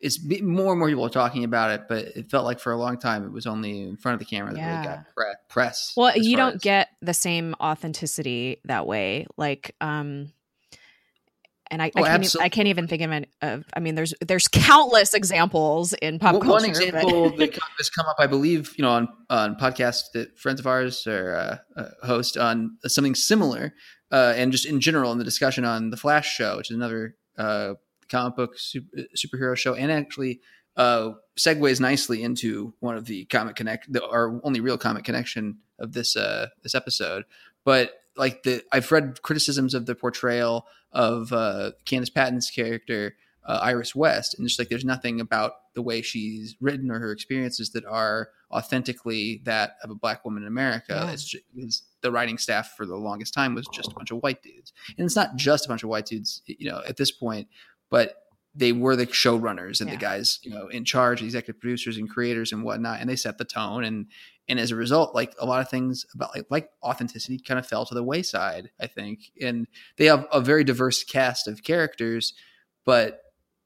is 0.00 0.20
more 0.42 0.72
and 0.72 0.78
more 0.78 0.88
people 0.88 1.04
are 1.04 1.10
talking 1.10 1.44
about 1.44 1.70
it. 1.70 1.82
But 1.88 2.06
it 2.16 2.30
felt 2.30 2.44
like 2.44 2.58
for 2.58 2.72
a 2.72 2.76
long 2.76 2.98
time 2.98 3.24
it 3.24 3.32
was 3.32 3.46
only 3.46 3.82
in 3.82 3.96
front 3.96 4.14
of 4.14 4.18
the 4.18 4.24
camera 4.24 4.52
that 4.52 4.58
yeah. 4.58 4.72
really 4.72 4.86
got 4.86 5.14
pre- 5.14 5.34
press. 5.48 5.92
Well, 5.96 6.16
you 6.16 6.36
don't 6.36 6.56
as- 6.56 6.62
get 6.62 6.88
the 7.02 7.14
same 7.14 7.54
authenticity 7.60 8.60
that 8.64 8.86
way. 8.86 9.26
Like, 9.36 9.74
um, 9.80 10.32
and 11.70 11.82
I, 11.82 11.90
oh, 11.96 12.02
I, 12.02 12.18
can't, 12.18 12.36
I, 12.40 12.48
can't, 12.48 12.68
even 12.68 12.86
think 12.86 13.02
of 13.02 13.10
it. 13.12 13.28
Of, 13.40 13.64
I 13.74 13.80
mean, 13.80 13.94
there's 13.94 14.14
there's 14.20 14.48
countless 14.48 15.14
examples 15.14 15.92
in 15.94 16.18
pop 16.18 16.34
culture. 16.34 16.48
One 16.48 16.64
example 16.64 17.30
but... 17.30 17.38
that 17.38 17.58
has 17.78 17.90
come 17.90 18.06
up, 18.06 18.16
I 18.18 18.26
believe, 18.26 18.74
you 18.76 18.82
know, 18.82 18.90
on 18.90 19.08
on 19.30 19.56
podcasts 19.56 20.04
that 20.12 20.38
friends 20.38 20.60
of 20.60 20.66
ours 20.66 21.06
or 21.06 21.34
uh, 21.34 21.80
uh, 21.80 22.06
host 22.06 22.36
on 22.36 22.76
something 22.86 23.14
similar, 23.14 23.74
uh, 24.12 24.34
and 24.36 24.52
just 24.52 24.66
in 24.66 24.80
general 24.80 25.12
in 25.12 25.18
the 25.18 25.24
discussion 25.24 25.64
on 25.64 25.90
the 25.90 25.96
Flash 25.96 26.34
show, 26.34 26.58
which 26.58 26.70
is 26.70 26.76
another 26.76 27.16
uh, 27.38 27.74
comic 28.08 28.36
book 28.36 28.58
super, 28.58 28.98
superhero 29.16 29.56
show, 29.56 29.74
and 29.74 29.90
actually 29.90 30.40
uh, 30.76 31.12
segues 31.38 31.80
nicely 31.80 32.22
into 32.22 32.74
one 32.80 32.96
of 32.96 33.06
the 33.06 33.24
comic 33.26 33.56
connect, 33.56 33.92
the, 33.92 34.06
our 34.06 34.40
only 34.42 34.60
real 34.60 34.78
comic 34.78 35.04
connection 35.04 35.58
of 35.78 35.92
this 35.92 36.16
uh, 36.16 36.48
this 36.62 36.74
episode, 36.74 37.24
but 37.64 37.92
like 38.16 38.42
the 38.42 38.62
I've 38.72 38.90
read 38.92 39.22
criticisms 39.22 39.74
of 39.74 39.86
the 39.86 39.94
portrayal 39.94 40.66
of 40.92 41.32
uh, 41.32 41.72
Candice 41.86 42.14
Patton's 42.14 42.50
character 42.50 43.14
uh, 43.46 43.60
Iris 43.62 43.94
West, 43.94 44.38
and 44.38 44.46
just 44.46 44.58
like 44.58 44.68
there's 44.68 44.84
nothing 44.84 45.20
about 45.20 45.52
the 45.74 45.82
way 45.82 46.00
she's 46.02 46.56
written 46.60 46.90
or 46.90 46.98
her 46.98 47.12
experiences 47.12 47.70
that 47.70 47.84
are 47.84 48.30
authentically 48.50 49.42
that 49.44 49.76
of 49.82 49.90
a 49.90 49.94
black 49.94 50.24
woman 50.24 50.44
in 50.44 50.46
America. 50.46 50.86
Yeah. 50.90 51.10
It's, 51.10 51.24
just, 51.24 51.44
it's, 51.56 51.82
the 52.00 52.10
writing 52.10 52.38
staff 52.38 52.74
for 52.76 52.86
the 52.86 52.96
longest 52.96 53.34
time 53.34 53.54
was 53.54 53.66
just 53.72 53.92
a 53.92 53.94
bunch 53.94 54.10
of 54.10 54.18
white 54.18 54.42
dudes, 54.42 54.72
and 54.96 55.04
it's 55.04 55.16
not 55.16 55.36
just 55.36 55.66
a 55.66 55.68
bunch 55.68 55.82
of 55.82 55.90
white 55.90 56.06
dudes, 56.06 56.42
you 56.46 56.70
know, 56.70 56.80
at 56.86 56.96
this 56.96 57.10
point, 57.10 57.48
but 57.90 58.16
they 58.54 58.72
were 58.72 58.94
the 58.96 59.06
showrunners 59.06 59.80
and 59.80 59.90
yeah. 59.90 59.96
the 59.96 60.00
guys, 60.00 60.38
you 60.42 60.50
know, 60.50 60.68
in 60.68 60.84
charge, 60.84 61.22
executive 61.22 61.60
producers 61.60 61.96
and 61.96 62.08
creators 62.08 62.52
and 62.52 62.62
whatnot, 62.62 63.00
and 63.00 63.10
they 63.10 63.16
set 63.16 63.38
the 63.38 63.44
tone 63.44 63.84
and 63.84 64.06
and 64.48 64.60
as 64.60 64.70
a 64.70 64.76
result 64.76 65.14
like 65.14 65.34
a 65.38 65.46
lot 65.46 65.60
of 65.60 65.68
things 65.68 66.04
about 66.14 66.34
like 66.34 66.46
like 66.50 66.70
authenticity 66.82 67.38
kind 67.38 67.58
of 67.58 67.66
fell 67.66 67.86
to 67.86 67.94
the 67.94 68.02
wayside 68.02 68.70
i 68.80 68.86
think 68.86 69.30
and 69.40 69.66
they 69.96 70.06
have 70.06 70.26
a 70.32 70.40
very 70.40 70.64
diverse 70.64 71.02
cast 71.02 71.48
of 71.48 71.62
characters 71.62 72.34
but 72.84 73.22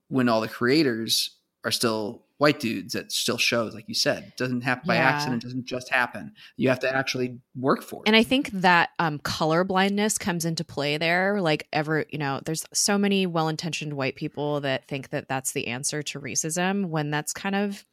when 0.09 0.28
all 0.28 0.41
the 0.41 0.49
creators 0.49 1.38
are 1.68 1.72
still 1.72 2.24
white 2.38 2.60
dudes 2.60 2.94
that 2.94 3.12
still 3.12 3.36
shows 3.36 3.74
like 3.74 3.84
you 3.88 3.94
said 3.94 4.22
it 4.22 4.36
doesn't 4.36 4.62
happen 4.62 4.86
by 4.86 4.94
yeah. 4.94 5.08
accident 5.08 5.42
doesn't 5.42 5.64
just 5.64 5.90
happen 5.90 6.32
you 6.56 6.68
have 6.68 6.78
to 6.78 6.88
actually 6.88 7.38
work 7.56 7.82
for 7.82 8.02
it 8.04 8.08
and 8.08 8.16
i 8.16 8.22
think 8.22 8.48
that 8.52 8.90
um, 8.98 9.18
color 9.18 9.64
blindness 9.64 10.16
comes 10.16 10.44
into 10.44 10.64
play 10.64 10.96
there 10.96 11.40
like 11.40 11.66
ever 11.72 12.04
you 12.10 12.18
know 12.18 12.40
there's 12.44 12.64
so 12.72 12.96
many 12.96 13.26
well-intentioned 13.26 13.92
white 13.92 14.16
people 14.16 14.60
that 14.60 14.86
think 14.88 15.10
that 15.10 15.28
that's 15.28 15.52
the 15.52 15.66
answer 15.66 16.02
to 16.02 16.20
racism 16.20 16.86
when 16.86 17.10
that's 17.10 17.32
kind 17.32 17.54
of 17.54 17.84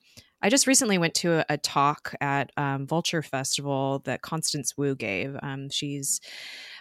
I 0.41 0.49
just 0.49 0.67
recently 0.67 0.99
went 0.99 1.15
to 1.15 1.39
a, 1.39 1.45
a 1.49 1.57
talk 1.57 2.13
at 2.21 2.51
um, 2.55 2.85
Vulture 2.85 3.23
Festival 3.23 4.03
that 4.05 4.21
Constance 4.21 4.77
Wu 4.77 4.93
gave. 4.93 5.35
Um, 5.41 5.69
she's 5.71 6.21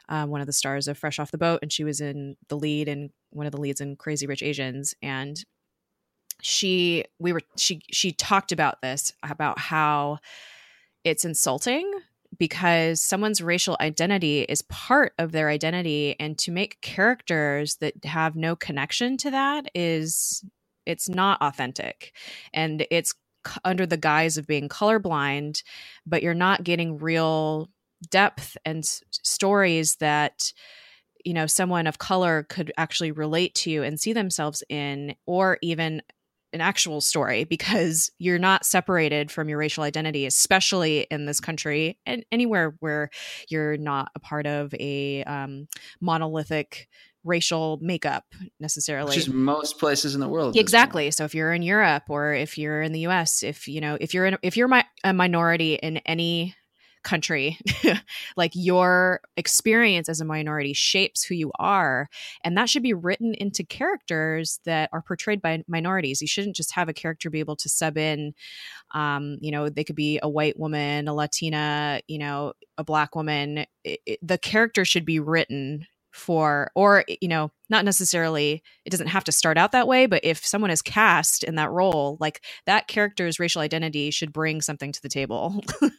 um, 0.08 0.28
one 0.28 0.42
of 0.42 0.46
the 0.46 0.52
stars 0.52 0.86
of 0.86 0.98
Fresh 0.98 1.18
Off 1.18 1.30
the 1.30 1.38
Boat, 1.38 1.60
and 1.62 1.72
she 1.72 1.84
was 1.84 2.00
in 2.00 2.36
the 2.48 2.56
lead 2.56 2.88
and 2.88 3.10
one 3.30 3.46
of 3.46 3.52
the 3.52 3.60
leads 3.60 3.80
in 3.80 3.96
Crazy 3.96 4.26
Rich 4.26 4.42
Asians. 4.42 4.94
And 5.02 5.42
she, 6.44 7.04
we 7.18 7.32
were, 7.32 7.42
she, 7.58 7.82
she 7.92 8.12
talked 8.12 8.52
about 8.52 8.82
this 8.82 9.12
about 9.24 9.58
how 9.58 10.18
it's 11.04 11.24
insulting 11.24 11.90
because 12.38 13.00
someone's 13.00 13.42
racial 13.42 13.76
identity 13.80 14.42
is 14.42 14.62
part 14.62 15.14
of 15.18 15.32
their 15.32 15.50
identity 15.50 16.16
and 16.20 16.38
to 16.38 16.52
make 16.52 16.80
characters 16.82 17.76
that 17.76 18.04
have 18.04 18.36
no 18.36 18.56
connection 18.56 19.16
to 19.18 19.30
that 19.30 19.70
is 19.74 20.44
it's 20.86 21.08
not 21.08 21.40
authentic. 21.42 22.14
And 22.54 22.86
it's 22.90 23.14
under 23.64 23.86
the 23.86 23.96
guise 23.98 24.38
of 24.38 24.46
being 24.46 24.68
colorblind 24.68 25.62
but 26.06 26.22
you're 26.22 26.34
not 26.34 26.64
getting 26.64 26.98
real 26.98 27.68
depth 28.10 28.56
and 28.64 28.80
s- 28.80 29.02
stories 29.22 29.96
that 29.96 30.52
you 31.24 31.34
know 31.34 31.46
someone 31.46 31.86
of 31.86 31.98
color 31.98 32.44
could 32.48 32.72
actually 32.78 33.12
relate 33.12 33.54
to 33.54 33.82
and 33.82 34.00
see 34.00 34.12
themselves 34.12 34.62
in 34.68 35.14
or 35.26 35.58
even 35.62 36.02
an 36.54 36.60
actual 36.60 37.00
story 37.00 37.44
because 37.44 38.10
you're 38.18 38.38
not 38.38 38.64
separated 38.64 39.30
from 39.30 39.48
your 39.48 39.58
racial 39.58 39.82
identity 39.84 40.24
especially 40.24 41.06
in 41.10 41.26
this 41.26 41.40
country 41.40 41.98
and 42.06 42.24
anywhere 42.32 42.74
where 42.80 43.10
you're 43.50 43.76
not 43.76 44.10
a 44.14 44.20
part 44.20 44.46
of 44.46 44.72
a 44.80 45.22
um, 45.24 45.66
monolithic 46.00 46.88
racial 47.24 47.78
makeup 47.82 48.24
necessarily 48.60 49.08
Which 49.10 49.16
is 49.16 49.28
most 49.28 49.78
places 49.78 50.14
in 50.14 50.20
the 50.20 50.28
world. 50.28 50.56
exactly 50.56 51.10
so 51.10 51.24
if 51.24 51.34
you're 51.34 51.52
in 51.52 51.62
europe 51.62 52.04
or 52.08 52.34
if 52.34 52.56
you're 52.58 52.82
in 52.82 52.92
the 52.92 53.00
us 53.00 53.42
if 53.42 53.66
you 53.66 53.80
know 53.80 53.96
if 54.00 54.14
you're 54.14 54.26
in 54.26 54.36
if 54.42 54.56
you're 54.56 54.68
mi- 54.68 54.84
a 55.02 55.12
minority 55.12 55.74
in 55.74 55.96
any 55.98 56.54
country 57.04 57.58
like 58.36 58.52
your 58.54 59.20
experience 59.36 60.08
as 60.08 60.20
a 60.20 60.24
minority 60.24 60.72
shapes 60.72 61.22
who 61.22 61.34
you 61.34 61.52
are 61.58 62.08
and 62.42 62.56
that 62.56 62.68
should 62.68 62.82
be 62.82 62.94
written 62.94 63.34
into 63.34 63.64
characters 63.64 64.60
that 64.64 64.90
are 64.92 65.02
portrayed 65.02 65.40
by 65.40 65.62
minorities. 65.68 66.20
You 66.20 66.28
shouldn't 66.28 66.56
just 66.56 66.74
have 66.74 66.88
a 66.88 66.94
character 66.94 67.30
be 67.30 67.40
able 67.40 67.56
to 67.56 67.68
sub 67.68 67.96
in 67.96 68.34
um, 68.92 69.38
you 69.40 69.50
know 69.52 69.68
they 69.68 69.84
could 69.84 69.96
be 69.96 70.18
a 70.22 70.28
white 70.28 70.58
woman 70.58 71.08
a 71.08 71.14
latina 71.14 72.00
you 72.08 72.18
know 72.18 72.52
a 72.78 72.84
black 72.84 73.14
woman. 73.14 73.66
It, 73.84 74.00
it, 74.06 74.18
the 74.22 74.38
character 74.38 74.84
should 74.84 75.04
be 75.04 75.20
written 75.20 75.86
for 76.12 76.70
or 76.76 77.04
you 77.20 77.26
know 77.26 77.50
not 77.68 77.84
necessarily 77.84 78.62
it 78.84 78.90
doesn't 78.90 79.08
have 79.08 79.24
to 79.24 79.32
start 79.32 79.58
out 79.58 79.72
that 79.72 79.88
way 79.88 80.06
but 80.06 80.24
if 80.24 80.46
someone 80.46 80.70
is 80.70 80.80
cast 80.80 81.42
in 81.42 81.56
that 81.56 81.72
role 81.72 82.16
like 82.20 82.40
that 82.66 82.86
character's 82.86 83.40
racial 83.40 83.60
identity 83.60 84.12
should 84.12 84.32
bring 84.32 84.60
something 84.60 84.92
to 84.92 85.02
the 85.02 85.08
table 85.08 85.60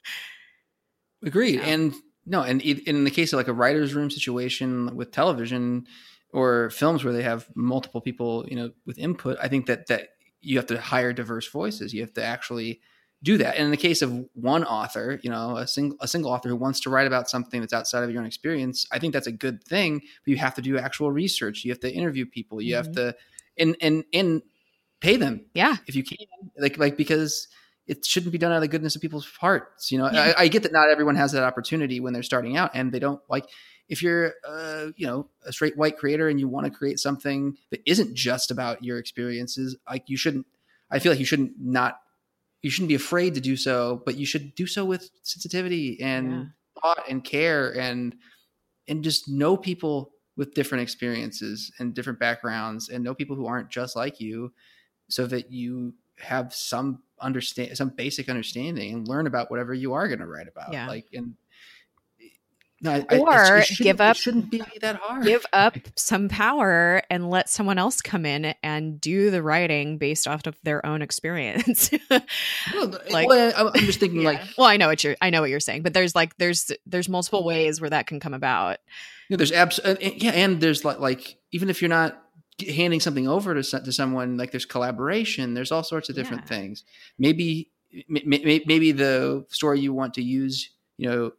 Agreed. 1.26 1.56
Yeah. 1.56 1.66
And 1.66 1.94
no, 2.26 2.42
and 2.42 2.62
in 2.62 3.04
the 3.04 3.12
case 3.12 3.34
of 3.34 3.38
like 3.38 3.48
a 3.48 3.54
writer's 3.54 3.94
room 3.94 4.10
situation 4.10 4.96
with 4.96 5.12
television 5.12 5.86
or 6.32 6.70
films 6.72 7.04
where 7.04 7.14
they 7.14 7.24
have 7.24 7.48
multiple 7.56 8.02
people, 8.02 8.46
you 8.48 8.56
know, 8.56 8.72
with 8.86 8.98
input, 8.98 9.38
I 9.42 9.48
think 9.48 9.66
that 9.68 9.88
that 9.88 10.10
you 10.42 10.58
have 10.58 10.68
to 10.68 10.80
hire 10.80 11.14
diverse 11.14 11.50
voices. 11.50 11.94
You 11.94 12.02
have 12.02 12.14
to 12.14 12.24
actually 12.24 12.82
do 13.24 13.38
that. 13.38 13.56
And 13.56 13.66
in 13.66 13.72
the 13.72 13.78
case 13.78 14.02
of 14.02 14.26
one 14.34 14.64
author, 14.64 15.20
you 15.24 15.30
know, 15.30 15.58
a 15.58 15.68
single 15.68 15.98
a 16.02 16.08
single 16.08 16.32
author 16.32 16.50
who 16.50 16.56
wants 16.56 16.80
to 16.82 16.90
write 16.90 17.08
about 17.08 17.30
something 17.30 17.60
that's 17.60 17.74
outside 17.74 18.04
of 18.04 18.12
your 18.12 18.22
own 18.22 18.28
experience, 18.28 18.86
I 18.92 19.00
think 19.00 19.14
that's 19.14 19.28
a 19.28 19.32
good 19.32 19.64
thing. 19.64 20.00
But 20.00 20.32
you 20.32 20.38
have 20.38 20.56
to 20.56 20.62
do 20.62 20.78
actual 20.78 21.12
research. 21.12 21.64
You 21.64 21.72
have 21.72 21.80
to 21.82 21.92
interview 21.94 22.26
people. 22.26 22.62
You 22.62 22.76
have 22.76 22.90
Mhm. 22.90 22.94
to 22.96 23.16
and 23.58 23.78
and 23.82 24.04
and 24.14 24.42
pay 25.02 25.18
them 25.18 25.46
yeah 25.54 25.76
if 25.88 25.96
you 25.96 26.04
can 26.04 26.18
like 26.58 26.78
like 26.78 26.98
because 26.98 27.48
it 27.88 28.06
shouldn't 28.06 28.32
be 28.32 28.38
done 28.38 28.52
out 28.52 28.56
of 28.56 28.62
the 28.62 28.68
goodness 28.68 28.96
of 28.96 29.02
people's 29.02 29.26
hearts 29.40 29.92
you 29.92 29.98
know 29.98 30.10
Yeah. 30.12 30.34
I, 30.38 30.44
I 30.44 30.48
get 30.48 30.64
that 30.64 30.72
not 30.72 30.90
everyone 30.90 31.16
has 31.16 31.32
that 31.34 31.44
opportunity 31.44 32.00
when 32.00 32.14
they're 32.14 32.24
starting 32.24 32.58
out 32.58 32.72
and 32.74 32.92
they 32.92 33.00
don't 33.00 33.22
like 33.30 33.46
if 33.90 34.02
you're 34.02 34.34
uh 34.48 34.88
you 34.96 35.06
know 35.08 35.30
a 35.46 35.52
straight 35.54 35.78
white 35.78 35.98
creator 35.98 36.28
and 36.28 36.40
you 36.40 36.48
want 36.48 36.66
to 36.66 36.72
create 36.72 37.00
something 37.00 37.58
that 37.72 37.82
isn't 37.86 38.16
just 38.16 38.50
about 38.52 38.84
your 38.84 38.98
experiences 38.98 39.76
like 39.90 40.04
you 40.08 40.18
shouldn't 40.18 40.46
i 40.92 41.00
feel 41.00 41.12
like 41.12 41.20
you 41.20 41.26
shouldn't 41.26 41.52
not 41.60 42.00
you 42.62 42.72
shouldn't 42.72 42.90
be 42.90 42.96
afraid 42.96 43.36
to 43.36 43.42
do 43.42 43.56
so 43.56 44.02
but 44.06 44.16
you 44.16 44.26
should 44.26 44.56
do 44.56 44.66
so 44.66 44.84
with 44.86 45.10
sensitivity 45.22 46.02
and 46.02 46.32
Yeah. 46.32 46.44
thought 46.82 47.04
and 47.10 47.24
care 47.24 47.78
and 47.80 48.16
and 48.88 49.04
just 49.04 49.30
know 49.30 49.56
people 49.58 50.12
with 50.38 50.54
different 50.54 50.82
experiences 50.82 51.72
and 51.80 51.94
different 51.94 52.20
backgrounds 52.20 52.90
and 52.90 53.04
know 53.04 53.14
people 53.16 53.36
who 53.36 53.46
aren't 53.46 53.70
just 53.70 53.96
like 53.96 54.20
you 54.20 54.52
so 55.10 55.26
that 55.28 55.52
you 55.52 55.94
have 56.20 56.54
some 56.54 57.02
understand 57.20 57.78
some 57.78 57.90
basic 57.90 58.30
understanding 58.30 58.94
and 58.94 59.08
learn 59.08 59.26
about 59.28 59.50
whatever 59.50 59.74
you 59.74 59.94
are 59.94 60.08
going 60.08 60.20
to 60.20 60.26
write 60.28 60.48
about 60.48 60.74
Yeah. 60.74 60.88
like 60.88 61.06
and 61.14 61.36
no, 62.82 63.04
Or 63.10 63.58
it 63.58 63.66
shouldn't- 63.68 63.84
give 63.84 64.02
up- 64.02 64.16
it 64.18 64.20
shouldn't 64.20 64.52
be 64.52 64.62
that 64.82 64.98
hard 64.98 65.24
give 65.24 65.46
up 65.54 65.78
some 65.96 66.28
power 66.28 67.02
and 67.10 67.30
let 67.30 67.50
someone 67.50 67.78
else 67.78 68.02
come 68.02 68.26
in 68.26 68.54
and 68.62 69.00
do 69.00 69.32
the 69.32 69.42
writing 69.42 69.98
based 69.98 70.28
off 70.28 70.46
of 70.46 70.56
their 70.64 70.86
own 70.86 71.02
experience 71.02 71.90
Well, 72.10 73.00
like- 73.10 73.30
well, 73.30 73.72
I'm 73.74 73.80
just 73.86 74.00
thinking 74.02 74.22
Yeah. 74.22 74.28
like 74.32 74.42
well 74.58 74.68
i 74.68 74.76
know 74.78 74.88
what 74.88 75.04
you're 75.06 75.16
i 75.22 75.30
know 75.30 75.40
what 75.42 75.50
you're 75.50 75.62
saying 75.62 75.84
but 75.84 75.94
there's 75.94 76.14
like 76.16 76.38
there's 76.38 76.70
there's 76.86 77.08
multiple 77.08 77.46
ways 77.46 77.80
where 77.80 77.90
that 77.90 78.08
can 78.08 78.20
come 78.20 78.34
about 78.34 78.78
you 79.30 79.34
know, 79.36 79.38
there's 79.38 79.54
abs- 79.54 79.80
and- 79.80 79.98
yeah 80.22 80.32
and 80.32 80.60
there's 80.60 80.84
like 80.84 81.00
like 81.00 81.38
even 81.54 81.70
if 81.70 81.82
you're 81.82 81.90
not 81.90 82.22
handing 82.68 83.00
something 83.00 83.28
over 83.28 83.54
to, 83.62 83.80
to 83.82 83.92
someone 83.92 84.38
like 84.38 84.52
there's 84.52 84.66
collaboration 84.66 85.54
there's 85.54 85.72
all 85.72 85.84
sorts 85.84 86.10
of 86.10 86.16
different 86.16 86.44
Yeah. 86.44 86.48
things. 86.50 86.84
Maybe 87.20 87.72
maybe 88.10 88.92
the 88.92 89.46
story 89.50 89.80
you 89.80 89.94
want 89.94 90.14
to 90.16 90.22
use 90.22 90.70
you 90.98 91.10
know 91.10 91.32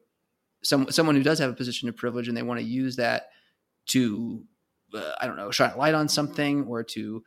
some 0.62 0.90
someone 0.90 1.14
who 1.14 1.22
does 1.22 1.38
have 1.38 1.50
a 1.50 1.54
position 1.54 1.88
of 1.88 1.96
privilege 1.96 2.28
and 2.28 2.36
they 2.36 2.42
want 2.42 2.58
to 2.60 2.66
use 2.66 2.96
that 2.96 3.28
to 3.86 4.42
uh, 4.94 5.12
i 5.20 5.26
don't 5.26 5.36
know 5.36 5.50
shine 5.50 5.70
a 5.70 5.76
light 5.76 5.94
on 5.94 6.08
something 6.08 6.64
or 6.64 6.82
to 6.82 7.22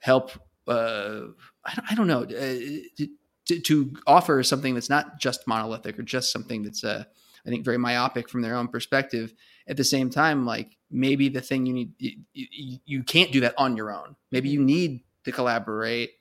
help 0.00 0.32
uh 0.68 1.20
i 1.64 1.74
don't, 1.74 1.92
I 1.92 1.94
don't 1.94 2.06
know 2.06 2.22
uh, 2.24 3.06
to, 3.46 3.60
to 3.60 3.96
offer 4.06 4.42
something 4.42 4.74
that's 4.74 4.90
not 4.90 5.18
just 5.18 5.46
monolithic 5.46 5.98
or 5.98 6.02
just 6.02 6.30
something 6.30 6.62
that's 6.62 6.84
uh 6.84 7.04
i 7.46 7.48
think 7.48 7.64
very 7.64 7.78
myopic 7.78 8.28
from 8.28 8.42
their 8.42 8.54
own 8.56 8.68
perspective. 8.68 9.32
At 9.66 9.78
the 9.78 9.84
same 9.84 10.10
time 10.10 10.44
like 10.44 10.76
maybe 10.94 11.28
the 11.28 11.40
thing 11.40 11.66
you 11.66 11.72
need 11.74 11.90
you, 11.98 12.12
you, 12.32 12.78
you 12.86 13.02
can't 13.02 13.32
do 13.32 13.40
that 13.40 13.52
on 13.58 13.76
your 13.76 13.92
own 13.92 14.14
maybe 14.30 14.48
you 14.48 14.60
need 14.62 15.00
to 15.24 15.32
collaborate 15.32 16.12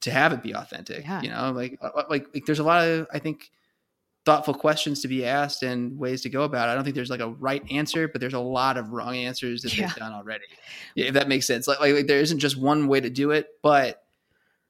to 0.00 0.10
have 0.10 0.32
it 0.32 0.42
be 0.42 0.52
authentic 0.54 1.04
Yeah. 1.04 1.20
you 1.22 1.28
know 1.30 1.52
like 1.52 1.78
uh, 1.82 1.90
like 2.08 2.26
like 2.34 2.46
there's 2.46 2.58
a 2.58 2.64
lot 2.64 2.88
of 2.88 3.06
i 3.12 3.18
think 3.18 3.50
thoughtful 4.24 4.54
questions 4.54 5.02
to 5.02 5.08
be 5.08 5.26
asked 5.26 5.62
and 5.62 5.98
ways 5.98 6.22
to 6.22 6.30
go 6.30 6.44
about 6.44 6.66
it. 6.66 6.72
I 6.72 6.74
don't 6.74 6.82
think 6.82 6.96
there's 6.96 7.10
like 7.10 7.20
a 7.20 7.28
right 7.28 7.62
answer, 7.70 8.08
but 8.08 8.22
there's 8.22 8.32
a 8.32 8.38
lot 8.40 8.78
of 8.78 8.88
wrong 8.90 9.14
answers 9.14 9.60
that 9.60 9.76
Yeah. 9.76 9.88
they've 9.88 9.96
done 9.96 10.14
already. 10.14 10.44
Yeah, 10.94 11.08
if 11.08 11.12
that 11.12 11.28
makes 11.28 11.46
sense. 11.46 11.68
Like, 11.68 11.78
like, 11.78 11.94
like 11.94 12.06
there 12.06 12.20
isn't 12.20 12.38
just 12.38 12.56
one 12.56 12.86
way 12.88 13.02
to 13.02 13.10
do 13.10 13.32
it, 13.32 13.48
but 13.62 14.02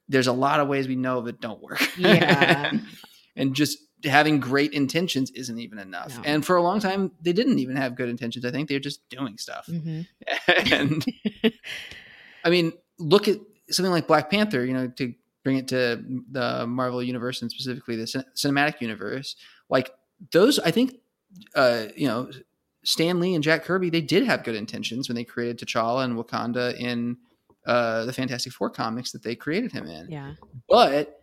there's 0.08 0.26
a 0.26 0.32
lot 0.32 0.58
of 0.58 0.66
ways 0.66 0.88
we 0.88 0.96
know 0.96 1.20
that 1.20 1.40
don't 1.40 1.62
work. 1.62 1.80
Yeah. 1.96 2.72
and 3.36 3.54
just 3.54 3.78
having 4.04 4.38
great 4.40 4.72
intentions 4.72 5.30
isn't 5.32 5.58
even 5.58 5.78
enough. 5.78 6.16
No. 6.16 6.22
And 6.24 6.44
for 6.46 6.56
a 6.56 6.62
long 6.62 6.80
time, 6.80 7.10
they 7.22 7.32
didn't 7.32 7.58
even 7.58 7.76
have 7.76 7.96
good 7.96 8.08
intentions. 8.08 8.44
I 8.44 8.50
think 8.50 8.68
they're 8.68 8.78
just 8.80 9.08
doing 9.08 9.38
stuff. 9.38 9.66
Mhm. 9.66 10.06
and 10.72 11.04
I 12.44 12.50
mean, 12.50 12.72
look 12.98 13.28
at 13.28 13.38
something 13.70 13.90
like 13.92 14.06
Black 14.06 14.30
Panther, 14.30 14.64
you 14.64 14.72
know, 14.74 14.88
to 14.88 15.14
bring 15.42 15.56
it 15.56 15.68
to 15.68 16.02
the 16.30 16.66
Marvel 16.66 17.02
universe 17.02 17.42
and 17.42 17.50
specifically 17.50 17.96
the 17.96 18.06
cin- 18.06 18.24
cinematic 18.34 18.80
universe. 18.80 19.36
Like 19.68 19.90
those, 20.32 20.58
I 20.58 20.70
think, 20.70 20.96
uh, 21.54 21.86
you 21.96 22.06
know, 22.06 22.30
Stan 22.84 23.18
Lee 23.20 23.34
and 23.34 23.42
Jack 23.42 23.64
Kirby, 23.64 23.88
they 23.90 24.00
did 24.02 24.24
have 24.24 24.44
good 24.44 24.54
intentions 24.54 25.08
when 25.08 25.16
they 25.16 25.24
created 25.24 25.58
T'Challa 25.58 26.04
and 26.04 26.16
Wakanda 26.16 26.74
in 26.78 27.16
uh, 27.66 28.04
the 28.04 28.12
Fantastic 28.12 28.52
Four 28.52 28.68
comics 28.70 29.12
that 29.12 29.22
they 29.22 29.34
created 29.34 29.72
him 29.72 29.86
in. 29.86 30.10
yeah 30.10 30.34
But 30.68 31.20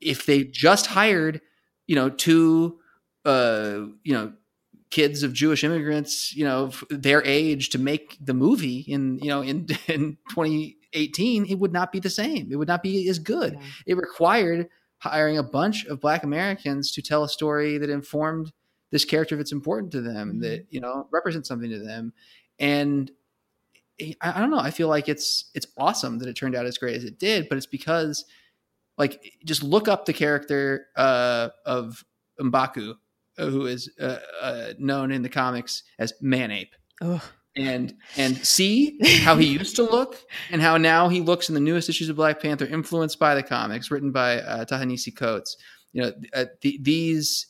if 0.00 0.24
they 0.24 0.44
just 0.44 0.86
hired, 0.86 1.40
you 1.88 1.96
know, 1.96 2.08
two, 2.10 2.78
uh, 3.24 3.80
you 4.04 4.12
know, 4.14 4.32
kids 4.90 5.22
of 5.24 5.32
Jewish 5.34 5.64
immigrants, 5.64 6.34
you 6.36 6.44
know, 6.44 6.70
their 6.90 7.22
age 7.24 7.70
to 7.70 7.78
make 7.78 8.16
the 8.20 8.34
movie 8.34 8.84
in, 8.86 9.18
you 9.18 9.28
know, 9.28 9.42
in 9.42 9.66
in 9.88 10.16
2018, 10.30 11.46
it 11.46 11.58
would 11.58 11.72
not 11.72 11.92
be 11.92 12.00
the 12.00 12.10
same. 12.10 12.48
It 12.52 12.56
would 12.56 12.68
not 12.68 12.82
be 12.82 13.08
as 13.08 13.18
good. 13.18 13.54
Yeah. 13.54 13.60
It 13.88 13.96
required 13.96 14.68
hiring 14.98 15.38
a 15.38 15.42
bunch 15.42 15.84
of 15.86 16.00
Black 16.00 16.22
Americans 16.24 16.92
to 16.92 17.02
tell 17.02 17.24
a 17.24 17.28
story 17.28 17.78
that 17.78 17.90
informed 17.90 18.52
this 18.90 19.04
character 19.04 19.36
that's 19.36 19.52
important 19.52 19.92
to 19.92 20.00
them, 20.00 20.34
Mhm. 20.34 20.40
that 20.42 20.66
you 20.70 20.80
know 20.80 21.06
represents 21.10 21.48
something 21.48 21.70
to 21.70 21.78
them, 21.78 22.12
and 22.58 23.10
I, 24.00 24.14
I 24.22 24.40
don't 24.40 24.50
know. 24.50 24.58
I 24.58 24.70
feel 24.70 24.88
like 24.88 25.08
it's 25.08 25.50
it's 25.54 25.66
awesome 25.76 26.18
that 26.18 26.28
it 26.28 26.34
turned 26.36 26.54
out 26.54 26.66
as 26.66 26.78
great 26.78 26.96
as 26.96 27.04
it 27.04 27.18
did, 27.18 27.48
but 27.48 27.58
it's 27.58 27.66
because 27.66 28.24
like 28.98 29.22
just 29.44 29.62
look 29.62 29.88
up 29.88 30.04
the 30.04 30.12
character 30.12 30.86
uh, 30.96 31.48
of 31.64 32.04
Mbaku, 32.40 32.94
uh, 33.38 33.46
who 33.46 33.66
is 33.66 33.90
uh, 34.00 34.18
uh, 34.42 34.72
known 34.78 35.12
in 35.12 35.22
the 35.22 35.28
comics 35.28 35.84
as 35.98 36.12
Man 36.20 36.50
Ape, 36.50 36.74
Ugh. 37.00 37.22
and 37.56 37.94
and 38.16 38.36
see 38.36 38.98
how 39.22 39.36
he 39.36 39.46
used 39.46 39.76
to 39.76 39.82
look 39.82 40.16
and 40.50 40.60
how 40.60 40.76
now 40.76 41.08
he 41.08 41.20
looks 41.20 41.48
in 41.48 41.54
the 41.54 41.60
newest 41.60 41.88
issues 41.88 42.08
of 42.08 42.16
Black 42.16 42.42
Panther, 42.42 42.66
influenced 42.66 43.18
by 43.18 43.34
the 43.34 43.42
comics, 43.42 43.90
written 43.90 44.12
by 44.12 44.40
uh, 44.40 44.64
Ta-Nehisi 44.64 45.16
Coates. 45.16 45.56
You 45.92 46.02
know, 46.02 46.12
uh, 46.34 46.46
the, 46.60 46.78
these. 46.82 47.46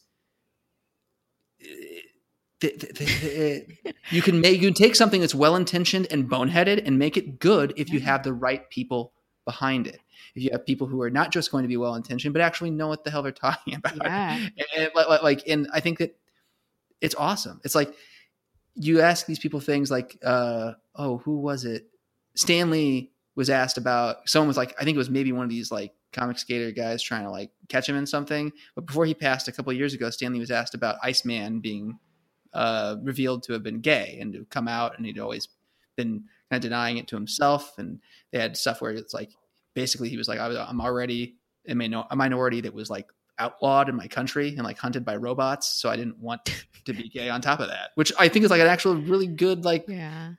The, 2.60 2.72
the, 2.76 3.94
you 4.10 4.20
can 4.20 4.40
make 4.40 4.60
you 4.60 4.66
can 4.66 4.74
take 4.74 4.96
something 4.96 5.20
that's 5.20 5.34
well 5.34 5.54
intentioned 5.54 6.08
and 6.10 6.28
boneheaded 6.28 6.84
and 6.84 6.98
make 6.98 7.16
it 7.16 7.38
good 7.38 7.72
if 7.76 7.90
you 7.90 8.00
have 8.00 8.24
the 8.24 8.32
right 8.32 8.68
people 8.68 9.12
behind 9.44 9.86
it. 9.86 10.00
If 10.38 10.44
you 10.44 10.50
have 10.52 10.64
people 10.64 10.86
who 10.86 11.02
are 11.02 11.10
not 11.10 11.32
just 11.32 11.50
going 11.50 11.64
to 11.64 11.68
be 11.68 11.76
well 11.76 11.94
intentioned, 11.94 12.32
but 12.32 12.40
actually 12.40 12.70
know 12.70 12.88
what 12.88 13.04
the 13.04 13.10
hell 13.10 13.22
they're 13.22 13.32
talking 13.46 13.74
about. 13.74 13.96
Yeah. 13.96 14.48
And, 14.76 14.90
and, 14.94 15.22
like, 15.22 15.42
and 15.46 15.68
I 15.72 15.80
think 15.80 15.98
that 15.98 16.16
it's 17.00 17.14
awesome. 17.16 17.60
It's 17.64 17.74
like 17.74 17.92
you 18.74 19.00
ask 19.00 19.26
these 19.26 19.38
people 19.38 19.60
things 19.60 19.90
like, 19.90 20.18
uh, 20.24 20.72
oh, 20.94 21.18
who 21.18 21.38
was 21.38 21.64
it? 21.64 21.88
Stan 22.34 22.70
Lee 22.70 23.10
was 23.34 23.50
asked 23.50 23.78
about. 23.78 24.28
Someone 24.28 24.48
was 24.48 24.56
like, 24.56 24.74
I 24.80 24.84
think 24.84 24.94
it 24.94 24.98
was 24.98 25.10
maybe 25.10 25.32
one 25.32 25.44
of 25.44 25.50
these 25.50 25.72
like 25.72 25.92
comic 26.12 26.38
skater 26.38 26.70
guys 26.70 27.02
trying 27.02 27.24
to 27.24 27.30
like 27.30 27.50
catch 27.68 27.88
him 27.88 27.96
in 27.96 28.06
something. 28.06 28.52
But 28.74 28.86
before 28.86 29.04
he 29.04 29.14
passed 29.14 29.48
a 29.48 29.52
couple 29.52 29.72
years 29.72 29.94
ago, 29.94 30.10
Stan 30.10 30.32
Lee 30.32 30.40
was 30.40 30.50
asked 30.50 30.74
about 30.74 30.98
Iceman 31.02 31.60
being 31.60 31.98
uh, 32.52 32.96
revealed 33.02 33.42
to 33.44 33.52
have 33.52 33.62
been 33.62 33.80
gay 33.80 34.18
and 34.20 34.32
to 34.32 34.46
come 34.50 34.68
out, 34.68 34.96
and 34.96 35.04
he'd 35.04 35.18
always 35.18 35.48
been 35.96 36.24
kind 36.50 36.58
of 36.58 36.60
denying 36.60 36.96
it 36.96 37.08
to 37.08 37.16
himself. 37.16 37.76
And 37.78 38.00
they 38.30 38.38
had 38.38 38.56
stuff 38.56 38.80
where 38.80 38.92
it's 38.92 39.14
like 39.14 39.30
basically 39.78 40.08
he 40.08 40.16
was 40.16 40.26
like, 40.26 40.40
I 40.40 40.48
was, 40.48 40.56
I'm 40.56 40.80
already 40.80 41.36
a 41.68 42.16
minority 42.16 42.60
that 42.62 42.74
was 42.74 42.90
like 42.90 43.06
outlawed 43.38 43.88
in 43.88 43.94
my 43.94 44.08
country 44.08 44.48
and 44.48 44.64
like 44.64 44.76
hunted 44.76 45.04
by 45.04 45.14
robots. 45.14 45.68
So 45.80 45.88
I 45.88 45.94
didn't 45.94 46.18
want 46.18 46.44
to 46.84 46.92
be 46.92 47.08
gay 47.08 47.28
on 47.28 47.40
top 47.40 47.60
of 47.60 47.68
that, 47.68 47.90
which 47.94 48.12
I 48.18 48.26
think 48.26 48.44
is 48.44 48.50
like 48.50 48.60
an 48.60 48.66
actual 48.66 48.96
really 48.96 49.28
good, 49.28 49.64
like, 49.64 49.84
yeah. 49.86 50.32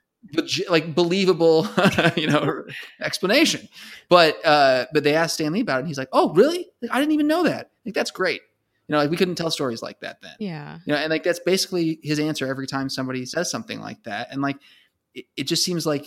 like 0.68 0.94
believable, 0.94 1.66
you 2.16 2.26
know, 2.26 2.64
explanation. 3.00 3.66
But, 4.10 4.44
uh, 4.44 4.84
but 4.92 5.04
they 5.04 5.14
asked 5.14 5.34
Stan 5.34 5.52
Lee 5.52 5.60
about 5.60 5.76
it 5.76 5.80
and 5.80 5.88
he's 5.88 5.96
like, 5.96 6.10
oh, 6.12 6.34
really? 6.34 6.66
Like, 6.82 6.90
I 6.92 7.00
didn't 7.00 7.12
even 7.12 7.26
know 7.26 7.44
that. 7.44 7.70
Like, 7.86 7.94
that's 7.94 8.10
great. 8.10 8.42
You 8.88 8.92
know, 8.92 8.98
like 8.98 9.10
we 9.10 9.16
couldn't 9.16 9.36
tell 9.36 9.50
stories 9.50 9.82
like 9.82 10.00
that 10.00 10.20
then. 10.20 10.34
Yeah. 10.38 10.80
You 10.84 10.92
know, 10.92 10.98
and 10.98 11.10
like 11.10 11.22
that's 11.22 11.38
basically 11.38 11.98
his 12.02 12.18
answer 12.18 12.46
every 12.46 12.66
time 12.66 12.90
somebody 12.90 13.24
says 13.24 13.50
something 13.50 13.80
like 13.80 14.02
that. 14.04 14.28
And 14.30 14.42
like, 14.42 14.58
it, 15.14 15.24
it 15.34 15.44
just 15.44 15.64
seems 15.64 15.86
like 15.86 16.04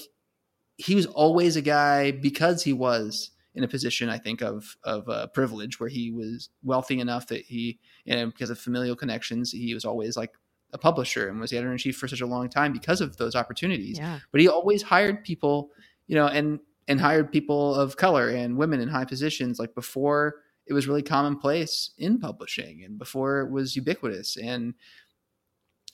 he 0.77 0.95
was 0.95 1.05
always 1.05 1.55
a 1.55 1.61
guy 1.61 2.11
because 2.11 2.63
he 2.63 2.73
was 2.73 3.31
in 3.55 3.63
a 3.63 3.67
position, 3.67 4.09
I 4.09 4.17
think, 4.17 4.41
of 4.41 4.77
of 4.83 5.07
uh, 5.07 5.27
privilege 5.27 5.79
where 5.79 5.89
he 5.89 6.11
was 6.11 6.49
wealthy 6.63 6.99
enough 6.99 7.27
that 7.27 7.41
he, 7.41 7.79
and 8.07 8.31
because 8.31 8.49
of 8.49 8.59
familial 8.59 8.95
connections, 8.95 9.51
he 9.51 9.73
was 9.73 9.85
always 9.85 10.17
like 10.17 10.31
a 10.73 10.77
publisher 10.77 11.29
and 11.29 11.39
was 11.39 11.51
the 11.51 11.57
editor 11.57 11.71
in 11.71 11.77
chief 11.77 11.97
for 11.97 12.07
such 12.07 12.21
a 12.21 12.25
long 12.25 12.49
time 12.49 12.73
because 12.73 12.99
of 12.99 13.17
those 13.17 13.35
opportunities. 13.35 13.99
Yeah. 13.99 14.19
But 14.31 14.41
he 14.41 14.47
always 14.47 14.81
hired 14.81 15.23
people, 15.23 15.69
you 16.07 16.15
know, 16.15 16.27
and 16.27 16.59
and 16.87 16.99
hired 16.99 17.31
people 17.31 17.75
of 17.75 17.95
color 17.95 18.29
and 18.29 18.57
women 18.57 18.81
in 18.81 18.89
high 18.89 19.05
positions, 19.05 19.59
like 19.59 19.75
before 19.75 20.35
it 20.65 20.73
was 20.73 20.87
really 20.87 21.03
commonplace 21.03 21.91
in 21.97 22.19
publishing 22.19 22.83
and 22.83 22.97
before 22.97 23.41
it 23.41 23.51
was 23.51 23.75
ubiquitous 23.75 24.37
and 24.37 24.73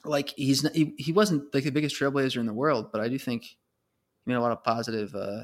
like 0.06 0.30
he's 0.38 0.68
he, 0.72 0.94
he 0.98 1.12
wasn't 1.12 1.54
like 1.54 1.64
the 1.64 1.72
biggest 1.72 2.00
trailblazer 2.00 2.38
in 2.38 2.46
the 2.46 2.54
world 2.54 2.92
but 2.92 3.02
i 3.02 3.08
do 3.10 3.18
think 3.18 3.58
made 4.30 4.36
a 4.36 4.42
lot 4.42 4.52
of 4.52 4.64
positive 4.64 5.14
uh, 5.14 5.42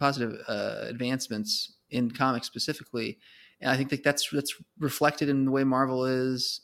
positive 0.00 0.38
uh, 0.48 0.86
advancements 0.88 1.74
in 1.90 2.10
comics 2.10 2.46
specifically, 2.46 3.18
and 3.60 3.70
I 3.70 3.76
think 3.76 3.90
that 3.90 4.02
that's 4.02 4.28
that's 4.30 4.54
reflected 4.78 5.28
in 5.28 5.44
the 5.44 5.50
way 5.50 5.64
Marvel 5.64 6.04
is 6.04 6.62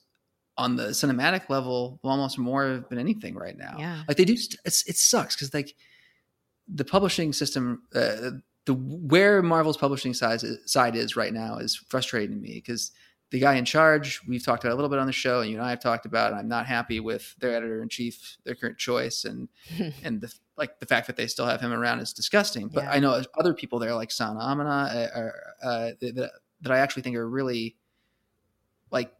on 0.57 0.77
the 0.77 0.89
cinematic 0.89 1.49
level 1.49 1.99
almost 2.03 2.39
more 2.39 2.85
than 2.91 2.99
anything 2.99 3.35
right 3.35 3.57
now. 3.57 3.77
Yeah. 3.79 4.03
Like 4.07 4.17
they 4.17 4.25
do, 4.25 4.35
it's, 4.35 4.87
it 4.87 4.97
sucks 4.97 5.35
because 5.35 5.55
like 5.55 5.75
the 6.69 6.85
publishing 6.85 7.33
system, 7.33 7.83
uh, 7.95 8.33
the 8.67 8.75
where 8.75 9.43
Marvel's 9.43 9.77
publishing 9.77 10.15
side 10.15 10.41
side 10.67 10.95
is 10.95 11.17
right 11.17 11.33
now 11.33 11.57
is 11.57 11.75
frustrating 11.89 12.37
to 12.37 12.41
me 12.41 12.55
because 12.55 12.93
the 13.33 13.41
guy 13.41 13.55
in 13.55 13.64
charge 13.64 14.20
we've 14.28 14.45
talked 14.45 14.62
about 14.62 14.74
a 14.74 14.76
little 14.76 14.91
bit 14.91 14.99
on 14.99 15.07
the 15.07 15.12
show 15.12 15.41
and 15.41 15.51
you 15.51 15.57
and 15.57 15.66
i 15.66 15.70
have 15.70 15.80
talked 15.80 16.05
about 16.05 16.35
i'm 16.35 16.47
not 16.47 16.66
happy 16.66 17.01
with 17.01 17.35
their 17.39 17.57
editor 17.57 17.83
in 17.83 17.89
chief 17.89 18.37
their 18.45 18.55
current 18.55 18.78
choice 18.78 19.24
and 19.24 19.49
and 20.05 20.20
the 20.20 20.33
like 20.57 20.78
the 20.80 20.87
fact 20.87 21.07
that 21.07 21.16
they 21.16 21.26
still 21.26 21.47
have 21.47 21.61
him 21.61 21.72
around 21.72 21.99
is 21.99 22.12
disgusting 22.12 22.68
but 22.68 22.85
yeah. 22.85 22.93
i 22.93 23.01
know 23.01 23.22
other 23.39 23.55
people 23.55 23.78
there 23.78 23.95
like 23.95 24.11
Sana 24.11 24.39
Amanat 24.39 25.16
are, 25.16 25.35
uh, 25.62 25.91
that, 26.01 26.30
that 26.61 26.72
i 26.72 26.78
actually 26.78 27.03
think 27.03 27.16
are 27.16 27.28
really 27.28 27.74
like 28.91 29.11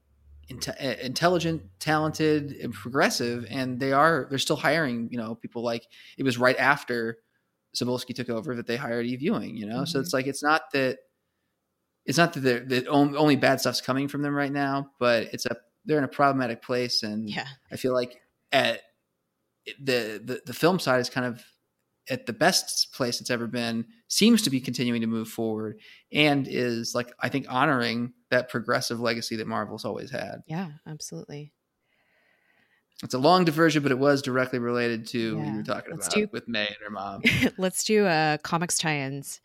in- 0.49 0.61
intelligent 1.01 1.63
talented 1.81 2.53
and 2.53 2.75
progressive 2.75 3.47
and 3.49 3.81
they 3.81 3.93
are 3.93 4.27
they're 4.29 4.39
still 4.39 4.57
hiring 4.57 5.09
you 5.11 5.17
know 5.17 5.35
people 5.35 5.63
like 5.63 5.87
it 6.19 6.23
was 6.23 6.37
right 6.39 6.59
after 6.59 7.19
Cebulski 7.75 8.15
took 8.15 8.29
over 8.29 8.55
that 8.55 8.67
they 8.67 8.77
hired 8.77 9.07
Eve 9.07 9.23
Ewing, 9.23 9.57
you 9.57 9.65
know? 9.65 9.77
Mm-hmm. 9.77 9.85
So 9.87 9.99
it's 9.99 10.13
like, 10.13 10.27
it's 10.27 10.43
not 10.43 10.71
that 10.73 10.99
it's 12.05 12.19
not 12.19 12.33
that 12.35 12.69
the 12.69 12.87
only 12.87 13.37
bad 13.37 13.61
stuff's 13.61 13.81
coming 13.81 14.09
from 14.09 14.23
them 14.23 14.35
right 14.35 14.53
now, 14.53 14.91
but 14.99 15.29
it's 15.33 15.47
a 15.47 15.57
they're 15.85 15.99
in 15.99 16.05
a 16.05 16.09
problematic 16.09 16.63
place, 16.63 17.03
and 17.03 17.29
yeah. 17.29 17.47
I 17.71 17.77
feel 17.77 17.93
like 17.93 18.21
at 18.53 18.81
the, 19.81 20.21
the 20.25 20.43
the 20.47 20.53
film 20.53 20.79
side 20.79 21.01
is 21.01 21.11
kind 21.11 21.27
of 21.27 21.45
at 22.11 22.27
the 22.27 22.33
best 22.33 22.93
place 22.93 23.21
it's 23.21 23.31
ever 23.31 23.47
been. 23.47 23.87
Seems 24.09 24.43
to 24.43 24.51
be 24.51 24.61
continuing 24.61 25.01
to 25.01 25.07
move 25.07 25.29
forward, 25.29 25.79
and 26.13 26.47
is 26.49 26.95
like 26.95 27.13
I 27.21 27.29
think 27.29 27.47
honoring 27.49 28.13
that 28.31 28.49
progressive 28.49 29.01
legacy 29.01 29.37
that 29.37 29.47
Marvel's 29.47 29.85
always 29.85 30.11
had. 30.11 30.43
Yeah, 30.47 30.71
absolutely. 30.87 31.53
It's 33.03 33.15
a 33.15 33.19
long 33.19 33.45
diversion, 33.45 33.83
but 33.83 33.91
it 33.91 33.99
was 33.99 34.23
directly 34.23 34.61
related 34.61 35.09
to 35.09 35.19
yeah. 35.19 35.35
what 35.35 35.47
you 35.47 35.57
were 35.57 35.63
talking 35.65 35.93
Let's 35.93 36.07
about 36.07 36.17
do, 36.17 36.29
with 36.33 36.47
May 36.47 36.67
and 36.67 36.77
her 36.85 36.91
mom. 36.91 37.23
Let's 37.59 37.83
do 37.83 38.07
uh, 38.07 38.39
comics 38.39 38.79
tie-ins. 38.79 39.41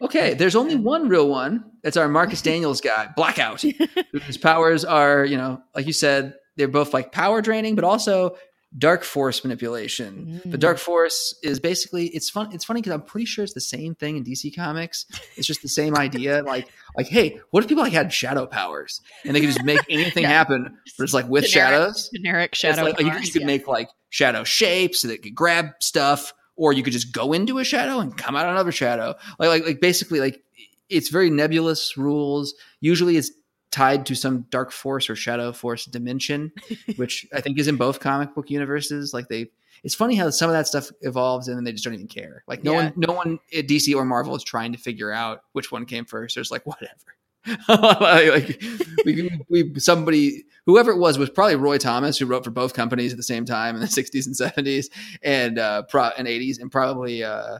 Okay, 0.00 0.34
there's 0.34 0.56
only 0.56 0.76
one 0.76 1.08
real 1.08 1.28
one. 1.28 1.64
It's 1.82 1.96
our 1.96 2.08
Marcus 2.08 2.42
Daniels 2.50 2.80
guy, 2.80 3.08
Blackout. 3.16 3.60
His 4.22 4.36
powers 4.36 4.84
are, 4.84 5.24
you 5.24 5.36
know, 5.36 5.62
like 5.74 5.86
you 5.86 5.92
said, 5.92 6.34
they're 6.56 6.68
both 6.68 6.94
like 6.94 7.12
power 7.12 7.42
draining, 7.42 7.74
but 7.74 7.84
also 7.84 8.36
dark 8.78 9.04
force 9.04 9.44
manipulation. 9.44 10.40
Mm. 10.44 10.50
The 10.50 10.58
dark 10.58 10.78
force 10.78 11.38
is 11.42 11.60
basically 11.60 12.08
it's 12.08 12.28
fun. 12.28 12.52
It's 12.52 12.64
funny 12.64 12.80
because 12.80 12.92
I'm 12.92 13.02
pretty 13.02 13.26
sure 13.26 13.44
it's 13.44 13.54
the 13.54 13.60
same 13.60 13.94
thing 13.94 14.16
in 14.16 14.24
DC 14.24 14.54
Comics. 14.54 15.06
It's 15.36 15.46
just 15.46 15.62
the 15.62 15.68
same 15.68 15.96
idea. 15.96 16.42
Like, 16.46 16.68
like, 16.96 17.08
hey, 17.08 17.40
what 17.50 17.64
if 17.64 17.68
people 17.68 17.82
like 17.82 17.92
had 17.92 18.12
shadow 18.12 18.46
powers 18.46 19.00
and 19.24 19.34
they 19.34 19.40
could 19.40 19.48
just 19.48 19.64
make 19.64 19.80
anything 19.90 20.22
yeah. 20.22 20.28
happen, 20.28 20.76
but 20.96 21.04
it's 21.04 21.12
like 21.12 21.28
with 21.28 21.44
generic, 21.44 21.72
shadows, 21.72 22.10
generic 22.14 22.54
shadow. 22.54 22.82
Like, 22.84 22.98
powers, 22.98 23.14
you, 23.14 23.20
you, 23.20 23.32
could 23.32 23.40
yeah. 23.42 23.46
make 23.46 23.66
like 23.66 23.88
shadow 24.10 24.44
shapes 24.44 25.00
so 25.00 25.08
that 25.08 25.22
could 25.22 25.34
grab 25.34 25.70
stuff 25.80 26.32
or 26.56 26.72
you 26.72 26.82
could 26.82 26.92
just 26.92 27.12
go 27.12 27.32
into 27.32 27.58
a 27.58 27.64
shadow 27.64 28.00
and 28.00 28.16
come 28.16 28.34
out 28.34 28.48
another 28.48 28.72
shadow. 28.72 29.14
Like 29.38 29.48
like 29.48 29.64
like 29.64 29.80
basically 29.80 30.20
like 30.20 30.42
it's 30.88 31.08
very 31.08 31.30
nebulous 31.30 31.96
rules. 31.96 32.54
Usually 32.80 33.16
it's 33.16 33.30
tied 33.70 34.06
to 34.06 34.14
some 34.14 34.46
dark 34.50 34.72
force 34.72 35.10
or 35.10 35.16
shadow 35.16 35.52
force 35.52 35.84
dimension, 35.84 36.52
which 36.96 37.26
I 37.34 37.40
think 37.40 37.58
is 37.58 37.68
in 37.68 37.76
both 37.76 38.00
comic 38.00 38.34
book 38.34 38.50
universes. 38.50 39.12
Like 39.12 39.28
they 39.28 39.50
it's 39.84 39.94
funny 39.94 40.14
how 40.14 40.30
some 40.30 40.48
of 40.48 40.56
that 40.56 40.66
stuff 40.66 40.90
evolves 41.02 41.48
and 41.48 41.56
then 41.56 41.64
they 41.64 41.72
just 41.72 41.84
don't 41.84 41.94
even 41.94 42.08
care. 42.08 42.42
Like 42.46 42.64
no 42.64 42.72
yeah. 42.72 42.84
one 42.84 42.92
no 42.96 43.12
one 43.12 43.38
at 43.56 43.68
DC 43.68 43.94
or 43.94 44.04
Marvel 44.04 44.34
is 44.34 44.42
trying 44.42 44.72
to 44.72 44.78
figure 44.78 45.12
out 45.12 45.42
which 45.52 45.70
one 45.70 45.84
came 45.84 46.04
first. 46.04 46.34
There's 46.34 46.50
like 46.50 46.66
whatever. 46.66 47.15
like 47.68 48.62
we, 49.04 49.30
we, 49.48 49.78
somebody 49.78 50.44
whoever 50.66 50.90
it 50.90 50.98
was 50.98 51.18
was 51.18 51.30
probably 51.30 51.56
Roy 51.56 51.78
Thomas 51.78 52.18
who 52.18 52.26
wrote 52.26 52.44
for 52.44 52.50
both 52.50 52.74
companies 52.74 53.12
at 53.12 53.16
the 53.16 53.22
same 53.22 53.44
time 53.44 53.74
in 53.74 53.80
the 53.80 53.86
60s 53.86 54.26
and 54.26 54.34
70s 54.34 54.86
and 55.22 55.58
uh 55.58 55.82
pro 55.82 56.10
and 56.18 56.26
80s 56.26 56.60
and 56.60 56.70
probably 56.70 57.24
uh 57.24 57.58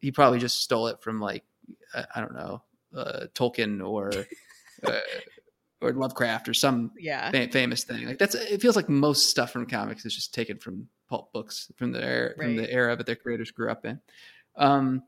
he 0.00 0.10
probably 0.10 0.38
just 0.38 0.60
stole 0.60 0.88
it 0.88 1.00
from 1.02 1.20
like 1.20 1.44
I, 1.94 2.04
I 2.16 2.20
don't 2.20 2.34
know 2.34 2.62
uh 2.96 3.26
Tolkien 3.34 3.86
or 3.86 4.12
uh, 4.84 5.00
or 5.80 5.92
Lovecraft 5.92 6.48
or 6.48 6.54
some 6.54 6.92
yeah. 6.96 7.30
fam- 7.32 7.50
famous 7.50 7.84
thing. 7.84 8.06
Like 8.06 8.18
that's 8.18 8.34
it 8.34 8.62
feels 8.62 8.76
like 8.76 8.88
most 8.88 9.30
stuff 9.30 9.50
from 9.50 9.66
comics 9.66 10.04
is 10.04 10.14
just 10.14 10.32
taken 10.32 10.58
from 10.58 10.88
pulp 11.08 11.32
books 11.32 11.70
from 11.76 11.92
the 11.92 12.02
era, 12.02 12.28
right. 12.28 12.38
from 12.38 12.56
the 12.56 12.70
era 12.70 12.96
that 12.96 13.06
their 13.06 13.16
creators 13.16 13.50
grew 13.50 13.70
up 13.70 13.84
in. 13.84 14.00
Um 14.56 15.02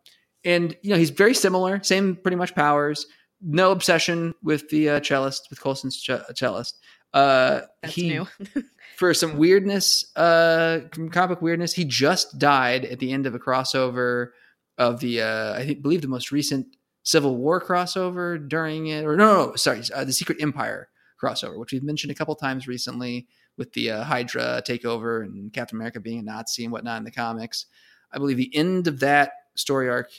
and 0.45 0.77
you 0.83 0.91
know 0.91 0.99
he's 0.99 1.11
very 1.11 1.35
similar 1.35 1.83
same 1.83 2.17
pretty 2.17 2.37
much 2.37 2.55
powers 2.55 3.07
no 3.45 3.71
obsession 3.71 4.35
with 4.43 4.69
the 4.71 4.89
uh, 4.89 5.01
cellist 5.01 5.49
with 5.51 5.61
Coulson's 5.61 6.01
ch- 6.01 6.11
cellist. 6.35 6.75
Uh, 7.13 7.61
That's 7.83 7.95
he, 7.95 8.09
new. 8.09 8.27
for 8.97 9.15
some 9.15 9.37
weirdness, 9.37 10.05
uh, 10.17 10.81
comic 11.11 11.43
weirdness, 11.43 11.73
he 11.73 11.85
just 11.85 12.39
died 12.39 12.85
at 12.85 12.99
the 12.99 13.13
end 13.13 13.27
of 13.27 13.35
a 13.35 13.39
crossover 13.39 14.31
of 14.79 15.01
the 15.01 15.23
uh, 15.23 15.55
I 15.55 15.65
think 15.65 15.83
believe 15.83 16.03
the 16.03 16.09
most 16.09 16.33
recent 16.33 16.67
Civil 17.05 17.37
War 17.37 17.63
crossover 17.63 18.49
during 18.49 18.89
it, 18.89 19.05
or 19.05 19.17
no, 19.17 19.27
no, 19.27 19.47
no 19.51 19.57
sorry, 19.57 19.83
uh, 19.95 20.05
the 20.05 20.13
Secret 20.13 20.39
Empire 20.41 20.89
crossover, 21.23 21.59
which 21.59 21.73
we've 21.73 21.83
mentioned 21.83 22.11
a 22.11 22.15
couple 22.15 22.35
times 22.35 22.67
recently 22.67 23.29
with 23.57 23.73
the 23.75 23.91
uh, 23.91 24.05
Hydra 24.05 24.63
takeover 24.67 25.23
and 25.23 25.53
Captain 25.53 25.77
America 25.77 26.01
being 26.01 26.19
a 26.19 26.23
Nazi 26.23 26.65
and 26.65 26.73
whatnot 26.73 26.99
in 26.99 27.05
the 27.05 27.11
comics. 27.11 27.67
I 28.11 28.19
believe 28.19 28.37
the 28.37 28.55
end 28.55 28.89
of 28.89 29.01
that 29.01 29.33
story 29.55 29.89
arc 29.89 30.11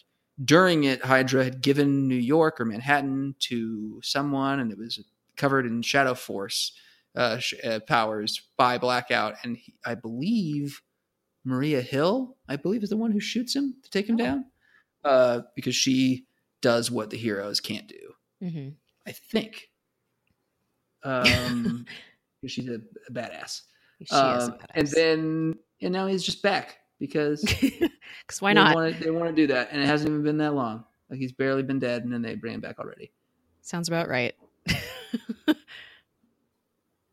during 0.43 0.83
it, 0.83 1.03
Hydra 1.03 1.43
had 1.43 1.61
given 1.61 2.07
New 2.07 2.15
York 2.15 2.59
or 2.59 2.65
Manhattan 2.65 3.35
to 3.41 4.01
someone, 4.03 4.59
and 4.59 4.71
it 4.71 4.77
was 4.77 5.03
covered 5.37 5.65
in 5.65 5.81
Shadow 5.81 6.13
Force 6.13 6.73
uh, 7.15 7.37
sh- 7.37 7.53
uh, 7.63 7.79
powers 7.87 8.41
by 8.57 8.77
Blackout. 8.77 9.35
And 9.43 9.57
he, 9.57 9.75
I 9.85 9.95
believe 9.95 10.81
Maria 11.45 11.81
Hill, 11.81 12.35
I 12.49 12.57
believe, 12.57 12.83
is 12.83 12.89
the 12.89 12.97
one 12.97 13.11
who 13.11 13.19
shoots 13.19 13.55
him 13.55 13.75
to 13.83 13.89
take 13.89 14.09
him 14.09 14.15
oh. 14.15 14.23
down, 14.23 14.45
uh, 15.05 15.41
because 15.55 15.75
she 15.75 16.25
does 16.61 16.91
what 16.91 17.11
the 17.11 17.17
heroes 17.17 17.59
can't 17.61 17.87
do. 17.87 18.13
Mm-hmm. 18.43 18.69
I 19.07 19.11
think. 19.11 19.69
Um, 21.03 21.85
because 22.41 22.51
she's 22.51 22.67
a, 22.67 22.81
a 23.07 23.11
badass. 23.11 23.61
She 24.03 24.13
um, 24.13 24.37
is 24.37 24.47
a 24.49 24.51
badass. 24.51 24.65
And 24.73 24.87
then, 24.89 25.55
and 25.81 25.93
now 25.93 26.07
he's 26.07 26.23
just 26.23 26.41
back 26.41 26.79
because 26.99 27.41
because 27.61 28.41
why 28.41 28.53
not? 28.53 28.75
Wanna, 28.75 28.91
they 28.91 29.11
want 29.11 29.29
to 29.29 29.35
do 29.35 29.47
that, 29.47 29.69
and 29.71 29.81
it 29.81 29.85
hasn't 29.85 30.09
even 30.09 30.23
been 30.23 30.37
that 30.37 30.53
long. 30.53 30.83
Like 31.09 31.19
he's 31.19 31.31
barely 31.31 31.63
been 31.63 31.79
dead, 31.79 32.03
and 32.03 32.11
then 32.11 32.21
they 32.21 32.35
bring 32.35 32.53
him 32.55 32.61
back 32.61 32.79
already. 32.79 33.11
Sounds 33.61 33.87
about 33.87 34.07
right. 34.09 34.33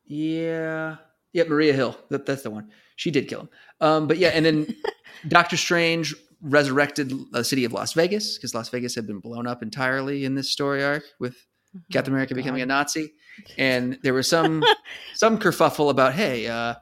yeah, 0.06 0.96
yeah, 1.32 1.44
Maria 1.44 1.72
Hill. 1.72 1.96
That, 2.10 2.26
that's 2.26 2.42
the 2.42 2.50
one. 2.50 2.70
She 2.96 3.10
did 3.10 3.28
kill 3.28 3.40
him. 3.40 3.48
Um, 3.80 4.06
but 4.06 4.18
yeah, 4.18 4.28
and 4.28 4.44
then 4.44 4.76
Doctor 5.28 5.56
Strange 5.56 6.14
resurrected 6.40 7.12
the 7.32 7.44
city 7.44 7.64
of 7.64 7.72
Las 7.72 7.92
Vegas 7.92 8.36
because 8.36 8.54
Las 8.54 8.68
Vegas 8.68 8.94
had 8.94 9.06
been 9.06 9.20
blown 9.20 9.46
up 9.46 9.62
entirely 9.62 10.24
in 10.24 10.34
this 10.34 10.50
story 10.50 10.82
arc 10.82 11.04
with 11.20 11.36
oh, 11.76 11.80
Captain 11.92 12.12
America 12.12 12.34
God. 12.34 12.42
becoming 12.42 12.62
a 12.62 12.66
Nazi, 12.66 13.12
and 13.58 13.98
there 14.02 14.14
was 14.14 14.28
some 14.28 14.64
some 15.14 15.38
kerfuffle 15.38 15.90
about, 15.90 16.14
hey, 16.14 16.46
uh, 16.46 16.74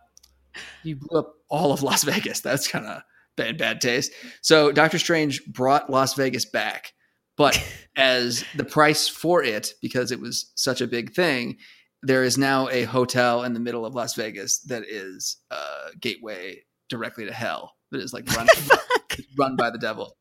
you 0.83 0.97
blew 0.97 1.19
up 1.19 1.35
all 1.49 1.73
of 1.73 1.83
Las 1.83 2.05
Vegas. 2.05 2.41
That's 2.41 2.69
kind 2.69 2.87
of 2.87 3.03
bad, 3.37 3.59
bad 3.59 3.81
taste. 3.81 4.13
So 4.43 4.73
Doctor 4.73 4.99
Strange 4.99 5.45
brought 5.47 5.91
Las 5.91 6.15
Vegas 6.15 6.45
back, 6.45 6.93
but 7.37 7.63
as 7.97 8.45
the 8.57 8.65
price 8.65 9.09
for 9.09 9.43
it, 9.43 9.73
because 9.81 10.13
it 10.13 10.21
was 10.21 10.53
such 10.55 10.81
a 10.81 10.87
big 10.87 11.13
thing, 11.13 11.57
there 12.03 12.25
is 12.25 12.39
now 12.39 12.69
a 12.69 12.85
hotel 12.85 13.43
in 13.43 13.53
the 13.53 13.61
middle 13.61 13.85
of 13.85 13.95
Las 13.95 14.15
Vegas 14.15 14.61
that 14.61 14.85
is 14.89 15.37
a 15.51 15.57
gateway 16.01 16.63
directly 16.89 17.27
to 17.27 17.33
hell. 17.33 17.75
That 17.91 18.01
is 18.01 18.13
like 18.13 18.31
run, 18.37 18.47
run 19.39 19.57
by 19.57 19.71
the 19.71 19.79
devil, 19.79 20.17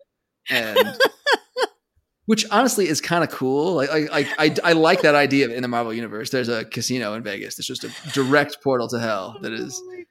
and 0.50 0.98
which 2.30 2.46
honestly 2.52 2.88
is 2.88 3.02
kind 3.02 3.24
of 3.24 3.32
cool. 3.32 3.74
Like, 3.74 3.90
like, 4.12 4.28
I, 4.38 4.56
I 4.64 4.74
like 4.74 5.02
that 5.02 5.16
idea 5.16 5.50
in 5.50 5.64
the 5.64 5.68
Marvel 5.68 5.92
universe. 5.92 6.30
There's 6.30 6.48
a 6.48 6.64
casino 6.64 7.16
in 7.16 7.24
Vegas. 7.24 7.58
It's 7.58 7.68
just 7.68 7.84
a 7.84 7.92
direct 8.14 8.62
portal 8.64 8.88
to 8.90 9.00
hell. 9.00 9.40
That 9.42 9.52
is, 9.52 9.82
oh 9.84 10.04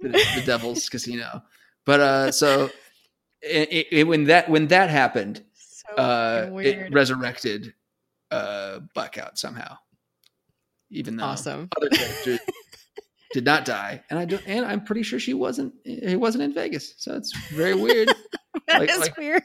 the, 0.00 0.08
the 0.08 0.42
devil's 0.44 0.88
casino. 0.88 1.42
But 1.84 2.00
uh, 2.00 2.32
so 2.32 2.70
it, 3.42 3.88
it, 3.90 4.04
when 4.04 4.24
that 4.24 4.48
when 4.48 4.68
that 4.68 4.90
happened, 4.90 5.42
so 5.54 5.94
uh, 5.94 6.50
it 6.62 6.92
resurrected 6.92 7.74
uh, 8.30 8.80
Blackout 8.94 9.38
somehow, 9.38 9.76
even 10.90 11.16
though 11.16 11.24
awesome. 11.24 11.68
other 11.76 11.88
characters 11.88 12.40
did 13.32 13.44
not 13.44 13.64
die, 13.64 14.02
and 14.10 14.18
I 14.18 14.24
don't, 14.24 14.46
and 14.46 14.66
I'm 14.66 14.84
pretty 14.84 15.02
sure 15.02 15.18
she 15.18 15.34
wasn't. 15.34 15.74
He 15.84 16.16
wasn't 16.16 16.44
in 16.44 16.54
Vegas, 16.54 16.94
so 16.98 17.14
it's 17.14 17.36
very 17.48 17.74
weird. 17.74 18.08
that 18.68 18.80
like, 18.80 18.90
is 18.90 18.98
like, 18.98 19.16
weird. 19.16 19.42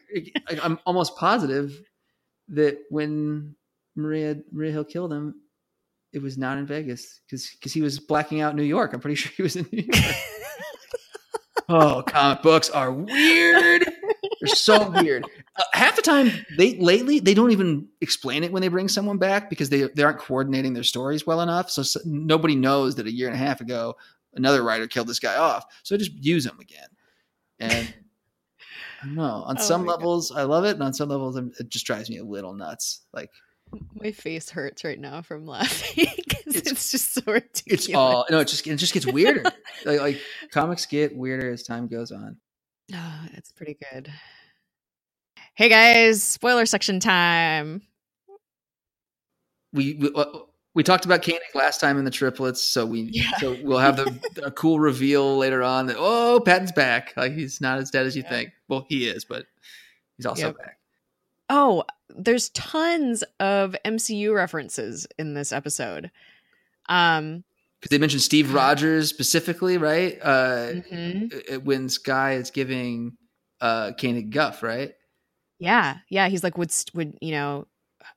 I'm 0.61 0.79
almost 0.85 1.15
positive 1.15 1.81
that 2.49 2.79
when 2.89 3.55
Maria 3.95 4.37
Maria 4.51 4.71
Hill 4.71 4.85
killed 4.85 5.13
him, 5.13 5.35
it 6.15 6.21
was 6.21 6.37
not 6.37 6.57
in 6.57 6.65
Vegas 6.65 7.21
because 7.25 7.49
because 7.51 7.73
he 7.73 7.81
was 7.81 7.99
blacking 7.99 8.41
out 8.41 8.55
New 8.55 8.63
York. 8.63 8.93
I'm 8.93 8.99
pretty 8.99 9.15
sure 9.15 9.31
he 9.35 9.43
was 9.43 9.55
in 9.55 9.67
New 9.71 9.83
York. 9.83 10.15
oh, 11.69 12.03
comic 12.07 12.41
books 12.41 12.69
are 12.69 12.91
weird. 12.91 13.85
They're 14.41 14.55
so 14.55 14.89
weird. 14.89 15.25
Uh, 15.55 15.63
half 15.73 15.95
the 15.95 16.01
time, 16.01 16.31
they 16.57 16.77
lately 16.79 17.19
they 17.19 17.33
don't 17.33 17.51
even 17.51 17.87
explain 18.01 18.43
it 18.43 18.51
when 18.51 18.61
they 18.61 18.67
bring 18.67 18.87
someone 18.87 19.17
back 19.17 19.49
because 19.49 19.69
they 19.69 19.83
they 19.83 20.03
aren't 20.03 20.19
coordinating 20.19 20.73
their 20.73 20.83
stories 20.83 21.27
well 21.27 21.41
enough. 21.41 21.69
So, 21.69 21.83
so 21.83 21.99
nobody 22.05 22.55
knows 22.55 22.95
that 22.95 23.07
a 23.07 23.11
year 23.11 23.27
and 23.27 23.35
a 23.35 23.39
half 23.39 23.61
ago 23.61 23.95
another 24.35 24.63
writer 24.63 24.87
killed 24.87 25.07
this 25.07 25.19
guy 25.19 25.35
off. 25.35 25.65
So 25.83 25.97
just 25.97 26.11
use 26.13 26.45
him 26.45 26.59
again. 26.59 26.87
And 27.59 27.93
I 29.01 29.05
don't 29.05 29.15
know. 29.15 29.43
On 29.45 29.57
oh 29.59 29.61
some 29.61 29.85
levels, 29.85 30.31
God. 30.31 30.39
I 30.39 30.43
love 30.43 30.65
it, 30.65 30.71
and 30.71 30.83
on 30.83 30.93
some 30.93 31.09
levels, 31.09 31.37
it 31.37 31.69
just 31.69 31.85
drives 31.85 32.09
me 32.09 32.17
a 32.17 32.23
little 32.23 32.53
nuts. 32.53 33.01
Like 33.13 33.31
my 33.93 34.11
face 34.11 34.49
hurts 34.49 34.83
right 34.83 34.99
now 34.99 35.21
from 35.21 35.45
laughing 35.45 36.07
because 36.15 36.55
it's, 36.55 36.71
it's, 36.71 36.91
just 36.91 37.13
so 37.13 37.21
ridiculous. 37.25 37.85
It's 37.85 37.93
all 37.93 38.25
no. 38.29 38.39
It 38.39 38.47
just 38.47 38.65
it 38.67 38.75
just 38.75 38.93
gets 38.93 39.05
weirder. 39.05 39.43
like, 39.85 39.99
like 39.99 40.21
comics 40.51 40.85
get 40.85 41.15
weirder 41.15 41.51
as 41.51 41.63
time 41.63 41.87
goes 41.87 42.11
on. 42.11 42.37
Oh, 42.93 43.21
it's 43.33 43.51
pretty 43.51 43.77
good. 43.91 44.11
Hey 45.55 45.69
guys, 45.69 46.21
spoiler 46.21 46.65
section 46.65 46.99
time. 46.99 47.81
We, 49.73 49.95
we 49.95 50.11
uh, 50.13 50.25
we 50.73 50.83
talked 50.83 51.05
about 51.05 51.23
Koenig 51.23 51.41
last 51.53 51.79
time 51.79 51.97
in 51.97 52.05
the 52.05 52.11
triplets, 52.11 52.61
so 52.61 52.85
we 52.85 53.09
yeah. 53.11 53.31
so 53.39 53.57
we'll 53.63 53.79
have 53.79 53.97
the 53.97 54.19
a 54.45 54.51
cool 54.51 54.79
reveal 54.79 55.37
later 55.37 55.63
on 55.63 55.87
that 55.87 55.95
oh 55.97 56.41
Patton's 56.45 56.71
back. 56.71 57.13
Like 57.17 57.33
he's 57.33 57.61
not 57.61 57.79
as 57.79 57.89
dead 57.89 58.05
as 58.05 58.15
you 58.15 58.23
yeah. 58.23 58.29
think. 58.29 58.51
Well, 58.67 58.85
he 58.87 59.07
is, 59.07 59.25
but 59.25 59.45
he's 60.17 60.25
also 60.25 60.47
yep. 60.47 60.57
back. 60.57 60.77
Oh, 61.49 61.83
there's 62.09 62.49
tons 62.49 63.23
of 63.39 63.75
MCU 63.85 64.33
references 64.33 65.07
in 65.17 65.33
this 65.33 65.51
episode. 65.51 66.11
Um 66.87 67.43
because 67.81 67.89
they 67.89 67.99
mentioned 67.99 68.23
Steve 68.23 68.53
Rogers 68.53 69.09
specifically, 69.09 69.77
right? 69.77 70.17
Uh 70.21 70.71
mm-hmm. 70.73 71.55
when 71.63 71.89
Skye 71.89 72.33
is 72.33 72.51
giving 72.51 73.17
uh 73.61 73.91
Koenig 73.99 74.31
guff, 74.31 74.63
right? 74.63 74.93
Yeah, 75.59 75.97
yeah. 76.09 76.27
He's 76.27 76.43
like, 76.43 76.57
would 76.57 76.73
would 76.93 77.17
you 77.21 77.31
know 77.31 77.67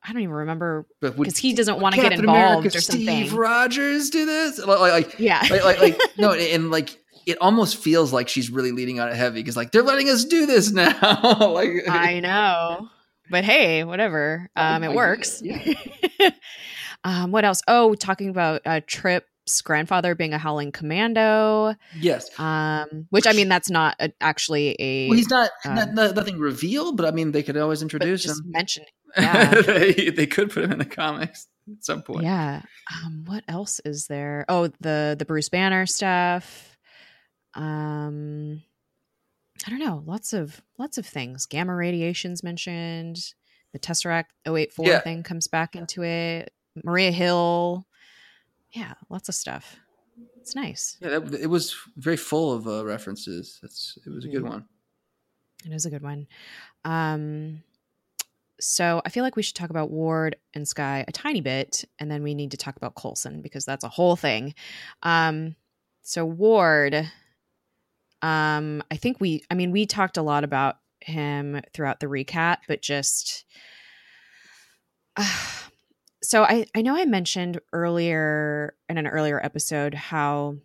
I 0.03 0.13
don't 0.13 0.21
even 0.21 0.35
remember 0.35 0.87
because 1.01 1.37
he 1.37 1.53
doesn't 1.53 1.79
want 1.79 1.95
to 1.95 2.01
get 2.01 2.13
involved 2.13 2.59
America, 2.65 2.77
or 2.77 2.81
something. 2.81 3.03
Steve 3.03 3.33
Rogers 3.33 4.09
do 4.09 4.25
this, 4.25 4.59
like, 4.59 4.79
like 4.79 5.19
yeah, 5.19 5.45
like, 5.49 5.63
like, 5.63 5.79
like 5.81 5.97
no, 6.17 6.33
and 6.33 6.71
like 6.71 6.97
it 7.25 7.37
almost 7.41 7.77
feels 7.77 8.13
like 8.13 8.29
she's 8.29 8.49
really 8.49 8.71
leading 8.71 8.99
on 8.99 9.09
it 9.09 9.15
heavy 9.15 9.39
because 9.39 9.57
like 9.57 9.71
they're 9.71 9.83
letting 9.83 10.09
us 10.09 10.25
do 10.25 10.45
this 10.45 10.71
now. 10.71 11.51
like 11.51 11.87
I 11.89 12.19
know, 12.19 12.89
but 13.29 13.43
hey, 13.43 13.83
whatever. 13.83 14.49
Um, 14.55 14.83
it 14.83 14.93
works. 14.93 15.41
Yeah. 15.41 15.73
um, 17.03 17.31
what 17.31 17.45
else? 17.45 17.61
Oh, 17.67 17.95
talking 17.95 18.29
about 18.29 18.61
uh, 18.65 18.81
Trip 18.85 19.25
grandfather 19.63 20.13
being 20.13 20.33
a 20.33 20.37
howling 20.37 20.71
commando. 20.71 21.73
Yes. 21.99 22.29
Um, 22.39 23.07
which 23.09 23.25
I 23.25 23.33
mean, 23.33 23.49
that's 23.49 23.69
not 23.69 23.95
a, 23.99 24.11
actually 24.21 24.75
a. 24.79 25.09
Well, 25.09 25.17
he's 25.17 25.29
not, 25.29 25.49
um, 25.65 25.75
not, 25.75 25.93
not, 25.93 26.15
nothing 26.15 26.37
revealed, 26.37 26.97
but 26.97 27.05
I 27.05 27.11
mean, 27.11 27.31
they 27.31 27.43
could 27.43 27.57
always 27.57 27.81
introduce 27.81 28.25
him. 28.25 28.35
Mention 28.45 28.85
yeah. 29.17 29.61
they, 29.61 30.11
they 30.11 30.27
could 30.27 30.51
put 30.51 30.63
him 30.63 30.71
in 30.71 30.77
the 30.79 30.85
comics 30.85 31.47
at 31.67 31.83
some 31.83 32.03
point. 32.03 32.23
Yeah. 32.23 32.61
Um, 32.93 33.23
what 33.25 33.43
else 33.47 33.81
is 33.83 34.07
there? 34.07 34.45
Oh, 34.47 34.67
the 34.79 35.15
the 35.17 35.25
Bruce 35.25 35.49
Banner 35.49 35.85
stuff. 35.85 36.77
Um, 37.55 38.61
I 39.65 39.69
don't 39.69 39.79
know. 39.79 40.03
Lots 40.05 40.33
of 40.33 40.61
lots 40.77 40.97
of 40.97 41.05
things. 41.05 41.45
Gamma 41.45 41.75
radiations 41.75 42.43
mentioned. 42.43 43.33
The 43.73 43.79
Tesseract 43.79 44.25
084 44.47 44.85
yeah. 44.85 44.99
thing 44.99 45.21
comes 45.21 45.47
back 45.47 45.75
into 45.75 46.03
it. 46.03 46.51
Maria 46.83 47.11
Hill. 47.11 47.85
Yeah, 48.71 48.93
lots 49.09 49.29
of 49.29 49.35
stuff. 49.35 49.77
It's 50.37 50.55
nice. 50.55 50.97
Yeah, 51.01 51.19
that, 51.19 51.39
it 51.39 51.47
was 51.47 51.75
very 51.97 52.17
full 52.17 52.53
of 52.53 52.67
uh, 52.67 52.85
references. 52.85 53.59
That's 53.61 53.97
it 54.05 54.09
was 54.09 54.25
a 54.25 54.27
good 54.27 54.41
mm-hmm. 54.41 54.53
one. 54.53 54.65
It 55.65 55.73
is 55.73 55.85
a 55.85 55.89
good 55.89 56.01
one. 56.01 56.27
Um, 56.85 57.63
so 58.59 59.01
I 59.05 59.09
feel 59.09 59.23
like 59.23 59.35
we 59.35 59.43
should 59.43 59.55
talk 59.55 59.69
about 59.69 59.91
Ward 59.91 60.35
and 60.53 60.67
Skye 60.67 61.05
a 61.07 61.11
tiny 61.11 61.41
bit, 61.41 61.85
and 61.99 62.09
then 62.09 62.23
we 62.23 62.33
need 62.33 62.51
to 62.51 62.57
talk 62.57 62.75
about 62.75 62.95
Coulson 62.95 63.41
because 63.41 63.65
that's 63.65 63.83
a 63.83 63.89
whole 63.89 64.15
thing. 64.15 64.53
Um, 65.03 65.55
so 66.01 66.25
Ward, 66.25 67.09
um, 68.21 68.83
I 68.91 68.95
think 68.95 69.19
we, 69.19 69.43
I 69.49 69.55
mean, 69.55 69.71
we 69.71 69.85
talked 69.85 70.17
a 70.17 70.21
lot 70.21 70.43
about 70.43 70.77
him 71.01 71.61
throughout 71.73 71.99
the 71.99 72.07
recap, 72.07 72.57
but 72.67 72.81
just, 72.81 73.45
uh, 75.15 75.25
so 76.23 76.43
I, 76.43 76.65
I 76.75 76.81
know 76.81 76.95
I 76.95 77.05
mentioned 77.05 77.59
earlier 77.71 78.75
in 78.89 78.97
an 78.97 79.07
earlier 79.07 79.43
episode 79.43 79.93
how 79.93 80.57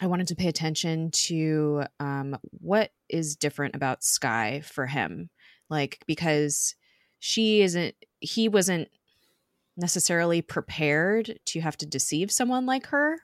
I 0.00 0.06
wanted 0.06 0.28
to 0.28 0.34
pay 0.34 0.48
attention 0.48 1.12
to 1.12 1.84
um, 2.00 2.36
what 2.60 2.90
is 3.08 3.36
different 3.36 3.76
about 3.76 4.02
Skye 4.02 4.62
for 4.64 4.86
him, 4.86 5.30
like 5.70 6.02
because 6.06 6.74
she 7.20 7.62
isn't 7.62 7.94
he 8.18 8.48
wasn't 8.48 8.88
necessarily 9.76 10.42
prepared 10.42 11.38
to 11.46 11.60
have 11.60 11.76
to 11.76 11.86
deceive 11.86 12.32
someone 12.32 12.66
like 12.66 12.86
her 12.86 13.16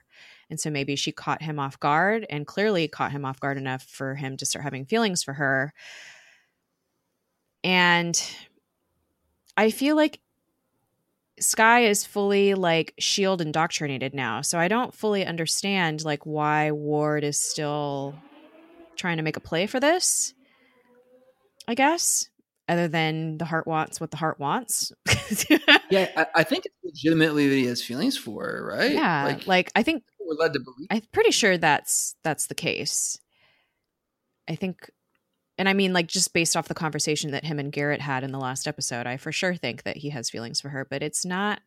and 0.51 0.59
so 0.59 0.71
maybe 0.71 0.97
she 0.97 1.13
caught 1.13 1.43
him 1.43 1.59
off 1.59 1.79
guard 1.81 2.27
and 2.31 2.47
clearly 2.47 2.89
caught 2.89 3.13
him 3.13 3.25
off 3.25 3.41
guard 3.41 3.57
enough 3.57 3.83
for 3.83 4.15
him 4.15 4.37
to 4.37 4.47
start 4.47 4.63
having 4.63 4.85
feelings 4.85 5.23
for 5.23 5.35
her 5.35 5.73
and 7.65 8.31
i 9.57 9.71
feel 9.71 9.97
like 9.97 10.21
Skye 11.41 11.83
is 11.83 12.05
fully 12.05 12.55
like 12.55 12.95
shield 12.99 13.41
indoctrinated 13.41 14.15
now 14.15 14.41
so 14.41 14.59
i 14.59 14.69
don't 14.69 14.95
fully 14.95 15.25
understand 15.25 16.05
like 16.05 16.27
why 16.27 16.73
ward 16.73 17.25
is 17.25 17.41
still 17.41 18.15
trying 18.97 19.19
to 19.19 19.23
make 19.23 19.37
a 19.37 19.41
play 19.41 19.67
for 19.67 19.79
this 19.79 20.35
i 21.69 21.75
guess 21.75 22.29
other 22.69 22.87
than 22.87 23.39
the 23.39 23.45
heart 23.45 23.67
wants 23.67 24.01
what 24.01 24.11
the 24.11 24.17
heart 24.17 24.39
wants. 24.39 24.93
yeah, 25.91 26.11
I, 26.17 26.27
I, 26.37 26.43
think 26.45 26.67
it's 26.67 26.75
legitimately 26.85 27.49
that 27.49 27.55
he 27.55 27.67
has 27.67 27.83
feelings 27.83 28.17
for 28.17 28.45
her, 28.45 28.65
right? 28.65 28.93
Yeah, 28.93 29.25
like, 29.25 29.47
like 29.47 29.73
I 29.75 29.83
think 29.83 30.05
we're 30.29 30.37
led 30.37 30.53
to 30.53 30.61
believe. 30.61 30.87
I'm 30.91 31.03
pretty 31.13 31.31
sure 31.31 31.59
that's 31.59 32.15
that's 32.23 32.47
the 32.47 32.55
case. 32.55 33.19
I 34.49 34.55
think 34.55 34.91
and 35.59 35.69
I 35.69 35.73
mean, 35.73 35.93
like, 35.93 36.07
just 36.07 36.33
based 36.33 36.57
off 36.57 36.69
the 36.69 36.75
conversation 36.75 37.33
that 37.33 37.45
him 37.45 37.59
and 37.59 37.73
Garrett 37.73 38.01
had 38.01 38.23
in 38.23 38.31
the 38.31 38.39
last 38.39 38.69
episode, 38.69 39.09
I 39.09 39.17
for 39.17 39.33
sure 39.33 39.57
think 39.57 39.83
that 39.83 39.97
he 39.97 40.11
has 40.11 40.31
feelings 40.31 40.61
for 40.61 40.69
her, 40.69 40.87
but 40.89 41.03
it's 41.03 41.25
not, 41.25 41.61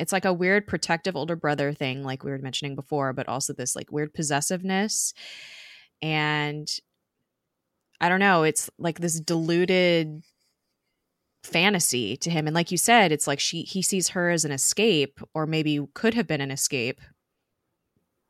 it's 0.00 0.12
like 0.12 0.24
a 0.24 0.32
weird 0.32 0.66
protective 0.66 1.14
older 1.14 1.36
brother 1.36 1.72
thing, 1.72 2.02
like 2.02 2.24
we 2.24 2.32
were 2.32 2.38
mentioning 2.38 2.74
before, 2.74 3.12
but 3.12 3.28
also 3.28 3.52
this 3.52 3.76
like 3.76 3.92
weird 3.92 4.12
possessiveness. 4.12 5.14
And 6.02 6.68
I 8.00 8.08
don't 8.08 8.18
know, 8.18 8.42
it's 8.42 8.68
like 8.76 8.98
this 8.98 9.20
diluted 9.20 10.24
fantasy 11.44 12.16
to 12.16 12.30
him. 12.30 12.48
And 12.48 12.54
like 12.54 12.72
you 12.72 12.76
said, 12.76 13.12
it's 13.12 13.28
like 13.28 13.38
she, 13.38 13.62
he 13.62 13.82
sees 13.82 14.08
her 14.08 14.30
as 14.30 14.44
an 14.44 14.50
escape, 14.50 15.20
or 15.32 15.46
maybe 15.46 15.78
could 15.94 16.14
have 16.14 16.26
been 16.26 16.40
an 16.40 16.50
escape. 16.50 17.00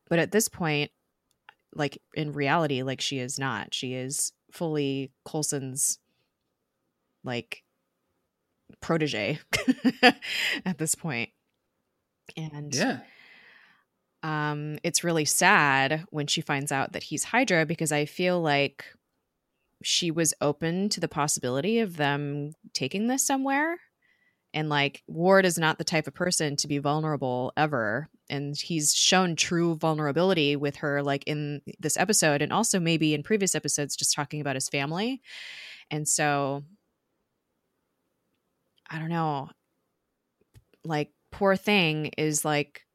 But 0.09 0.19
at 0.19 0.33
this 0.33 0.49
point, 0.49 0.91
like 1.75 2.01
in 2.15 2.33
reality, 2.33 2.83
like 2.83 3.01
she 3.01 3.19
is 3.19 3.39
not. 3.39 3.75
She 3.75 3.95
is 3.95 4.33
fully 4.51 5.13
Coulson's 5.25 5.99
like 7.25 7.63
protege 8.81 9.39
at 10.65 10.79
this 10.79 10.95
point. 10.95 11.31
And 12.37 12.75
yeah. 12.75 13.01
Um 14.23 14.79
it's 14.83 15.05
really 15.05 15.25
sad 15.25 16.05
when 16.11 16.27
she 16.27 16.41
finds 16.41 16.73
out 16.73 16.93
that 16.93 17.05
he's 17.05 17.25
Hydra 17.25 17.67
because 17.67 17.93
I 17.93 18.05
feel 18.05 18.41
like 18.41 18.85
she 19.83 20.11
was 20.11 20.35
open 20.41 20.89
to 20.89 21.01
the 21.01 21.09
possibility 21.09 21.79
of 21.79 21.97
them 21.97 22.53
taking 22.73 23.07
this 23.07 23.25
somewhere. 23.25 23.79
And 24.55 24.69
like 24.69 25.03
Ward 25.07 25.45
is 25.45 25.59
not 25.59 25.79
the 25.79 25.85
type 25.85 26.07
of 26.07 26.15
person 26.15 26.57
to 26.57 26.69
be 26.69 26.79
vulnerable 26.79 27.53
ever. 27.57 28.09
And 28.31 28.57
he's 28.57 28.95
shown 28.95 29.37
true 29.37 29.77
vulnerability 29.77 30.57
with 30.57 30.77
her 30.77 31.03
like 31.03 31.25
in 31.27 31.61
this 31.79 31.97
episode 31.97 32.43
and 32.43 32.53
also 32.53 32.81
maybe 32.81 33.15
in 33.15 33.23
previous 33.23 33.55
episodes 33.55 33.97
just 33.97 34.15
talking 34.15 34.41
about 34.41 34.57
his 34.57 34.69
family. 34.69 35.21
And 35.91 36.07
so 36.09 36.65
i 38.91 38.99
don't 38.99 39.11
know. 39.11 39.51
Like 40.85 41.11
poor 41.31 41.57
thing 41.57 42.07
is 42.17 42.45
like 42.45 42.87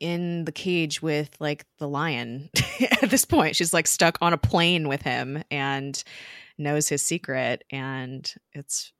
in 0.00 0.44
the 0.44 0.52
cage 0.52 1.00
with 1.00 1.30
like 1.40 1.64
the 1.78 1.88
lion 1.88 2.50
at 3.02 3.10
this 3.10 3.24
point. 3.24 3.56
She's 3.56 3.72
like 3.72 3.86
stuck 3.86 4.18
on 4.20 4.32
a 4.32 4.38
plane 4.38 4.88
with 4.88 5.02
him 5.02 5.42
and 5.50 6.02
knows 6.58 6.88
his 6.88 7.02
secret. 7.02 7.64
And 7.70 8.30
it's 8.52 8.92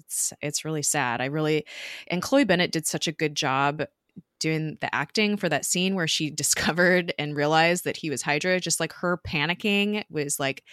it's 0.00 0.32
it's 0.42 0.64
really 0.64 0.82
sad 0.82 1.20
i 1.20 1.26
really 1.26 1.64
and 2.08 2.22
chloe 2.22 2.44
Bennet 2.44 2.72
did 2.72 2.86
such 2.86 3.06
a 3.06 3.12
good 3.12 3.34
job 3.34 3.82
doing 4.40 4.78
the 4.80 4.92
acting 4.92 5.36
for 5.36 5.48
that 5.48 5.64
scene 5.64 5.94
where 5.94 6.08
she 6.08 6.30
discovered 6.40 7.14
and 7.18 7.36
realized 7.36 7.84
that 7.84 7.98
he 7.98 8.10
was 8.10 8.22
Hydra, 8.22 8.58
just 8.58 8.80
like 8.80 8.92
her 8.94 9.20
panicking 9.24 10.02
was 10.10 10.40
like, 10.40 10.64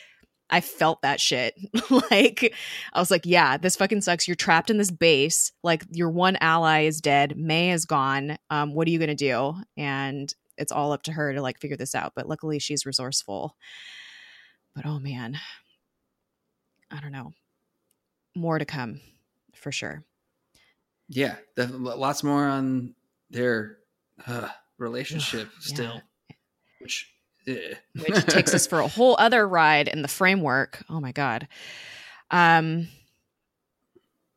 I 0.50 0.62
felt 0.62 1.02
that 1.02 1.20
shit. 1.20 1.56
like, 2.10 2.54
I 2.94 3.00
was 3.00 3.12
like, 3.12 3.26
yeah, 3.26 3.58
this 3.58 3.76
fucking 3.76 4.00
sucks. 4.00 4.28
You're 4.28 4.36
trapped 4.36 4.70
in 4.70 4.78
this 4.78 4.92
base. 4.92 5.52
Like, 5.62 5.84
your 5.92 6.10
one 6.10 6.38
ally 6.40 6.84
is 6.84 7.02
dead. 7.02 7.38
May 7.38 7.72
is 7.72 7.86
gone. 7.86 8.38
Um, 8.50 8.74
what 8.74 8.88
are 8.88 8.92
you 8.92 8.98
going 8.98 9.10
to 9.10 9.16
do? 9.16 9.56
And 9.76 10.34
it's 10.58 10.72
all 10.72 10.94
up 10.94 11.04
to 11.04 11.12
her 11.12 11.34
to 11.34 11.42
like 11.42 11.60
figure 11.60 11.76
this 11.76 11.94
out. 11.94 12.14
But 12.16 12.30
luckily, 12.30 12.60
she's 12.60 12.86
resourceful. 12.86 13.58
But 14.74 14.86
oh 14.86 15.00
man, 15.00 15.38
I 16.90 17.02
don't 17.02 17.12
know. 17.12 17.34
More 18.34 18.58
to 18.58 18.66
come 18.66 19.02
for 19.68 19.72
sure. 19.74 20.02
Yeah, 21.10 21.36
lots 21.58 22.24
more 22.24 22.48
on 22.48 22.96
their 23.30 23.80
uh, 24.26 24.48
relationship 24.78 25.50
still, 25.60 26.02
yeah. 26.30 26.36
which 26.80 27.12
eh. 27.48 27.74
which 27.94 28.26
takes 28.28 28.54
us 28.54 28.66
for 28.66 28.80
a 28.80 28.88
whole 28.88 29.18
other 29.20 29.46
ride 29.46 29.90
in 29.90 30.04
the 30.04 30.08
framework. 30.08 30.82
Oh 30.90 31.02
my 31.02 31.12
god. 31.12 31.50
Um. 32.32 32.88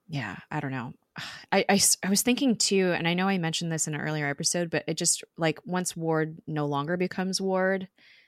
Yeah, 0.08 0.36
I 0.50 0.58
don't 0.58 0.72
know. 0.72 0.94
I, 1.52 1.64
I, 1.68 1.80
I 2.02 2.10
was 2.10 2.22
thinking 2.22 2.56
too, 2.56 2.92
and 2.96 3.06
I 3.06 3.14
know 3.14 3.28
I 3.28 3.38
mentioned 3.38 3.70
this 3.70 3.86
in 3.86 3.94
an 3.94 4.00
earlier 4.00 4.26
episode, 4.26 4.68
but 4.68 4.82
it 4.88 4.94
just 4.94 5.22
like 5.38 5.60
once 5.64 5.96
Ward 5.96 6.38
no 6.48 6.66
longer 6.66 6.96
becomes 6.96 7.40
Ward 7.40 7.86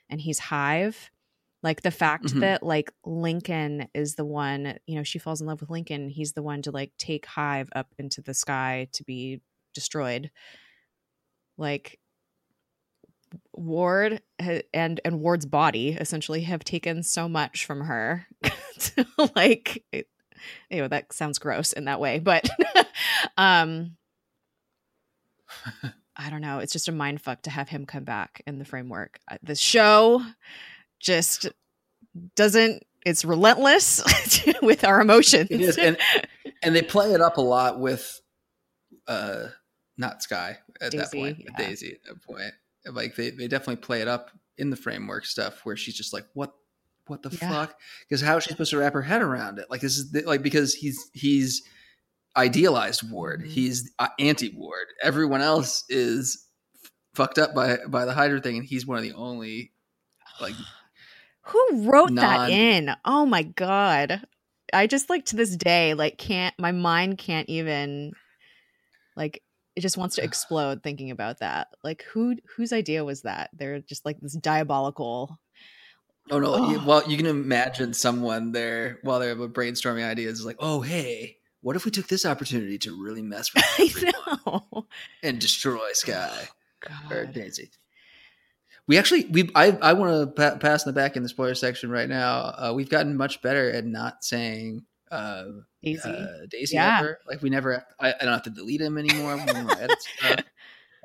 and 0.09 0.21
he's 0.21 0.39
Hive, 0.39 1.11
like 1.63 1.81
the 1.81 1.91
fact 1.91 2.25
mm-hmm. 2.25 2.41
that 2.41 2.61
like 2.61 2.91
Lincoln 3.05 3.87
is 3.93 4.15
the 4.15 4.25
one, 4.25 4.77
you 4.85 4.95
know, 4.95 5.03
she 5.03 5.17
falls 5.17 5.41
in 5.41 5.47
love 5.47 5.61
with 5.61 5.69
Lincoln. 5.69 6.09
He's 6.09 6.33
the 6.33 6.43
one 6.43 6.61
to 6.63 6.71
like 6.71 6.91
take 6.97 7.25
Hive 7.25 7.69
up 7.73 7.87
into 7.97 8.21
the 8.21 8.33
sky 8.33 8.89
to 8.93 9.03
be 9.03 9.41
destroyed 9.73 10.29
like 11.57 11.99
Ward 13.53 14.21
and 14.73 15.01
and 15.03 15.21
Ward's 15.21 15.45
body 15.45 15.89
essentially 15.99 16.41
have 16.41 16.63
taken 16.63 17.01
so 17.01 17.27
much 17.27 17.65
from 17.65 17.81
her. 17.81 18.27
like, 19.35 19.83
it, 19.91 20.07
you 20.69 20.81
know, 20.81 20.87
that 20.87 21.13
sounds 21.13 21.39
gross 21.39 21.73
in 21.73 21.85
that 21.85 21.99
way, 21.99 22.19
but 22.19 22.47
um, 23.37 23.95
I 26.15 26.29
don't 26.29 26.41
know. 26.41 26.59
It's 26.59 26.73
just 26.73 26.89
a 26.89 26.91
mind 26.91 27.21
fuck 27.21 27.41
to 27.43 27.49
have 27.49 27.69
him 27.69 27.85
come 27.85 28.03
back 28.03 28.43
in 28.45 28.59
the 28.59 28.65
framework. 28.65 29.19
Uh, 29.29 29.37
the 29.41 29.55
show 29.55 30.21
just 31.03 31.49
doesn't. 32.35 32.83
It's 33.05 33.25
relentless 33.25 34.01
with 34.61 34.83
our 34.85 35.01
emotions. 35.01 35.51
It 35.51 35.61
is, 35.61 35.77
and 35.77 35.97
and 36.61 36.75
they 36.75 36.81
play 36.81 37.13
it 37.13 37.21
up 37.21 37.37
a 37.37 37.41
lot 37.41 37.79
with 37.79 38.21
uh 39.07 39.47
not 39.97 40.23
Skye 40.23 40.57
at 40.81 40.91
Daisy, 40.91 40.97
that 40.97 41.11
point, 41.11 41.37
yeah. 41.39 41.65
Daisy 41.65 41.93
at 41.93 42.03
that 42.05 42.23
point. 42.23 42.53
Like 42.85 43.15
they, 43.15 43.29
they 43.31 43.47
definitely 43.47 43.77
play 43.77 44.01
it 44.01 44.07
up 44.07 44.31
in 44.57 44.69
the 44.69 44.75
framework 44.75 45.25
stuff 45.25 45.61
where 45.63 45.75
she's 45.75 45.95
just 45.95 46.13
like, 46.13 46.25
what, 46.33 46.53
what 47.07 47.21
the 47.23 47.37
yeah. 47.41 47.49
fuck? 47.49 47.79
Because 48.07 48.21
how 48.21 48.37
is 48.37 48.43
she 48.43 48.51
supposed 48.51 48.71
to 48.71 48.77
wrap 48.77 48.93
her 48.93 49.01
head 49.01 49.21
around 49.21 49.59
it? 49.59 49.67
Like 49.69 49.81
this 49.81 49.97
is 49.97 50.11
the, 50.11 50.21
like 50.23 50.41
because 50.41 50.73
he's 50.73 51.09
he's 51.13 51.63
idealized 52.35 53.09
Ward, 53.09 53.41
mm-hmm. 53.41 53.49
he's 53.49 53.91
uh, 53.99 54.07
anti 54.19 54.53
Ward. 54.55 54.87
Everyone 55.01 55.41
else 55.41 55.83
is 55.89 56.47
fucked 57.13 57.37
up 57.37 57.53
by 57.53 57.77
by 57.87 58.05
the 58.05 58.13
Hydra 58.13 58.41
thing, 58.41 58.57
and 58.57 58.65
he's 58.65 58.85
one 58.85 58.97
of 58.97 59.03
the 59.03 59.13
only 59.13 59.71
like. 60.41 60.55
Who 61.43 61.89
wrote 61.89 62.11
non- 62.11 62.15
that 62.15 62.49
in? 62.49 62.91
Oh 63.05 63.25
my 63.25 63.43
god. 63.43 64.25
I 64.73 64.87
just 64.87 65.09
like 65.09 65.25
to 65.25 65.35
this 65.35 65.55
day 65.55 65.93
like 65.93 66.17
can't 66.17 66.57
my 66.57 66.71
mind 66.71 67.17
can't 67.17 67.49
even 67.49 68.13
like 69.15 69.43
it 69.75 69.81
just 69.81 69.97
wants 69.97 70.15
to 70.15 70.23
explode 70.23 70.83
thinking 70.83 71.11
about 71.11 71.39
that. 71.39 71.67
Like 71.83 72.03
who 72.13 72.35
whose 72.55 72.73
idea 72.73 73.05
was 73.05 73.21
that? 73.21 73.49
They're 73.53 73.79
just 73.79 74.05
like 74.05 74.19
this 74.19 74.33
diabolical 74.33 75.39
Oh 76.31 76.39
no! 76.39 76.55
Oh. 76.55 76.83
well, 76.85 77.03
you 77.09 77.17
can 77.17 77.25
imagine 77.25 77.93
someone 77.93 78.51
there 78.51 78.99
while 79.03 79.19
they're 79.19 79.35
brainstorming 79.35 80.07
ideas, 80.07 80.45
like, 80.45 80.57
"Oh, 80.59 80.81
hey, 80.81 81.37
what 81.61 81.75
if 81.75 81.85
we 81.85 81.91
took 81.91 82.07
this 82.07 82.25
opportunity 82.25 82.77
to 82.79 83.01
really 83.01 83.21
mess 83.21 83.53
with 83.53 83.63
I 83.77 84.41
know. 84.45 84.87
and 85.21 85.39
destroy 85.39 85.91
Skye 85.93 86.47
oh, 86.89 87.15
or 87.15 87.25
Daisy?" 87.25 87.71
We 88.87 88.97
actually, 88.97 89.25
we 89.25 89.49
I 89.55 89.77
I 89.81 89.93
want 89.93 90.11
to 90.11 90.27
pa- 90.27 90.57
pass 90.57 90.85
in 90.85 90.89
the 90.89 90.93
back 90.93 91.15
in 91.15 91.23
the 91.23 91.29
spoiler 91.29 91.55
section 91.55 91.89
right 91.89 92.09
now. 92.09 92.53
Uh, 92.57 92.73
we've 92.75 92.89
gotten 92.89 93.15
much 93.15 93.41
better 93.41 93.71
at 93.71 93.85
not 93.85 94.23
saying 94.23 94.83
uh, 95.13 95.45
Daisy. 95.83 96.09
Uh, 96.09 96.45
Daisy 96.49 96.75
yeah. 96.75 96.99
ever. 96.99 97.19
Like 97.27 97.41
we 97.41 97.49
never. 97.49 97.85
I, 97.99 98.09
I, 98.09 98.23
don't 98.23 98.33
have 98.33 98.43
to 98.43 98.49
delete 98.49 98.81
him 98.81 98.97
anymore. 98.97 99.37
we 99.37 99.45
don't. 99.45 99.73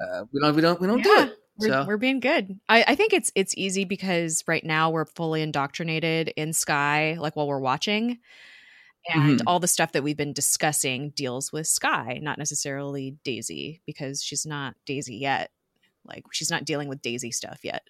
Uh, 0.01 0.23
we 0.33 0.41
don't. 0.41 0.55
We 0.55 0.63
don't. 0.63 0.81
We 0.81 0.87
don't 0.87 0.99
yeah. 0.99 1.05
do 1.05 1.23
it. 1.23 1.39
We're, 1.59 1.69
so. 1.69 1.85
we're 1.89 1.97
being 1.97 2.21
good. 2.21 2.61
I, 2.69 2.85
I 2.87 2.95
think 2.95 3.13
it's 3.13 3.33
it's 3.35 3.53
easy 3.57 3.85
because 3.85 4.45
right 4.47 4.65
now 4.65 4.91
we're 4.91 5.07
fully 5.07 5.43
indoctrinated 5.43 6.33
in 6.37 6.53
Skye, 6.53 7.17
like 7.19 7.35
while 7.35 7.49
we're 7.49 7.59
watching, 7.59 8.19
and 9.13 9.41
mm-hmm. 9.41 9.49
all 9.49 9.59
the 9.59 9.67
stuff 9.67 9.91
that 9.93 10.05
we've 10.05 10.17
been 10.17 10.33
discussing 10.33 11.11
deals 11.11 11.53
with 11.53 11.67
Skye, 11.67 12.21
not 12.23 12.39
necessarily 12.39 13.17
Daisy, 13.25 13.83
because 13.87 14.23
she's 14.23 14.47
not 14.47 14.77
Daisy 14.87 15.17
yet. 15.17 15.51
Like 16.05 16.25
she's 16.33 16.51
not 16.51 16.65
dealing 16.65 16.89
with 16.89 17.03
Daisy 17.03 17.31
stuff 17.31 17.61
yet. 17.63 17.83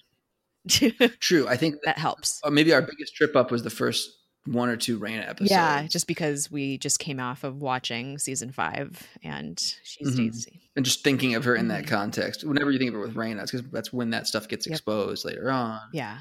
True. 1.21 1.49
I 1.49 1.57
think 1.57 1.77
that 1.85 1.99
helps. 1.99 2.41
Uh, 2.43 2.51
maybe 2.51 2.73
our 2.73 2.83
biggest 2.83 3.15
trip 3.15 3.37
up 3.37 3.51
was 3.51 3.63
the 3.63 3.71
first 3.71 4.11
one 4.45 4.69
or 4.69 4.77
two 4.77 4.99
Raina 4.99 5.29
episodes. 5.29 5.51
Yeah, 5.51 5.87
just 5.87 6.07
because 6.07 6.51
we 6.51 6.79
just 6.79 6.99
came 6.99 7.21
off 7.21 7.45
of 7.45 7.61
watching 7.61 8.19
season 8.19 8.53
five 8.53 9.07
and 9.23 9.59
she's 9.83 10.09
mm-hmm. 10.09 10.27
Daisy. 10.27 10.63
And 10.77 10.85
just 10.85 11.05
thinking 11.05 11.35
of 11.35 11.45
her 11.45 11.55
in 11.55 11.69
that 11.69 11.85
mm-hmm. 11.85 11.95
context. 11.95 12.45
Whenever 12.45 12.71
you 12.71 12.79
think 12.79 12.89
of 12.89 12.95
her 12.95 13.01
with 13.01 13.15
Raina, 13.15 13.43
it's 13.43 13.53
because 13.53 13.69
that's 13.71 13.93
when 13.93 14.11
that 14.11 14.27
stuff 14.27 14.49
gets 14.49 14.67
yep. 14.67 14.75
exposed 14.75 15.25
later 15.25 15.51
on. 15.51 15.81
Yeah. 15.93 16.19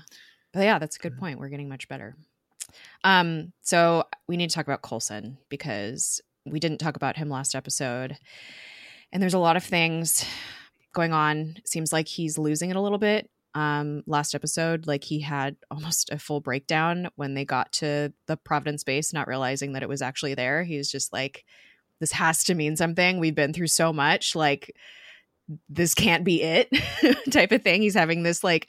But 0.53 0.61
yeah, 0.61 0.79
that's 0.79 0.95
a 0.95 0.99
good 0.99 1.17
point. 1.17 1.39
We're 1.39 1.49
getting 1.49 1.69
much 1.69 1.87
better. 1.87 2.15
Um, 3.03 3.53
so 3.61 4.05
we 4.27 4.37
need 4.37 4.49
to 4.49 4.55
talk 4.55 4.65
about 4.65 4.81
Coulson 4.81 5.37
because 5.49 6.21
we 6.45 6.59
didn't 6.59 6.79
talk 6.79 6.95
about 6.95 7.17
him 7.17 7.29
last 7.29 7.55
episode. 7.55 8.17
And 9.11 9.21
there's 9.21 9.33
a 9.33 9.39
lot 9.39 9.55
of 9.55 9.63
things 9.63 10.25
going 10.97 11.13
on. 11.13 11.55
Seems 11.65 11.93
like 11.93 12.07
he's 12.07 12.37
losing 12.37 12.69
it 12.69 12.75
a 12.75 12.81
little 12.81 12.97
bit 12.97 13.29
um 13.55 14.03
last 14.05 14.35
episode 14.35 14.85
like 14.87 15.05
he 15.05 15.21
had 15.21 15.55
almost 15.71 16.09
a 16.11 16.19
full 16.19 16.41
breakdown 16.41 17.09
when 17.15 17.33
they 17.33 17.45
got 17.45 17.71
to 17.71 18.11
the 18.27 18.35
providence 18.35 18.83
base 18.83 19.13
not 19.13 19.25
realizing 19.25 19.71
that 19.71 19.81
it 19.81 19.87
was 19.87 20.01
actually 20.01 20.35
there 20.35 20.65
he 20.65 20.77
was 20.77 20.91
just 20.91 21.13
like 21.13 21.45
this 22.01 22.11
has 22.11 22.43
to 22.43 22.53
mean 22.53 22.75
something 22.75 23.19
we've 23.19 23.35
been 23.35 23.53
through 23.53 23.67
so 23.67 23.93
much 23.93 24.35
like 24.35 24.75
this 25.69 25.95
can't 25.95 26.25
be 26.25 26.43
it 26.43 26.69
type 27.31 27.53
of 27.53 27.63
thing 27.63 27.81
he's 27.81 27.95
having 27.95 28.21
this 28.21 28.43
like 28.43 28.67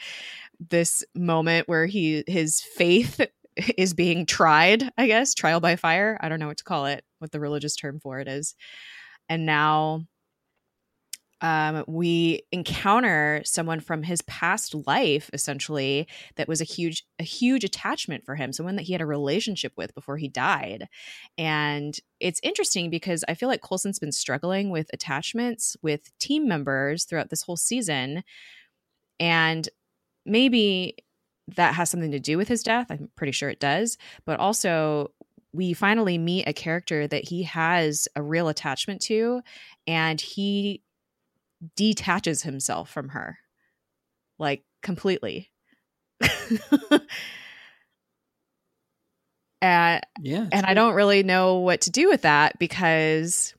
this 0.70 1.04
moment 1.12 1.68
where 1.68 1.86
he 1.86 2.22
his 2.28 2.60
faith 2.60 3.20
is 3.76 3.94
being 3.94 4.26
tried, 4.26 4.90
I 4.96 5.06
guess, 5.06 5.34
trial 5.34 5.60
by 5.60 5.76
fire. 5.76 6.18
I 6.20 6.28
don't 6.28 6.40
know 6.40 6.46
what 6.46 6.58
to 6.58 6.64
call 6.64 6.86
it, 6.86 7.04
what 7.18 7.32
the 7.32 7.40
religious 7.40 7.76
term 7.76 8.00
for 8.00 8.20
it 8.20 8.28
is. 8.28 8.54
And 9.28 9.46
now 9.46 10.06
um, 11.40 11.84
we 11.86 12.42
encounter 12.50 13.42
someone 13.44 13.80
from 13.80 14.02
his 14.02 14.22
past 14.22 14.74
life 14.86 15.30
essentially 15.32 16.08
that 16.36 16.48
was 16.48 16.60
a 16.60 16.64
huge 16.64 17.04
a 17.18 17.22
huge 17.22 17.64
attachment 17.64 18.24
for 18.24 18.34
him 18.34 18.52
someone 18.52 18.76
that 18.76 18.82
he 18.82 18.92
had 18.92 19.00
a 19.02 19.06
relationship 19.06 19.72
with 19.76 19.94
before 19.94 20.16
he 20.16 20.28
died. 20.28 20.88
And 21.36 21.98
it's 22.20 22.40
interesting 22.42 22.90
because 22.90 23.24
i 23.28 23.34
feel 23.34 23.48
like 23.48 23.60
coulson's 23.62 24.00
been 24.00 24.12
struggling 24.12 24.70
with 24.70 24.90
attachments 24.92 25.76
with 25.82 26.16
team 26.18 26.48
members 26.48 27.04
throughout 27.04 27.30
this 27.30 27.42
whole 27.42 27.56
season. 27.56 28.24
And 29.20 29.68
maybe 30.26 30.96
that 31.56 31.74
has 31.74 31.90
something 31.90 32.10
to 32.10 32.20
do 32.20 32.36
with 32.36 32.48
his 32.48 32.62
death. 32.62 32.86
I'm 32.90 33.10
pretty 33.16 33.32
sure 33.32 33.48
it 33.48 33.60
does. 33.60 33.96
But 34.26 34.38
also 34.38 35.12
we 35.52 35.72
finally 35.72 36.18
meet 36.18 36.46
a 36.46 36.52
character 36.52 37.06
that 37.08 37.28
he 37.28 37.44
has 37.44 38.06
a 38.14 38.22
real 38.22 38.48
attachment 38.48 39.00
to 39.02 39.40
and 39.86 40.20
he 40.20 40.82
detaches 41.76 42.42
himself 42.42 42.90
from 42.90 43.10
her 43.10 43.38
like 44.38 44.64
completely. 44.82 45.50
And 49.60 50.00
yeah 50.22 50.46
and 50.52 50.64
i 50.66 50.72
don't 50.72 50.94
really 50.94 51.24
know 51.24 51.56
what 51.56 51.80
to 51.80 51.90
do 51.90 52.08
with 52.08 52.22
that 52.22 52.60
because 52.60 53.54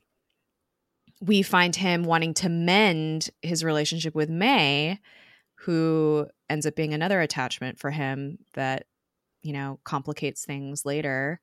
we 1.20 1.42
find 1.42 1.76
him 1.76 2.04
wanting 2.04 2.32
to 2.34 2.48
mend 2.48 3.28
his 3.42 3.62
relationship 3.62 4.14
with 4.14 4.30
may 4.30 4.98
who 5.56 6.26
ends 6.48 6.64
up 6.64 6.74
being 6.74 6.94
another 6.94 7.20
attachment 7.20 7.78
for 7.78 7.90
him 7.90 8.38
that 8.54 8.86
you 9.42 9.52
know 9.52 9.78
complicates 9.84 10.44
things 10.44 10.84
later. 10.86 11.40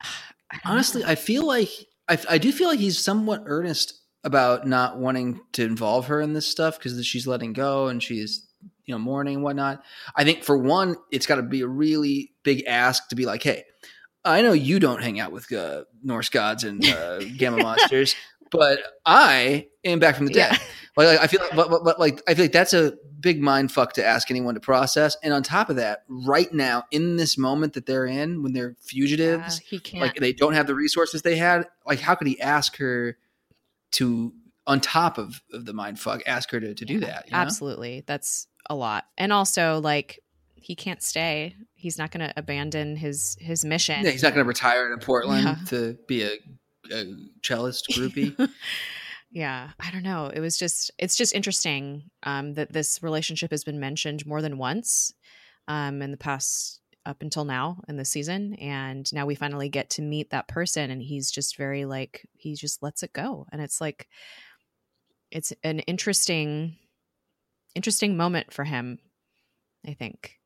I 0.50 0.58
honestly 0.64 1.02
know. 1.02 1.08
i 1.08 1.14
feel 1.14 1.46
like 1.46 1.68
I, 2.08 2.18
I 2.28 2.38
do 2.38 2.52
feel 2.52 2.68
like 2.68 2.78
he's 2.78 2.98
somewhat 2.98 3.42
earnest 3.44 4.00
about 4.24 4.66
not 4.66 4.98
wanting 4.98 5.40
to 5.52 5.64
involve 5.64 6.06
her 6.06 6.20
in 6.20 6.32
this 6.32 6.46
stuff 6.46 6.78
because 6.78 7.04
she's 7.06 7.26
letting 7.26 7.52
go 7.52 7.88
and 7.88 8.02
she's 8.02 8.46
you 8.84 8.94
know 8.94 8.98
mourning 8.98 9.36
and 9.36 9.44
whatnot. 9.44 9.82
I 10.16 10.24
think 10.24 10.42
for 10.42 10.56
one, 10.56 10.96
it's 11.12 11.26
got 11.26 11.36
to 11.36 11.42
be 11.42 11.60
a 11.60 11.68
really 11.68 12.32
big 12.42 12.64
ask 12.66 13.08
to 13.08 13.16
be 13.16 13.26
like, 13.26 13.42
hey, 13.42 13.64
I 14.24 14.42
know 14.42 14.52
you 14.52 14.80
don't 14.80 15.02
hang 15.02 15.20
out 15.20 15.32
with 15.32 15.52
uh, 15.52 15.84
Norse 16.02 16.28
gods 16.28 16.64
and 16.64 16.84
uh, 16.84 17.18
gamma 17.36 17.58
monsters, 17.58 18.16
but 18.50 18.80
I 19.06 19.68
am 19.84 19.98
back 19.98 20.16
from 20.16 20.26
the 20.26 20.32
dead. 20.32 20.52
Yeah. 20.52 20.58
Like, 20.96 21.20
I 21.20 21.26
feel, 21.28 21.40
like, 21.40 21.54
but, 21.54 21.70
but, 21.70 21.84
but, 21.84 22.00
like 22.00 22.20
I 22.26 22.34
feel 22.34 22.46
like 22.46 22.52
that's 22.52 22.74
a 22.74 22.94
big 23.20 23.40
mind 23.40 23.70
fuck 23.70 23.92
to 23.92 24.04
ask 24.04 24.32
anyone 24.32 24.54
to 24.54 24.60
process. 24.60 25.16
And 25.22 25.32
on 25.32 25.44
top 25.44 25.70
of 25.70 25.76
that, 25.76 26.02
right 26.08 26.52
now 26.52 26.84
in 26.90 27.16
this 27.16 27.38
moment 27.38 27.74
that 27.74 27.86
they're 27.86 28.06
in, 28.06 28.42
when 28.42 28.52
they're 28.52 28.74
fugitives, 28.80 29.60
yeah, 29.60 29.68
he 29.68 29.78
can't. 29.78 30.02
like 30.02 30.16
they 30.16 30.32
don't 30.32 30.54
have 30.54 30.66
the 30.66 30.74
resources 30.74 31.22
they 31.22 31.36
had. 31.36 31.68
Like, 31.86 32.00
how 32.00 32.16
could 32.16 32.26
he 32.26 32.40
ask 32.40 32.76
her? 32.78 33.16
To 33.92 34.32
on 34.66 34.80
top 34.80 35.18
of, 35.18 35.40
of 35.52 35.64
the 35.64 35.72
mind 35.72 35.98
fuck 35.98 36.22
ask 36.26 36.50
her 36.50 36.60
to, 36.60 36.74
to 36.74 36.84
do 36.84 37.00
that 37.00 37.26
absolutely. 37.32 38.04
That's 38.06 38.46
a 38.68 38.74
lot. 38.74 39.06
And 39.16 39.32
also 39.32 39.80
like 39.80 40.20
he 40.54 40.74
can't 40.74 41.02
stay. 41.02 41.54
He's 41.74 41.98
not 41.98 42.10
going 42.10 42.26
to 42.28 42.32
abandon 42.36 42.96
his 42.96 43.36
his 43.40 43.64
mission. 43.64 44.04
Yeah, 44.04 44.10
he's 44.10 44.22
not 44.22 44.34
going 44.34 44.44
to 44.44 44.48
retire 44.48 44.92
in 44.92 44.98
portland 44.98 45.44
yeah. 45.44 45.56
to 45.66 45.96
be 46.06 46.22
a, 46.22 46.32
a 46.92 47.04
cellist 47.42 47.86
groupie. 47.92 48.50
Yeah 49.30 49.72
i 49.78 49.90
don't 49.90 50.04
know. 50.04 50.30
It 50.32 50.40
was 50.40 50.56
just 50.56 50.90
it's 50.98 51.14
just 51.14 51.34
interesting 51.34 52.04
um, 52.22 52.54
that 52.54 52.72
this 52.72 53.02
relationship 53.02 53.50
has 53.50 53.62
been 53.62 53.78
mentioned 53.78 54.24
more 54.24 54.40
than 54.40 54.56
once 54.56 55.12
um, 55.66 56.00
in 56.00 56.10
the 56.10 56.16
past 56.16 56.80
up 57.08 57.22
until 57.22 57.44
now 57.44 57.80
in 57.88 57.96
the 57.96 58.04
season 58.04 58.54
and 58.54 59.12
now 59.12 59.26
we 59.26 59.34
finally 59.34 59.68
get 59.68 59.90
to 59.90 60.02
meet 60.02 60.30
that 60.30 60.46
person 60.46 60.90
and 60.90 61.02
he's 61.02 61.30
just 61.30 61.56
very 61.56 61.84
like 61.84 62.28
he 62.34 62.54
just 62.54 62.82
lets 62.82 63.02
it 63.02 63.12
go 63.12 63.46
and 63.50 63.60
it's 63.60 63.80
like 63.80 64.08
it's 65.30 65.52
an 65.64 65.80
interesting 65.80 66.76
interesting 67.74 68.16
moment 68.16 68.52
for 68.52 68.64
him 68.64 68.98
i 69.86 69.92
think. 69.94 70.38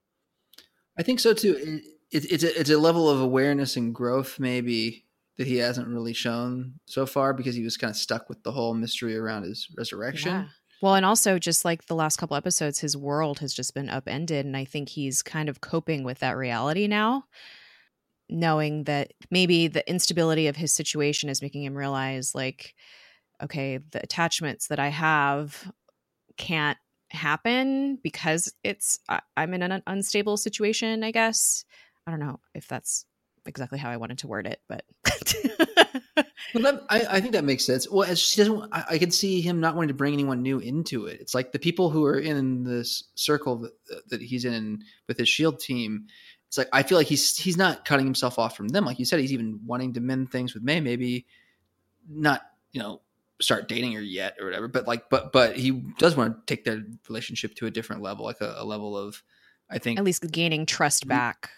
I 0.98 1.02
think 1.02 1.20
so 1.20 1.32
too. 1.34 1.80
It, 2.10 2.26
it's 2.30 2.44
a, 2.44 2.60
it's 2.60 2.70
a 2.70 2.78
level 2.78 3.08
of 3.08 3.20
awareness 3.20 3.76
and 3.76 3.94
growth 3.94 4.38
maybe 4.38 5.04
that 5.38 5.46
he 5.46 5.56
hasn't 5.56 5.88
really 5.88 6.12
shown 6.12 6.74
so 6.84 7.06
far 7.06 7.32
because 7.32 7.54
he 7.54 7.64
was 7.64 7.78
kind 7.78 7.90
of 7.90 7.96
stuck 7.96 8.28
with 8.28 8.42
the 8.42 8.52
whole 8.52 8.74
mystery 8.74 9.16
around 9.16 9.44
his 9.44 9.68
resurrection. 9.76 10.32
Yeah. 10.32 10.44
Well, 10.82 10.96
and 10.96 11.06
also 11.06 11.38
just 11.38 11.64
like 11.64 11.86
the 11.86 11.94
last 11.94 12.16
couple 12.18 12.36
episodes, 12.36 12.80
his 12.80 12.96
world 12.96 13.38
has 13.38 13.54
just 13.54 13.72
been 13.72 13.88
upended. 13.88 14.44
And 14.44 14.56
I 14.56 14.64
think 14.64 14.88
he's 14.90 15.22
kind 15.22 15.48
of 15.48 15.60
coping 15.60 16.02
with 16.02 16.18
that 16.18 16.36
reality 16.36 16.88
now, 16.88 17.24
knowing 18.28 18.84
that 18.84 19.12
maybe 19.30 19.68
the 19.68 19.88
instability 19.88 20.46
of 20.46 20.56
his 20.56 20.72
situation 20.72 21.28
is 21.28 21.42
making 21.42 21.64
him 21.64 21.76
realize, 21.76 22.34
like, 22.34 22.74
okay, 23.42 23.78
the 23.78 24.02
attachments 24.02 24.68
that 24.68 24.80
I 24.80 24.88
have 24.88 25.72
can't 26.38 26.78
happen 27.10 27.98
because 28.02 28.52
it's, 28.64 29.00
I, 29.08 29.20
I'm 29.36 29.54
in 29.54 29.62
an 29.62 29.82
unstable 29.86 30.36
situation, 30.36 31.04
I 31.04 31.12
guess. 31.12 31.64
I 32.06 32.12
don't 32.12 32.20
know 32.20 32.40
if 32.54 32.68
that's 32.68 33.06
exactly 33.46 33.78
how 33.78 33.90
I 33.90 33.96
wanted 33.96 34.18
to 34.18 34.28
word 34.28 34.46
it, 34.46 34.60
but. 34.68 34.84
well, 36.54 36.62
that, 36.64 36.82
I, 36.88 37.06
I, 37.10 37.20
think 37.20 37.32
that 37.32 37.44
makes 37.44 37.64
sense. 37.64 37.88
Well, 37.88 38.08
as 38.08 38.18
she 38.18 38.40
doesn't, 38.40 38.68
I, 38.72 38.84
I, 38.90 38.98
can 38.98 39.10
see 39.10 39.40
him 39.40 39.60
not 39.60 39.74
wanting 39.74 39.88
to 39.88 39.94
bring 39.94 40.12
anyone 40.12 40.42
new 40.42 40.58
into 40.58 41.06
it. 41.06 41.20
It's 41.20 41.34
like 41.34 41.52
the 41.52 41.58
people 41.58 41.90
who 41.90 42.04
are 42.04 42.18
in 42.18 42.64
this 42.64 43.04
circle 43.14 43.56
that, 43.58 44.08
that 44.08 44.22
he's 44.22 44.44
in 44.44 44.82
with 45.08 45.18
his 45.18 45.28
shield 45.28 45.60
team. 45.60 46.06
It's 46.48 46.58
like 46.58 46.68
I 46.72 46.82
feel 46.82 46.98
like 46.98 47.06
he's 47.06 47.36
he's 47.36 47.56
not 47.56 47.84
cutting 47.84 48.04
himself 48.04 48.38
off 48.38 48.56
from 48.56 48.68
them. 48.68 48.84
Like 48.84 48.98
you 48.98 49.04
said, 49.04 49.20
he's 49.20 49.32
even 49.32 49.60
wanting 49.64 49.94
to 49.94 50.00
mend 50.00 50.30
things 50.30 50.52
with 50.52 50.62
May. 50.62 50.80
Maybe 50.80 51.26
not, 52.08 52.42
you 52.72 52.80
know, 52.80 53.00
start 53.40 53.68
dating 53.68 53.92
her 53.92 54.02
yet 54.02 54.36
or 54.38 54.46
whatever. 54.46 54.68
But 54.68 54.86
like, 54.86 55.08
but 55.08 55.32
but 55.32 55.56
he 55.56 55.70
does 55.70 56.16
want 56.16 56.46
to 56.46 56.54
take 56.54 56.64
their 56.64 56.82
relationship 57.08 57.54
to 57.56 57.66
a 57.66 57.70
different 57.70 58.02
level, 58.02 58.24
like 58.24 58.40
a, 58.40 58.56
a 58.58 58.64
level 58.64 58.96
of, 58.96 59.22
I 59.70 59.78
think, 59.78 59.98
at 59.98 60.04
least 60.04 60.30
gaining 60.30 60.66
trust 60.66 61.02
mm-hmm. 61.02 61.10
back. 61.10 61.50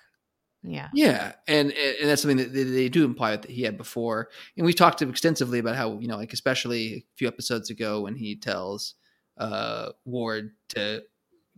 Yeah. 0.66 0.88
Yeah. 0.94 1.32
And 1.46 1.72
and 1.72 2.08
that's 2.08 2.22
something 2.22 2.38
that 2.38 2.52
they 2.52 2.88
do 2.88 3.04
imply 3.04 3.36
that 3.36 3.50
he 3.50 3.62
had 3.62 3.76
before. 3.76 4.30
And 4.56 4.64
we've 4.64 4.74
talked 4.74 5.02
extensively 5.02 5.58
about 5.58 5.76
how, 5.76 5.98
you 5.98 6.08
know, 6.08 6.16
like 6.16 6.32
especially 6.32 6.94
a 6.94 7.04
few 7.16 7.28
episodes 7.28 7.68
ago 7.68 8.00
when 8.00 8.16
he 8.16 8.34
tells 8.34 8.94
uh 9.36 9.90
Ward 10.06 10.52
to 10.70 11.02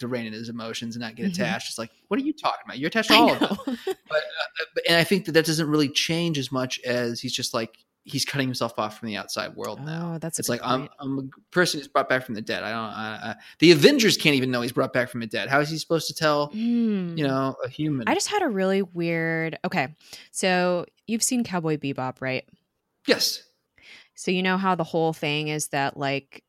to 0.01 0.09
rein 0.09 0.27
in 0.27 0.33
his 0.33 0.49
emotions 0.49 0.97
and 0.97 1.03
not 1.03 1.15
get 1.15 1.25
mm-hmm. 1.25 1.43
attached. 1.43 1.71
It's 1.71 1.79
like, 1.79 1.91
what 2.09 2.21
are 2.21 2.25
you 2.25 2.33
talking 2.33 2.61
about? 2.65 2.79
You're 2.79 2.89
attached 2.89 3.09
to 3.09 3.15
all 3.15 3.33
of 3.33 3.39
them. 3.39 3.79
But, 3.87 4.19
uh, 4.19 4.81
and 4.89 4.99
I 4.99 5.05
think 5.05 5.25
that 5.25 5.33
that 5.33 5.47
doesn't 5.47 5.69
really 5.69 5.89
change 5.89 6.39
as 6.39 6.53
much 6.53 6.81
as 6.81 7.21
he's 7.21 7.33
just 7.33 7.55
like, 7.55 7.79
he's 8.07 8.25
cutting 8.25 8.47
himself 8.47 8.79
off 8.79 8.99
from 8.99 9.09
the 9.09 9.17
outside 9.17 9.55
world 9.57 9.85
now. 9.85 10.13
Oh, 10.15 10.19
that's 10.19 10.39
it's 10.39 10.49
like 10.49 10.61
I'm, 10.63 10.89
I'm 11.01 11.19
a 11.19 11.41
person 11.51 11.81
who's 11.81 11.89
brought 11.89 12.09
back 12.09 12.25
from 12.25 12.37
the 12.37 12.41
dead. 12.41 12.63
I 12.63 12.71
don't. 12.71 12.79
I, 12.79 13.31
I, 13.31 13.35
the 13.59 13.73
Avengers 13.73 14.17
can't 14.17 14.37
even 14.37 14.51
know 14.51 14.63
he's 14.63 14.73
brought 14.73 14.93
back 14.93 15.11
from 15.11 15.21
the 15.21 15.27
dead. 15.27 15.49
How 15.49 15.61
is 15.61 15.69
he 15.69 15.77
supposed 15.77 16.07
to 16.07 16.15
tell? 16.15 16.49
Mm. 16.51 17.19
You 17.19 17.27
know, 17.27 17.57
a 17.65 17.69
human. 17.69 18.09
I 18.09 18.15
just 18.15 18.29
had 18.29 18.43
a 18.43 18.49
really 18.49 18.83
weird. 18.83 19.59
Okay, 19.65 19.89
so 20.31 20.87
you've 21.07 21.23
seen 21.23 21.45
Cowboy 21.45 21.77
Bebop, 21.77 22.21
right? 22.21 22.49
Yes. 23.07 23.43
So 24.15 24.31
you 24.31 24.43
know 24.43 24.57
how 24.57 24.77
the 24.77 24.85
whole 24.85 25.13
thing 25.13 25.49
is 25.49 25.69
that 25.69 25.97
like, 25.97 26.43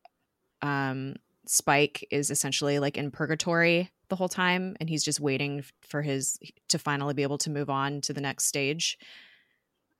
um, 0.62 1.16
Spike 1.46 2.06
is 2.10 2.30
essentially 2.30 2.78
like 2.78 2.96
in 2.96 3.10
purgatory 3.10 3.90
the 4.08 4.16
whole 4.16 4.28
time, 4.28 4.76
and 4.80 4.88
he's 4.88 5.04
just 5.04 5.20
waiting 5.20 5.64
for 5.82 6.02
his 6.02 6.38
to 6.68 6.78
finally 6.78 7.14
be 7.14 7.24
able 7.24 7.38
to 7.38 7.50
move 7.50 7.68
on 7.68 8.00
to 8.02 8.12
the 8.12 8.20
next 8.20 8.46
stage. 8.46 8.96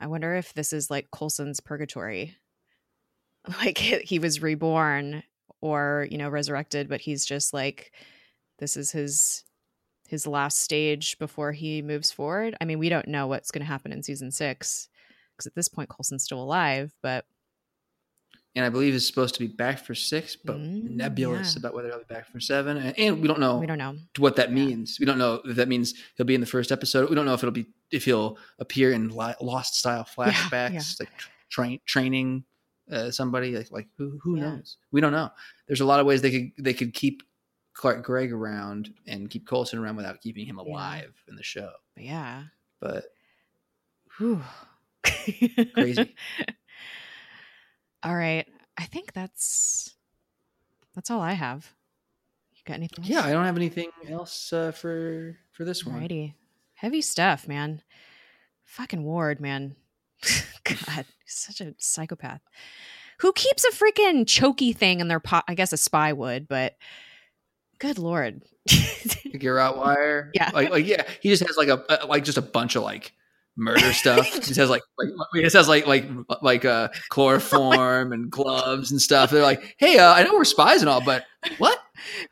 I 0.01 0.07
wonder 0.07 0.35
if 0.35 0.55
this 0.55 0.73
is 0.73 0.91
like 0.91 1.11
Coulson's 1.11 1.61
purgatory. 1.61 2.37
Like 3.63 3.79
he 3.79 4.19
was 4.19 4.43
reborn 4.43 5.23
or, 5.63 6.07
you 6.11 6.19
know, 6.19 6.29
resurrected, 6.29 6.87
but 6.87 7.01
he's 7.01 7.25
just 7.25 7.55
like 7.55 7.93
this 8.59 8.77
is 8.77 8.91
his 8.93 9.45
his 10.07 10.27
last 10.27 10.59
stage 10.59 11.19
before 11.19 11.53
he 11.53 11.81
moves 11.81 12.11
forward. 12.11 12.57
I 12.61 12.67
mean, 12.67 12.79
we 12.79 12.91
don't 12.91 13.09
know 13.09 13.27
what's 13.27 13.51
going 13.51 13.61
to 13.61 13.67
happen 13.67 13.93
in 13.93 14.03
season 14.03 14.31
6 14.31 14.89
because 15.37 15.47
at 15.47 15.55
this 15.55 15.69
point 15.69 15.89
Coulson's 15.89 16.25
still 16.25 16.43
alive, 16.43 16.93
but 17.03 17.25
and 18.59 18.67
I 18.67 18.71
believe 18.71 18.93
is 18.93 19.07
supposed 19.07 19.35
to 19.35 19.41
be 19.41 19.47
back 19.47 19.79
for 19.79 19.95
six, 19.95 20.35
but 20.35 20.57
mm, 20.57 20.91
nebulous 20.91 21.55
yeah. 21.55 21.61
about 21.61 21.75
whether 21.75 21.91
he'll 21.91 22.01
be 22.01 22.13
back 22.13 22.27
for 22.27 22.41
seven. 22.41 22.77
And, 22.77 22.99
and, 22.99 23.23
we 23.23 23.29
don't 23.29 23.39
know. 23.39 23.59
We 23.59 23.67
don't 23.67 23.79
know 23.79 23.95
what 24.19 24.35
that 24.35 24.53
means. 24.53 24.99
We 24.99 25.07
don't 25.07 25.17
know 25.17 25.41
if 25.45 25.55
that 25.55 25.69
means 25.69 25.95
he'll 26.17 26.27
be 26.27 26.35
in 26.35 26.41
the 26.41 26.47
first 26.47 26.73
episode. 26.73 27.09
We 27.09 27.15
don't 27.15 27.25
know 27.25 27.35
if 27.35 27.41
it'll 27.45 27.53
be 27.53 27.67
if 27.93 28.05
he'll 28.05 28.37
appear 28.59 28.91
in 28.91 29.11
Lost 29.11 29.77
style 29.77 30.05
flashbacks, 30.05 30.51
yeah, 30.51 30.71
yeah. 30.73 30.81
like 30.99 31.11
tra- 31.49 31.79
training 31.87 32.43
uh, 32.91 33.13
somebody. 33.13 33.57
Like 33.57 33.71
like 33.71 33.87
who 33.97 34.19
who 34.21 34.39
knows? 34.39 34.79
We 34.91 35.01
don't 35.01 35.13
know. 35.13 35.31
There's 35.69 35.81
a 35.81 35.87
lot 35.87 36.01
of 36.01 36.07
ways 36.07 36.21
they 36.21 36.33
could 36.33 36.51
they 36.59 36.75
could 36.75 36.93
keep 36.95 37.23
Clark 37.75 38.05
Gregg 38.05 38.33
around 38.33 38.93
and 39.07 39.31
keep 39.31 39.47
Coulson 39.47 39.79
around 39.79 39.95
without 39.95 40.21
keeping 40.21 40.47
him 40.47 40.59
alive 40.59 41.15
in 41.29 41.37
the 41.37 41.45
show. 41.45 41.71
Yeah, 41.97 42.43
but 42.81 43.05
Whew. 44.19 44.43
crazy. 45.75 46.17
All 48.03 48.15
right. 48.15 48.47
I 48.77 48.85
think 48.85 49.13
that's 49.13 49.95
that's 50.95 51.11
all 51.11 51.21
I 51.21 51.33
have. 51.33 51.75
You 52.53 52.63
Got 52.65 52.75
anything? 52.75 53.05
Else? 53.05 53.11
Yeah, 53.11 53.25
I 53.25 53.33
don't 53.33 53.45
have 53.45 53.57
anything 53.57 53.91
else 54.09 54.53
uh, 54.53 54.73
for 54.73 55.37
for 55.53 55.65
this 55.65 55.85
one. 55.85 56.01
Alrighty. 56.01 56.35
Heavy 56.75 57.01
stuff, 57.03 57.49
man. 57.49 57.83
Fucking 58.65 59.03
Ward, 59.03 59.41
man. 59.41 59.75
God, 60.65 61.07
he's 61.25 61.35
such 61.35 61.61
a 61.61 61.75
psychopath. 61.79 62.41
Who 63.21 63.33
keeps 63.33 63.65
a 63.65 63.71
freaking 63.71 64.27
choky 64.27 64.73
thing 64.73 65.01
in 65.01 65.09
their 65.09 65.19
pot? 65.19 65.45
I 65.49 65.55
guess 65.55 65.73
a 65.73 65.77
spy 65.77 66.13
would, 66.13 66.47
but 66.47 66.77
good 67.79 67.99
lord. 67.99 68.43
Like 69.33 69.43
your 69.43 69.57
Rottweiler. 69.57 70.31
Yeah. 70.35 70.51
Like, 70.53 70.71
like 70.71 70.87
yeah, 70.87 71.05
he 71.21 71.29
just 71.29 71.47
has 71.47 71.57
like 71.57 71.69
a 71.69 71.85
uh, 71.89 72.07
like 72.07 72.25
just 72.25 72.39
a 72.39 72.43
bunch 72.43 72.77
of 72.77 72.83
like 72.83 73.13
murder 73.59 73.93
stuff. 73.93 74.27
It 74.49 74.57
has 74.57 74.71
like 74.71 74.83
like 74.97 75.43
just 75.43 75.57
has 75.57 75.69
like 75.69 75.87
like 75.87 76.09
like 76.41 76.65
uh 76.65 76.89
chloroform 77.11 78.13
and 78.13 78.31
gloves 78.31 78.91
and 78.91 79.03
stuff. 79.03 79.31
They're 79.31 79.43
like, 79.43 79.75
hey, 79.79 79.99
uh, 79.99 80.15
I 80.15 80.23
know 80.23 80.33
we're 80.33 80.45
spies 80.45 80.81
and 80.81 80.89
all, 80.89 81.03
but 81.03 81.25
what? 81.59 81.79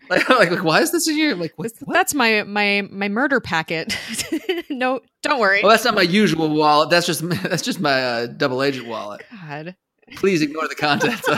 Like, 0.08 0.28
like, 0.28 0.50
like 0.52 0.62
why 0.62 0.80
is 0.80 0.92
this 0.92 1.08
in 1.08 1.16
here? 1.16 1.34
Like 1.34 1.52
what? 1.56 1.72
what? 1.80 1.92
That's 1.92 2.14
my 2.14 2.44
my 2.44 2.86
my 2.88 3.08
murder 3.08 3.40
packet. 3.40 3.98
no, 4.70 5.00
don't 5.22 5.40
worry. 5.40 5.60
Well, 5.60 5.70
that's 5.70 5.84
not 5.84 5.96
my 5.96 6.02
usual 6.02 6.48
wallet. 6.48 6.88
That's 6.88 7.04
just 7.04 7.28
that's 7.42 7.62
just 7.62 7.80
my 7.80 8.00
uh, 8.00 8.26
double 8.26 8.62
agent 8.62 8.86
wallet. 8.86 9.24
God. 9.44 9.74
Please 10.14 10.40
ignore 10.40 10.68
the 10.68 10.76
contents. 10.76 11.28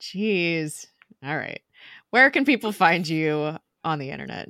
Jeez. 0.00 0.86
All 1.24 1.36
right. 1.36 1.60
Where 2.10 2.30
can 2.30 2.44
people 2.44 2.72
find 2.72 3.06
you 3.06 3.56
on 3.84 4.00
the 4.00 4.10
internet? 4.10 4.48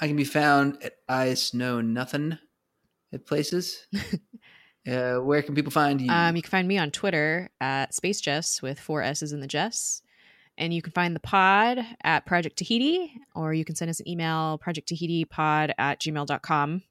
I 0.00 0.06
can 0.08 0.16
be 0.16 0.24
found 0.24 0.82
at 0.82 0.94
I 1.08 1.34
Know 1.52 1.80
Nothing 1.80 2.38
at 3.12 3.26
places. 3.26 3.86
uh, 4.88 5.16
where 5.16 5.42
can 5.42 5.54
people 5.54 5.72
find 5.72 6.00
you? 6.00 6.10
um, 6.10 6.36
you 6.36 6.42
can 6.42 6.50
find 6.50 6.68
me 6.68 6.78
on 6.78 6.90
Twitter 6.90 7.50
at 7.60 7.94
Space 7.94 8.20
Jess 8.20 8.62
with 8.62 8.78
four 8.80 9.02
S's 9.02 9.32
in 9.32 9.40
the 9.40 9.46
Jess. 9.46 10.02
And 10.58 10.72
you 10.72 10.80
can 10.80 10.92
find 10.92 11.14
the 11.14 11.20
pod 11.20 11.84
at 12.02 12.24
Project 12.24 12.56
Tahiti, 12.56 13.12
or 13.34 13.52
you 13.52 13.64
can 13.64 13.76
send 13.76 13.90
us 13.90 14.00
an 14.00 14.08
email, 14.08 14.58
projecttahitipod 14.64 15.72
at 15.76 16.00
gmail.com. 16.00 16.82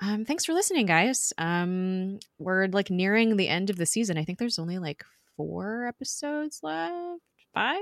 Um, 0.00 0.24
thanks 0.24 0.44
for 0.44 0.52
listening, 0.52 0.86
guys. 0.86 1.32
Um, 1.38 2.18
we're 2.38 2.66
like 2.68 2.90
nearing 2.90 3.36
the 3.36 3.48
end 3.48 3.70
of 3.70 3.76
the 3.76 3.86
season. 3.86 4.18
I 4.18 4.24
think 4.24 4.38
there's 4.38 4.58
only 4.58 4.78
like 4.78 5.04
four 5.36 5.86
episodes 5.86 6.60
left, 6.62 7.20
five, 7.52 7.78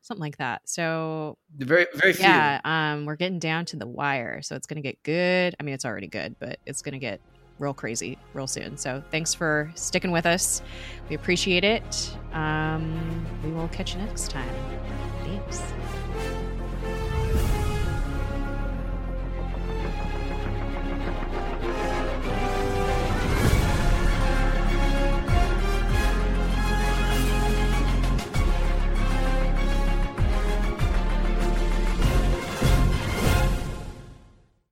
something 0.00 0.20
like 0.20 0.38
that. 0.38 0.62
So 0.64 1.38
very 1.56 1.86
very 1.94 2.12
few. 2.12 2.24
yeah, 2.24 2.60
um, 2.64 3.04
we're 3.06 3.16
getting 3.16 3.38
down 3.38 3.64
to 3.66 3.76
the 3.76 3.86
wire, 3.86 4.42
so 4.42 4.56
it's 4.56 4.66
gonna 4.66 4.80
get 4.80 5.02
good. 5.02 5.54
I 5.58 5.62
mean, 5.62 5.74
it's 5.74 5.84
already 5.84 6.08
good, 6.08 6.36
but 6.38 6.58
it's 6.66 6.82
gonna 6.82 6.98
get 6.98 7.20
real 7.58 7.74
crazy 7.74 8.18
real 8.34 8.46
soon. 8.46 8.76
So 8.76 9.02
thanks 9.10 9.34
for 9.34 9.70
sticking 9.74 10.10
with 10.10 10.26
us. 10.26 10.62
We 11.08 11.16
appreciate 11.16 11.64
it. 11.64 12.16
Um, 12.32 13.26
we 13.44 13.52
will 13.52 13.68
catch 13.68 13.94
you 13.94 14.00
next 14.00 14.30
time. 14.30 14.54
Thanks. 15.24 15.62